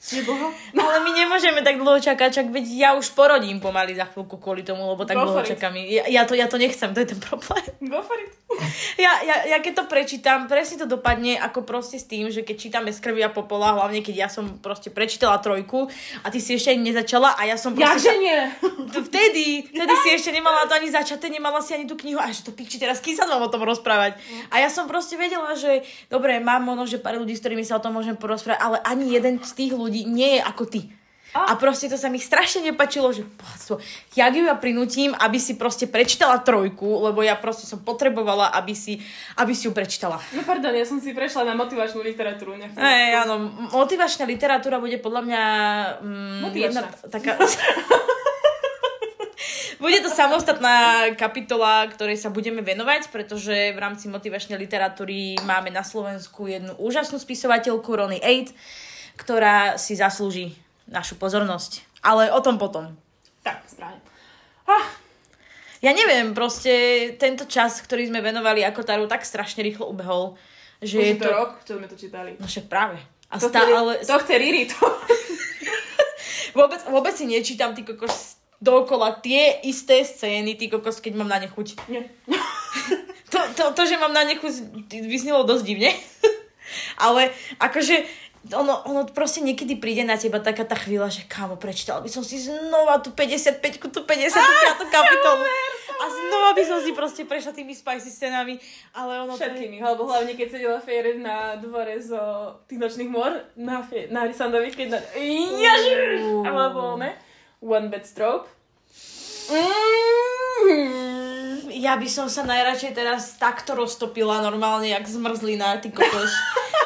Neboho? 0.00 0.48
No 0.72 0.80
ale 0.88 1.04
my 1.04 1.12
nemôžeme 1.12 1.60
tak 1.60 1.76
dlho 1.76 2.00
čakať, 2.00 2.28
čak 2.32 2.46
veď 2.48 2.64
ja 2.72 2.90
už 2.96 3.12
porodím 3.12 3.60
pomaly 3.60 3.92
za 3.92 4.08
chvíľku 4.08 4.40
kvôli 4.40 4.64
tomu, 4.64 4.88
lebo 4.88 5.04
tak 5.04 5.20
Go 5.20 5.28
dlho 5.28 5.44
čakám. 5.44 5.76
Ja, 5.76 6.08
ja, 6.08 6.22
to, 6.24 6.32
ja 6.32 6.48
to 6.48 6.56
nechcem, 6.56 6.96
to 6.96 7.04
je 7.04 7.12
ten 7.12 7.20
problém. 7.20 7.68
Go 7.84 8.00
for 8.00 8.16
it. 8.16 8.32
Ja, 8.98 9.22
ja, 9.24 9.56
ja 9.56 9.58
keď 9.62 9.72
to 9.72 9.84
prečítam, 9.88 10.44
presne 10.44 10.84
to 10.84 10.86
dopadne 10.86 11.38
ako 11.40 11.64
proste 11.64 11.96
s 11.96 12.04
tým, 12.04 12.28
že 12.28 12.44
keď 12.44 12.56
čítame 12.58 12.90
z 12.92 13.00
krvi 13.00 13.24
a 13.24 13.30
popola, 13.32 13.72
hlavne 13.72 14.04
keď 14.04 14.14
ja 14.26 14.28
som 14.28 14.60
proste 14.60 14.92
prečítala 14.92 15.40
trojku 15.40 15.88
a 16.20 16.26
ty 16.28 16.42
si 16.42 16.52
ešte 16.58 16.74
ani 16.74 16.92
nezačala 16.92 17.32
a 17.38 17.48
ja 17.48 17.56
som 17.56 17.72
proste... 17.72 18.10
Ja, 18.10 18.16
nie? 18.18 18.40
Vtedy, 19.10 19.70
vtedy 19.70 19.94
si 20.02 20.08
ešte 20.12 20.30
nemala 20.34 20.66
to 20.66 20.74
ani 20.76 20.90
začaté, 20.90 21.30
nemala 21.30 21.62
si 21.62 21.72
ani 21.72 21.86
tú 21.86 21.94
knihu 21.94 22.18
a 22.18 22.28
že 22.34 22.42
to 22.42 22.52
piči, 22.52 22.76
teraz 22.76 22.98
kým 22.98 23.14
sa 23.14 23.24
mám 23.24 23.46
o 23.46 23.52
tom 23.52 23.62
rozprávať. 23.62 24.18
A 24.50 24.60
ja 24.60 24.68
som 24.68 24.90
proste 24.90 25.14
vedela, 25.14 25.54
že 25.54 25.86
dobre, 26.10 26.42
mám 26.42 26.66
možno, 26.66 26.90
že 26.90 26.98
pár 26.98 27.16
ľudí, 27.16 27.38
s 27.38 27.40
ktorými 27.40 27.62
sa 27.62 27.78
o 27.78 27.82
tom 27.82 27.94
môžem 27.94 28.18
porozprávať, 28.18 28.60
ale 28.60 28.76
ani 28.82 29.14
jeden 29.14 29.38
z 29.40 29.50
tých 29.54 29.72
ľudí 29.72 29.89
ľudí 29.90 30.06
nie 30.06 30.38
je 30.38 30.40
ako 30.46 30.64
ty. 30.70 30.80
A, 31.30 31.54
proste 31.54 31.86
to 31.86 31.94
sa 31.94 32.10
mi 32.10 32.18
strašne 32.18 32.66
nepačilo, 32.66 33.14
že 33.14 33.22
bohatstvo, 33.22 33.78
ja 34.18 34.26
ju 34.34 34.42
ja 34.42 34.58
prinútim, 34.58 35.14
aby 35.14 35.38
si 35.38 35.54
proste 35.54 35.86
prečítala 35.86 36.42
trojku, 36.42 37.06
lebo 37.06 37.22
ja 37.22 37.38
proste 37.38 37.70
som 37.70 37.78
potrebovala, 37.86 38.50
aby 38.50 38.74
si, 38.74 38.98
aby 39.38 39.54
si 39.54 39.70
ju 39.70 39.72
prečítala. 39.72 40.18
No 40.34 40.42
pardon, 40.42 40.74
ja 40.74 40.82
som 40.82 40.98
si 40.98 41.14
prešla 41.14 41.46
na 41.46 41.54
motivačnú 41.54 42.02
literatúru. 42.02 42.58
Ej, 42.58 43.10
áno, 43.14 43.46
motivačná 43.70 44.26
literatúra 44.26 44.82
bude 44.82 44.98
podľa 44.98 45.22
mňa... 45.22 45.42
Mm, 46.02 46.50
jedna, 46.50 46.82
taká... 47.06 47.38
Bude 49.80 49.96
to 50.04 50.12
samostatná 50.12 51.08
kapitola, 51.16 51.88
ktorej 51.88 52.20
sa 52.20 52.28
budeme 52.28 52.60
venovať, 52.60 53.08
pretože 53.08 53.72
v 53.72 53.78
rámci 53.80 54.12
motivačnej 54.12 54.60
literatúry 54.60 55.40
máme 55.48 55.72
na 55.72 55.80
Slovensku 55.80 56.44
jednu 56.44 56.76
úžasnú 56.76 57.16
spisovateľku, 57.16 57.88
Ronnie 57.88 58.20
Aid, 58.20 58.52
ktorá 59.16 59.78
si 59.80 59.96
zaslúži 59.96 60.54
našu 60.90 61.16
pozornosť. 61.16 61.86
Ale 62.02 62.32
o 62.32 62.40
tom 62.42 62.58
potom. 62.58 62.94
Tak, 63.44 63.64
správne. 63.66 64.00
Ah. 64.66 64.86
Ja 65.80 65.96
neviem, 65.96 66.36
proste 66.36 66.72
tento 67.16 67.48
čas, 67.48 67.80
ktorý 67.80 68.12
sme 68.12 68.20
venovali 68.20 68.60
ako 68.68 68.84
Taru, 68.84 69.08
tak 69.08 69.24
strašne 69.24 69.64
rýchlo 69.64 69.88
ubehol. 69.88 70.36
Že 70.84 70.96
Už 71.00 71.08
je 71.08 71.16
to 71.16 71.32
rok, 71.32 71.52
čo 71.64 71.72
sme 71.80 71.88
to 71.88 71.96
čítali. 71.96 72.36
No 72.36 72.44
však 72.44 72.68
práve. 72.68 73.00
A 73.32 73.40
to, 73.40 73.48
stá, 73.48 73.64
chce, 73.64 74.04
to 74.04 74.16
chce 74.20 74.34
Riri, 74.36 74.64
to... 74.68 74.76
vôbec, 76.58 76.80
vôbec 76.90 77.14
si 77.16 77.24
nečítam, 77.30 77.72
ty 77.72 77.86
kokos, 77.86 78.36
dookola 78.60 79.22
tie 79.22 79.62
isté 79.64 80.04
scény, 80.04 80.58
ty 80.58 80.68
kokos, 80.68 81.00
keď 81.00 81.16
mám 81.16 81.30
na 81.30 81.38
ne 81.40 81.48
chuť. 81.48 81.78
Nie. 81.88 82.10
to, 83.32 83.38
to, 83.56 83.64
to, 83.72 83.82
že 83.86 83.96
mám 83.96 84.12
na 84.12 84.26
ne 84.26 84.36
chuť, 84.36 84.52
vysnilo 84.90 85.48
dosť 85.48 85.64
divne. 85.64 85.94
ale 87.06 87.32
akože 87.56 88.04
ono, 88.48 88.80
ono 88.88 89.04
proste 89.12 89.44
niekedy 89.44 89.76
príde 89.76 90.00
na 90.00 90.16
teba 90.16 90.40
taká 90.40 90.64
tá 90.64 90.72
chvíľa, 90.72 91.12
že 91.12 91.28
kámo, 91.28 91.60
prečítala 91.60 92.00
by 92.00 92.08
som 92.08 92.24
si 92.24 92.40
znova 92.40 92.96
tú 93.04 93.12
55 93.12 93.60
tú 93.92 94.00
55 94.08 94.88
kapitolu. 94.88 95.44
A 96.00 96.04
znova 96.08 96.56
by 96.56 96.64
som 96.64 96.80
si 96.80 96.96
proste 96.96 97.28
prešla 97.28 97.52
tými 97.52 97.76
spicy 97.76 98.08
scenami. 98.08 98.56
Ale 98.96 99.20
ono 99.28 99.36
Všetkými, 99.36 99.84
to 99.84 99.84
alebo 99.84 100.08
hlavne 100.08 100.32
keď 100.32 100.56
sedela 100.56 100.80
Fejred 100.80 101.20
na 101.20 101.60
dvore 101.60 102.00
zo 102.00 102.56
tých 102.64 102.80
nočných 102.80 103.12
mor 103.12 103.44
na, 103.60 103.84
fe- 103.84 104.08
na 104.08 104.24
Risandovi, 104.24 104.72
keď 104.72 104.96
na... 104.96 104.98
Ježiš! 105.60 106.40
Alebo 106.48 106.96
ne? 106.96 107.12
One 107.60 107.92
bed 107.92 108.08
stroke. 108.08 108.48
Mm. 109.52 110.80
Ja 111.76 112.00
by 112.00 112.08
som 112.08 112.32
sa 112.32 112.48
najradšej 112.48 112.96
teraz 112.96 113.36
takto 113.36 113.76
roztopila 113.76 114.40
normálne, 114.40 114.88
jak 114.88 115.04
zmrzlina, 115.04 115.76
ty 115.84 115.92
kokos. 115.92 116.32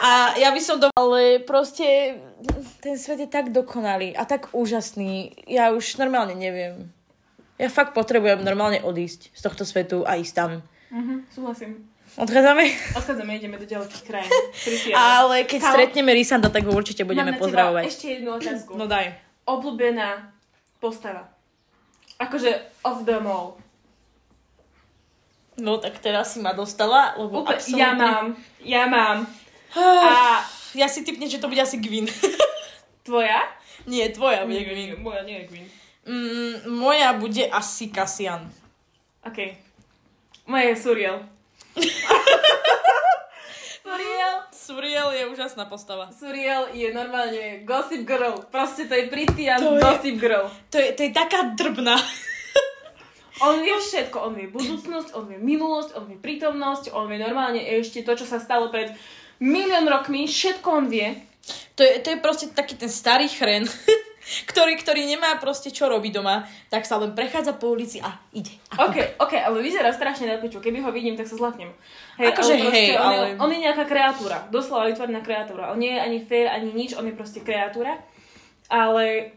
A 0.03 0.35
ja 0.35 0.51
by 0.51 0.61
som 0.61 0.83
do... 0.83 0.91
Ale 0.97 1.39
proste 1.45 2.19
ten 2.83 2.99
svet 2.99 3.21
je 3.23 3.29
tak 3.31 3.55
dokonalý 3.55 4.17
a 4.17 4.27
tak 4.27 4.51
úžasný. 4.51 5.37
Ja 5.47 5.71
už 5.71 5.97
normálne 5.97 6.35
neviem. 6.35 6.91
Ja 7.55 7.71
fakt 7.71 7.95
potrebujem 7.95 8.43
normálne 8.43 8.83
odísť 8.83 9.31
z 9.31 9.41
tohto 9.41 9.63
svetu 9.63 10.03
a 10.03 10.19
ísť 10.19 10.35
tam. 10.35 10.51
Mhm, 10.91 11.15
súhlasím. 11.31 11.87
Odchádzame? 12.15 12.95
Odchádzame, 12.95 13.31
ideme 13.35 13.59
do 13.59 13.67
ďalekých 13.67 14.03
krajín. 14.07 14.31
Ale 14.95 15.43
keď 15.51 15.61
Kalo... 15.67 15.73
stretneme 15.75 16.15
Risanda, 16.15 16.47
tak 16.47 16.63
ho 16.63 16.71
určite 16.71 17.03
budeme 17.03 17.35
Mám 17.35 17.43
pozdravovať. 17.43 17.83
ešte 17.91 18.07
jednu 18.19 18.39
otázku. 18.39 18.79
No 18.79 18.87
daj. 18.87 19.19
Obľúbená 19.47 20.31
postava. 20.79 21.27
Akože 22.23 22.55
off 22.87 23.03
the 23.03 23.19
mall. 23.19 23.59
No 25.59 25.79
tak 25.79 25.99
teraz 25.99 26.35
si 26.35 26.43
ma 26.43 26.55
dostala, 26.55 27.15
lebo 27.19 27.43
Úpl- 27.43 27.59
absolútne... 27.59 27.83
Ja 27.83 27.91
mám, 27.95 28.25
ja 28.63 28.85
mám. 28.87 29.19
A 29.77 30.43
ja 30.81 30.87
si 30.87 31.03
typne, 31.03 31.27
že 31.27 31.39
to 31.39 31.51
bude 31.51 31.63
asi 31.63 31.79
Gwyn. 31.79 32.07
Tvoja? 33.07 33.45
Nie, 33.85 34.09
tvoja 34.09 34.49
bude 34.49 34.65
Gwyn. 34.65 34.97
Moja 35.03 35.23
nie 35.23 35.45
je 35.45 35.47
Gwyn. 35.51 35.67
Mm, 36.05 36.55
moja 36.73 37.13
bude 37.13 37.45
asi 37.53 37.93
Cassian. 37.93 38.49
OK. 39.25 39.39
Moja 40.47 40.73
je 40.73 40.77
Suriel. 40.77 41.17
Suriel. 43.85 44.35
Suriel 44.53 45.09
je 45.13 45.25
úžasná 45.29 45.65
postava. 45.69 46.09
Suriel 46.13 46.73
je 46.73 46.89
normálne 46.93 47.65
gossip 47.69 48.09
girl. 48.09 48.41
Proste 48.49 48.89
to 48.89 48.97
je 48.97 49.09
pretty 49.13 49.49
to 49.49 49.77
gossip 49.81 50.17
girl. 50.17 50.49
To 50.73 50.81
je, 50.81 50.93
to 50.97 51.01
je 51.05 51.13
taká 51.13 51.53
drbná. 51.57 51.97
On 53.45 53.61
vie 53.61 53.77
všetko. 53.77 54.17
On 54.21 54.33
vie 54.33 54.47
budúcnosť, 54.47 55.11
on 55.19 55.27
vie 55.27 55.43
minulosť, 55.43 55.99
on 55.99 56.07
vie 56.07 56.15
prítomnosť, 56.15 56.95
on 56.95 57.11
vie 57.11 57.19
normálne 57.19 57.59
ešte 57.59 58.07
to, 58.07 58.15
čo 58.15 58.31
sa 58.31 58.39
stalo 58.39 58.71
pred 58.71 58.95
milión 59.41 59.87
rokmi, 59.89 60.27
všetko 60.29 60.69
on 60.71 60.87
vie. 60.91 61.15
To 61.75 61.83
je, 61.83 62.01
to 62.01 62.09
je 62.15 62.19
proste 62.23 62.47
taký 62.55 62.79
ten 62.79 62.89
starý 62.89 63.27
chren, 63.27 63.67
ktorý, 64.51 64.79
ktorý 64.79 65.05
nemá 65.05 65.37
proste 65.43 65.69
čo 65.75 65.91
robiť 65.91 66.13
doma, 66.15 66.47
tak 66.73 66.89
sa 66.89 66.97
len 66.97 67.13
prechádza 67.13 67.59
po 67.59 67.75
ulici 67.75 68.01
a 68.01 68.15
ide. 68.33 68.55
A 68.73 68.89
OK, 68.89 69.21
OK, 69.21 69.35
ale 69.37 69.59
vyzerá 69.61 69.91
strašne 69.93 70.31
na 70.31 70.41
piču. 70.41 70.63
Keby 70.63 70.81
ho 70.81 70.91
vidím, 70.95 71.19
tak 71.19 71.29
sa 71.29 71.37
zlaknem. 71.37 71.75
Hej, 72.17 72.33
akože 72.33 72.55
ale 72.55 72.71
hej, 72.73 72.89
on, 72.95 73.03
ale... 73.05 73.27
Je, 73.27 73.35
on 73.43 73.51
je 73.51 73.61
nejaká 73.61 73.85
kreatúra. 73.85 74.39
Doslova 74.49 74.89
vytvorená 74.89 75.21
kreatúra. 75.21 75.75
On 75.75 75.79
nie 75.79 75.93
je 75.93 76.01
ani 76.01 76.19
fair, 76.23 76.47
ani 76.49 76.71
nič, 76.73 76.95
on 76.95 77.05
je 77.05 77.15
proste 77.15 77.43
kreatúra. 77.45 78.01
ale 78.71 79.35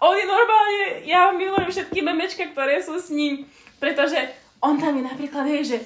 on 0.00 0.14
je 0.16 0.26
normálne, 0.28 0.84
ja 1.08 1.32
milujem 1.32 1.68
všetky 1.72 2.00
memečka, 2.04 2.44
ktoré 2.52 2.80
sú 2.80 2.96
s 3.00 3.08
ním, 3.12 3.48
pretože 3.80 4.16
on 4.60 4.80
tam 4.80 4.96
je 4.96 5.04
napríklad, 5.04 5.44
hej, 5.48 5.76
že 5.76 5.78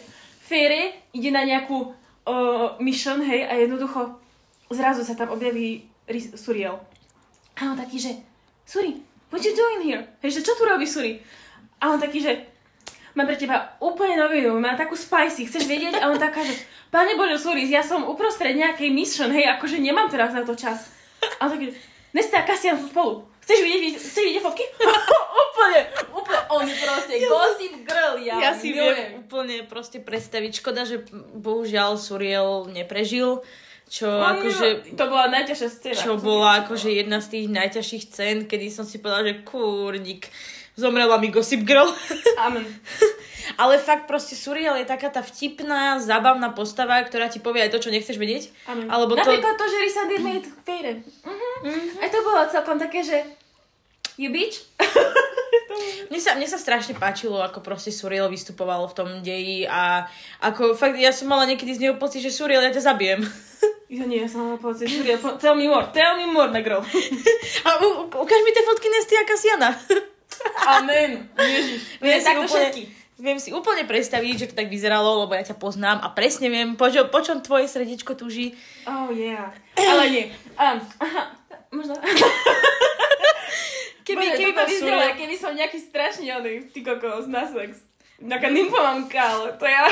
Fere 0.46 1.10
ide 1.14 1.30
na 1.30 1.46
nejakú 1.46 1.94
uh, 2.30 2.68
mission, 2.78 3.18
hej, 3.18 3.50
a 3.50 3.58
jednoducho 3.58 4.14
zrazu 4.70 5.02
sa 5.02 5.18
tam 5.18 5.34
objaví 5.34 5.82
Ris- 6.06 6.38
Suriel. 6.38 6.78
A 7.58 7.74
on 7.74 7.76
taký, 7.76 7.98
že 7.98 8.12
Suri, 8.62 9.02
what 9.34 9.42
you 9.42 9.50
doing 9.50 9.82
here? 9.82 10.06
Hej, 10.22 10.38
že 10.38 10.46
čo 10.46 10.54
tu 10.54 10.62
robí 10.62 10.86
Suri? 10.86 11.18
A 11.82 11.90
on 11.90 11.98
taký, 11.98 12.22
že 12.22 12.46
mám 13.18 13.26
pre 13.26 13.34
teba 13.34 13.74
úplne 13.82 14.14
novinu, 14.14 14.54
mám 14.62 14.78
takú 14.78 14.94
spicy, 14.94 15.50
chceš 15.50 15.66
vedieť? 15.66 15.98
A 15.98 16.06
on 16.06 16.16
taká, 16.16 16.46
že 16.46 16.54
Pane 16.94 17.18
Bože, 17.18 17.42
Suri, 17.42 17.66
ja 17.66 17.82
som 17.82 18.06
uprostred 18.06 18.54
nejakej 18.54 18.94
mission, 18.94 19.30
hej, 19.34 19.50
akože 19.58 19.82
nemám 19.82 20.06
teraz 20.06 20.30
na 20.30 20.46
to 20.46 20.54
čas. 20.54 20.90
A 21.42 21.50
on 21.50 21.58
taký, 21.58 21.74
Nesta 22.10 22.42
a 22.42 22.46
Kasian 22.46 22.74
sú 22.74 22.90
spolu. 22.90 23.29
Chceš 23.40 23.58
vidieť, 23.60 23.94
chceš 23.98 24.24
vidieť 24.30 24.42
fotky? 24.44 24.64
úplne, 25.48 25.80
úplne, 26.14 26.40
on 26.52 26.62
je 26.68 26.76
proste 26.76 27.14
gossip 27.26 27.74
girl, 27.82 28.14
ja, 28.20 28.34
Ja 28.38 28.50
si 28.54 28.70
milujem. 28.70 28.94
viem 28.94 29.10
úplne 29.20 29.56
proste 29.66 29.98
predstaviť. 29.98 30.60
Škoda, 30.62 30.86
že 30.86 31.02
bohužiaľ 31.34 31.98
Suriel 31.98 32.68
neprežil, 32.70 33.42
čo 33.90 34.06
On 34.06 34.38
akože... 34.38 34.94
To 34.94 35.04
bola 35.10 35.26
najťažšia 35.34 35.68
scéna. 35.68 35.98
Čo 35.98 36.12
bola 36.16 36.62
akože 36.62 36.94
jedna 36.94 37.18
z 37.18 37.26
tých 37.34 37.46
najťažších 37.50 38.04
scén, 38.06 38.36
kedy 38.46 38.70
som 38.70 38.86
si 38.86 39.02
povedala, 39.02 39.34
že 39.34 39.42
kurník, 39.42 40.30
zomrela 40.78 41.18
mi 41.18 41.34
Gossip 41.34 41.66
Girl. 41.66 41.90
Amen. 42.38 42.64
Ale 43.56 43.80
fakt 43.80 44.06
proste 44.06 44.36
Suriel 44.38 44.76
je 44.78 44.86
taká 44.86 45.08
tá 45.10 45.24
vtipná, 45.24 45.98
zábavná 45.98 46.52
postava, 46.52 47.00
ktorá 47.02 47.32
ti 47.32 47.42
povie 47.42 47.66
aj 47.66 47.72
to, 47.74 47.88
čo 47.88 47.94
nechceš 47.94 48.20
vedieť. 48.20 48.52
Amen. 48.68 48.86
Alebo 48.86 49.16
to... 49.16 49.24
Napríklad 49.24 49.54
to, 49.56 49.66
že 49.66 49.76
Risandir 49.82 50.20
made 50.22 50.48
Fade. 50.62 50.92
Mhm. 51.24 51.80
Aj 51.98 52.08
to 52.12 52.18
bolo 52.22 52.40
celkom 52.50 52.76
také, 52.78 53.00
že 53.02 53.16
you 54.20 54.28
bitch? 54.28 54.60
Mne 56.10 56.18
sa, 56.18 56.34
mne 56.34 56.48
sa 56.50 56.58
strašne 56.58 56.98
páčilo, 56.98 57.38
ako 57.38 57.62
proste 57.62 57.94
Suriel 57.94 58.26
vystupoval 58.26 58.90
v 58.90 58.96
tom 58.96 59.08
deji 59.22 59.64
a 59.70 60.10
ako 60.42 60.74
fakt, 60.74 60.98
ja 60.98 61.14
som 61.14 61.30
mala 61.30 61.46
niekedy 61.46 61.72
z 61.78 61.82
neho 61.86 61.94
pocit, 61.96 62.20
že 62.20 62.34
Suriel, 62.34 62.60
ja 62.60 62.74
ťa 62.74 62.94
zabijem. 62.94 63.22
Ja 63.90 64.06
nie, 64.06 64.22
ja 64.22 64.30
som 64.30 64.46
mala 64.46 64.54
pocit, 64.54 64.86
Suriel, 64.86 65.18
tell 65.42 65.58
me 65.58 65.66
more, 65.66 65.82
tell 65.90 66.14
me 66.14 66.22
more, 66.22 66.46
negro. 66.46 66.78
A 67.66 67.70
u, 67.82 68.06
u, 68.06 68.22
ukáž 68.22 68.40
mi 68.46 68.54
tie 68.54 68.62
fotky 68.62 68.86
Nesty 68.86 69.18
a 69.18 69.26
Kasiana. 69.26 69.70
Amen. 70.78 71.26
Ježiš. 71.34 71.98
Nie, 71.98 72.22
si, 72.22 72.26
takto 72.30 72.46
úplne, 72.46 72.70
všetky. 72.70 72.82
Viem 73.20 73.38
si 73.38 73.52
úplne 73.52 73.84
predstaviť, 73.84 74.34
že 74.36 74.48
to 74.50 74.58
tak 74.58 74.72
vyzeralo, 74.72 75.24
lebo 75.24 75.36
ja 75.36 75.44
ťa 75.44 75.60
poznám 75.60 76.00
a 76.00 76.10
presne 76.10 76.48
viem, 76.48 76.74
po, 76.74 76.88
čo, 76.88 77.06
po 77.12 77.20
čom 77.20 77.44
tvoje 77.44 77.68
srdiečko 77.68 78.16
túži. 78.16 78.56
Oh 78.88 79.12
yeah. 79.12 79.52
Ale 79.76 80.08
nie. 80.08 80.24
Um, 80.56 80.80
aha, 80.98 81.36
možno. 81.70 81.94
Keby, 84.10 84.26
Bože, 84.26 84.42
keby 84.42 84.52
vyzerá, 84.66 84.98
Suriel... 85.06 85.18
keby 85.22 85.36
som 85.38 85.52
nejaký 85.54 85.78
strašný 85.78 86.26
oný, 86.34 86.66
ty 86.74 86.82
kokos, 86.82 87.30
na 87.30 87.46
sex. 87.46 87.86
Taká 88.18 88.50
nymfomanka, 88.50 89.22
ale 89.22 89.54
to 89.54 89.64
ja... 89.70 89.86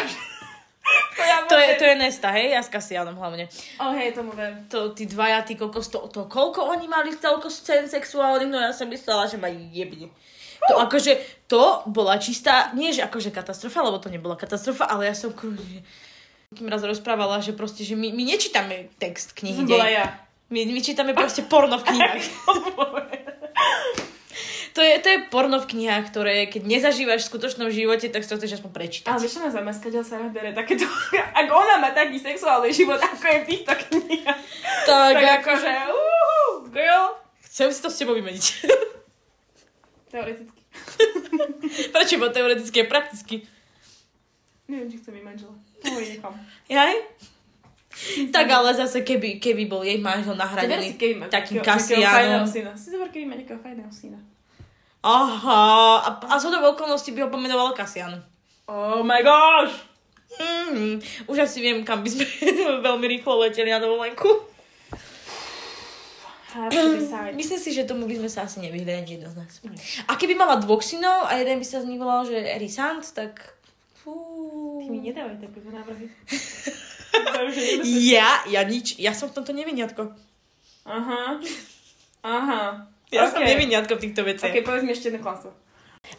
to 1.16 1.22
ja 1.22 1.36
To 1.46 1.54
je, 1.54 1.70
to 1.78 1.84
je 1.86 1.94
Nesta, 1.94 2.34
hej? 2.34 2.50
Ja 2.50 2.60
s 2.64 2.72
Kasianom 2.72 3.14
hlavne. 3.14 3.46
Oh, 3.78 3.94
hej, 3.94 4.18
tomu 4.18 4.34
ver. 4.34 4.66
To, 4.74 4.90
tí 4.90 5.06
dvaja, 5.06 5.46
ty 5.46 5.54
kokos, 5.54 5.86
to, 5.86 6.10
to, 6.10 6.26
koľko 6.26 6.66
oni 6.66 6.90
mali 6.90 7.14
toľko 7.14 7.46
scén 7.46 7.86
sexuálnych, 7.86 8.50
no 8.50 8.58
ja 8.58 8.74
som 8.74 8.90
myslela, 8.90 9.30
že 9.30 9.38
ma 9.38 9.46
jebne. 9.48 10.10
To 10.66 10.82
akože, 10.82 11.12
to 11.46 11.86
bola 11.86 12.18
čistá, 12.18 12.74
nie 12.74 12.90
že 12.90 13.06
akože 13.06 13.30
katastrofa, 13.30 13.86
lebo 13.86 14.02
to 14.02 14.10
nebola 14.10 14.34
katastrofa, 14.34 14.90
ale 14.90 15.06
ja 15.06 15.14
som 15.14 15.30
kruže, 15.30 15.86
kým 16.52 16.66
raz 16.66 16.82
rozprávala, 16.82 17.38
že 17.38 17.54
proste, 17.54 17.86
že 17.86 17.94
my, 17.94 18.10
my 18.10 18.22
nečítame 18.24 18.90
text 18.98 19.38
knihy. 19.38 19.62
Som 19.62 19.70
bola 19.70 19.88
ja. 19.88 20.06
My, 20.48 20.64
my 20.64 20.80
čítame 20.80 21.12
proste 21.12 21.44
porno 21.44 21.76
v 21.76 21.92
knihách. 21.92 22.24
to, 24.76 24.80
je, 24.80 24.94
to 25.04 25.08
je 25.12 25.18
porno 25.28 25.60
v 25.60 25.68
knihách, 25.76 26.08
ktoré 26.08 26.48
keď 26.48 26.64
nezažívaš 26.64 27.28
v 27.28 27.30
skutočnom 27.36 27.68
živote, 27.68 28.08
tak 28.08 28.24
to 28.24 28.40
chceš 28.40 28.60
aspoň 28.60 28.72
prečítať. 28.72 29.12
Ale 29.12 29.20
vieš, 29.20 29.44
ma 29.44 29.52
zamaskaďal 29.52 30.04
sa 30.08 30.24
bere 30.32 30.56
takéto... 30.56 30.88
Ak 31.38 31.52
ona 31.52 31.84
má 31.84 31.92
taký 31.92 32.16
sexuálny 32.16 32.72
život, 32.72 32.96
ako 32.96 33.24
je 33.28 33.38
v 33.44 33.44
týchto 33.44 33.72
knihách, 33.76 34.40
tak, 34.88 35.20
tak 35.20 35.20
ako, 35.20 35.52
akože... 35.52 35.70
Uhu, 35.92 36.72
girl. 36.72 37.12
chcem 37.44 37.68
si 37.68 37.80
to 37.84 37.92
s 37.92 38.00
tebou 38.00 38.16
vymeniť. 38.16 38.44
Teoreticky. 40.08 40.60
Prečo? 41.94 42.16
Bo 42.16 42.28
teoreticky 42.32 42.76
je 42.80 42.86
prakticky. 42.88 43.36
Neviem, 44.68 44.88
či 44.92 44.96
chcem 45.00 45.16
mať 45.16 45.24
manžela. 45.24 45.54
Nechám. 45.84 46.34
Jaj? 46.68 46.94
Tak 48.30 48.46
ale 48.46 48.70
zase, 48.76 49.02
keby, 49.02 49.42
keby 49.42 49.64
bol 49.66 49.82
jej 49.82 49.98
manžel 49.98 50.36
nahradený 50.36 50.94
takým 51.32 51.58
syna. 52.46 52.72
Si 52.78 52.88
zober, 52.94 53.08
keby 53.10 53.24
má 53.26 53.34
nejakého 53.34 53.58
fajného 53.58 53.90
syna. 53.90 54.20
Aha, 55.02 55.62
a, 56.02 56.08
a 56.26 56.34
zo 56.38 56.50
do 56.50 56.58
okolností 56.58 57.14
by 57.14 57.26
ho 57.26 57.28
pomenoval 57.30 57.72
Kasian. 57.72 58.18
Oh 58.68 59.00
my 59.00 59.22
gosh! 59.22 59.72
Mm, 60.38 61.00
už 61.26 61.48
asi 61.48 61.64
viem, 61.64 61.80
kam 61.86 62.04
by 62.04 62.10
sme 62.12 62.26
veľmi 62.86 63.06
rýchlo 63.08 63.40
leteli 63.40 63.72
na 63.72 63.80
dovolenku. 63.80 64.28
Have 66.48 66.72
to 66.72 66.96
decide. 66.96 67.36
Myslím 67.36 67.60
si, 67.60 67.70
že 67.72 67.84
tomu 67.84 68.08
by 68.08 68.16
sme 68.16 68.30
sa 68.32 68.48
asi 68.48 68.64
nevyhli 68.64 68.88
ani 68.88 69.20
jedno 69.20 69.28
z 69.28 69.36
nás. 69.36 69.52
A 70.08 70.16
keby 70.16 70.32
mala 70.32 70.56
dvoch 70.56 70.80
synov 70.80 71.28
a 71.28 71.36
jeden 71.36 71.60
by 71.60 71.66
sa 71.66 71.84
z 71.84 71.88
nich 71.88 72.00
volal, 72.00 72.24
že 72.24 72.40
Erisant, 72.40 73.04
tak... 73.12 73.52
Fú. 74.00 74.16
Ty 74.80 74.88
mi 74.88 75.04
nedávaj 75.04 75.36
takéto 75.38 75.68
návrhy. 75.68 76.08
Ja, 77.84 78.44
ja 78.46 78.62
nič, 78.64 78.96
ja 79.00 79.12
som 79.12 79.32
v 79.32 79.40
tomto 79.40 79.52
neviniatko. 79.56 80.12
Aha. 80.84 81.40
Aha. 82.22 82.62
Ja 83.08 83.24
som 83.26 83.40
Ok. 83.40 83.48
neviniatko 83.48 83.96
v 83.96 84.02
týchto 84.08 84.22
veciach. 84.24 84.52
Ok, 84.52 84.60
povedz 84.62 84.84
mi 84.84 84.92
ešte 84.92 85.08
jedno 85.08 85.24
klamstvo. 85.24 85.50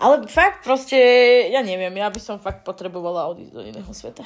Ale 0.02 0.26
fakt 0.26 0.62
proste, 0.66 0.98
ja 1.50 1.62
neviem, 1.62 1.94
ja 1.94 2.10
by 2.10 2.20
som 2.22 2.38
fakt 2.42 2.66
potrebovala 2.66 3.30
odísť 3.30 3.54
do 3.54 3.62
iného 3.62 3.92
sveta. 3.94 4.26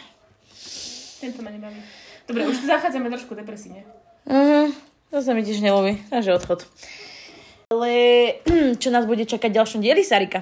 Tento 1.19 1.39
ma 1.43 1.51
nebaví. 1.51 1.79
Dobre, 2.27 2.47
už 2.47 2.63
zachádzame 2.63 3.11
trošku 3.11 3.35
depresívne. 3.35 3.83
Mhm, 4.27 4.71
to 5.13 5.21
sa 5.21 5.31
mi 5.31 5.45
tiež 5.45 5.61
nelúbi, 5.61 6.01
takže 6.09 6.33
odchod. 6.33 6.65
Ale 7.69 7.89
čo 8.81 8.89
nás 8.89 9.05
bude 9.05 9.23
čakať 9.23 9.45
v 9.47 9.57
ďalšom 9.61 9.79
dieli, 9.79 10.01
Sarika? 10.01 10.41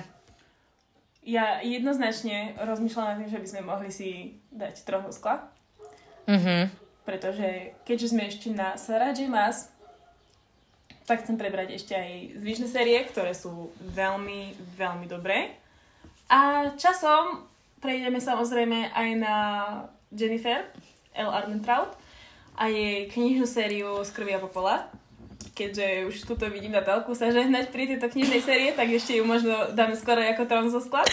Ja 1.22 1.59
jednoznačne 1.59 2.55
rozmýšľam 2.57 3.05
nad 3.05 3.17
tým, 3.19 3.30
že 3.30 3.38
by 3.38 3.47
sme 3.47 3.61
mohli 3.61 3.91
si 3.91 4.09
dať 4.49 4.82
trochu 4.82 5.11
skla, 5.11 5.36
Mhm. 6.24 6.72
pretože 7.03 7.76
keďže 7.84 8.07
sme 8.09 8.24
ešte 8.26 8.47
na 8.49 8.74
Sarah 8.76 9.11
J. 9.11 9.28
Maas, 9.28 9.67
tak 11.03 11.22
chcem 11.22 11.36
prebrať 11.36 11.76
ešte 11.76 11.91
aj 11.91 12.09
zvyšné 12.39 12.67
série, 12.67 12.95
ktoré 13.03 13.34
sú 13.34 13.67
veľmi, 13.91 14.53
veľmi 14.78 15.05
dobré. 15.05 15.51
A 16.26 16.72
časom 16.74 17.43
prejdeme 17.78 18.22
samozrejme 18.22 18.93
aj 18.93 19.09
na 19.17 19.36
Jennifer 20.09 20.63
L. 21.11 21.28
Armentrout 21.28 21.97
a 22.62 22.70
jej 22.70 23.09
knižnú 23.09 23.49
sériu 23.49 23.97
Z 24.05 24.14
krvi 24.14 24.38
a 24.38 24.39
popola. 24.39 24.86
Keďže 25.57 26.05
už 26.05 26.16
tuto 26.30 26.45
vidím 26.45 26.78
na 26.78 26.86
telku 26.86 27.18
sa 27.18 27.34
žehnať 27.34 27.74
pri 27.74 27.89
tejto 27.89 28.14
knižnej 28.14 28.41
série, 28.45 28.70
tak 28.78 28.86
ešte 28.93 29.18
ju 29.18 29.26
možno 29.26 29.74
dáme 29.74 29.97
skoro 29.97 30.22
ako 30.22 30.45
trón 30.45 30.70
zo 30.70 30.78
skla. 30.78 31.01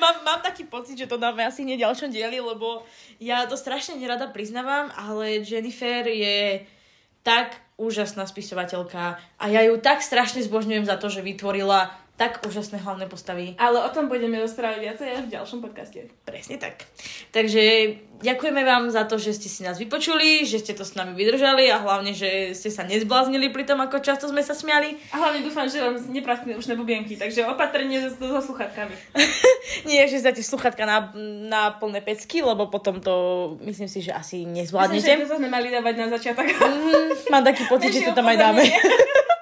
Mám, 0.00 0.24
mám 0.24 0.40
taký 0.40 0.64
pocit, 0.64 0.96
že 0.96 1.04
to 1.04 1.20
dáme 1.20 1.44
asi 1.44 1.60
hneď 1.60 1.84
ďalšom 1.84 2.08
dieli, 2.08 2.40
lebo 2.40 2.88
ja 3.20 3.44
to 3.44 3.52
strašne 3.52 4.00
nerada 4.00 4.32
priznávam, 4.32 4.88
ale 4.96 5.44
Jennifer 5.44 6.08
je 6.08 6.64
tak 7.20 7.52
úžasná 7.76 8.24
spisovateľka 8.24 9.20
a 9.36 9.44
ja 9.52 9.60
ju 9.68 9.76
tak 9.76 10.00
strašne 10.00 10.40
zbožňujem 10.40 10.88
za 10.88 10.96
to, 10.96 11.12
že 11.12 11.20
vytvorila 11.20 11.92
tak 12.20 12.44
úžasné 12.44 12.84
hlavné 12.84 13.08
postavy. 13.08 13.56
Ale 13.56 13.80
o 13.80 13.88
tom 13.88 14.12
budeme 14.12 14.36
rozprávať 14.44 14.78
viacej 14.84 15.08
až 15.08 15.22
v 15.24 15.32
ďalšom 15.40 15.64
podcaste. 15.64 16.12
Presne 16.28 16.60
tak. 16.60 16.84
Takže 17.32 17.96
ďakujeme 18.20 18.60
vám 18.60 18.92
za 18.92 19.08
to, 19.08 19.16
že 19.16 19.40
ste 19.40 19.48
si 19.48 19.64
nás 19.64 19.80
vypočuli, 19.80 20.44
že 20.44 20.60
ste 20.60 20.76
to 20.76 20.84
s 20.84 21.00
nami 21.00 21.16
vydržali 21.16 21.72
a 21.72 21.80
hlavne, 21.80 22.12
že 22.12 22.52
ste 22.52 22.68
sa 22.68 22.84
nezbláznili 22.84 23.48
pri 23.48 23.64
tom, 23.64 23.80
ako 23.80 24.04
často 24.04 24.28
sme 24.28 24.44
sa 24.44 24.52
smiali. 24.52 25.00
A 25.16 25.16
hlavne 25.16 25.40
dúfam, 25.40 25.64
že 25.64 25.80
vám 25.80 25.96
nepraskne 26.12 26.60
ušné 26.60 26.76
bubienky, 26.76 27.16
takže 27.16 27.48
opatrne 27.48 28.12
so, 28.12 28.20
so 28.20 28.52
sluchatkami. 28.52 28.92
Nie, 29.88 30.04
že 30.04 30.20
dáte 30.20 30.44
sluchatka 30.44 30.84
na, 30.84 31.08
na 31.48 31.72
plné 31.72 32.04
pecky, 32.04 32.44
lebo 32.44 32.68
potom 32.68 33.00
to 33.00 33.14
myslím 33.64 33.88
si, 33.88 34.04
že 34.04 34.12
asi 34.12 34.44
Myslím, 34.44 34.52
že 34.52 34.60
nezvládnete. 34.60 35.12
to 35.24 35.36
sme 35.40 35.48
mali 35.48 35.68
dávať 35.72 35.94
na 35.96 36.06
začiatok. 36.12 36.44
Mhm, 36.44 37.32
mám 37.32 37.44
taký 37.44 37.64
pocit, 37.64 37.96
že 37.96 38.04
to 38.04 38.12
tam 38.12 38.28
aj 38.28 38.36
dáme. 38.36 38.62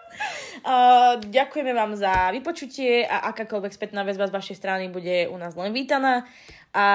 Uh, 0.65 1.21
ďakujeme 1.23 1.73
vám 1.75 1.95
za 1.95 2.31
vypočutie 2.35 3.07
a 3.07 3.31
akákoľvek 3.31 3.73
spätná 3.73 4.03
väzba 4.03 4.27
z 4.27 4.35
vašej 4.35 4.57
strany 4.59 4.85
bude 4.91 5.31
u 5.31 5.37
nás 5.39 5.55
len 5.55 5.71
vítaná. 5.71 6.27
A 6.75 6.87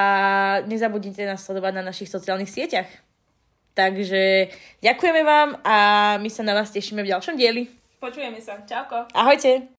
nezabudnite 0.68 1.26
nás 1.26 1.42
sledovať 1.42 1.74
na 1.80 1.84
našich 1.88 2.12
sociálnych 2.12 2.52
sieťach. 2.52 2.90
Takže 3.74 4.54
ďakujeme 4.86 5.22
vám 5.26 5.50
a 5.66 5.76
my 6.22 6.30
sa 6.30 6.46
na 6.46 6.54
vás 6.54 6.70
tešíme 6.70 7.02
v 7.02 7.10
ďalšom 7.10 7.34
dieli. 7.34 7.66
Počujeme 7.98 8.38
sa. 8.38 8.62
Čauko. 8.68 9.10
Ahojte! 9.16 9.66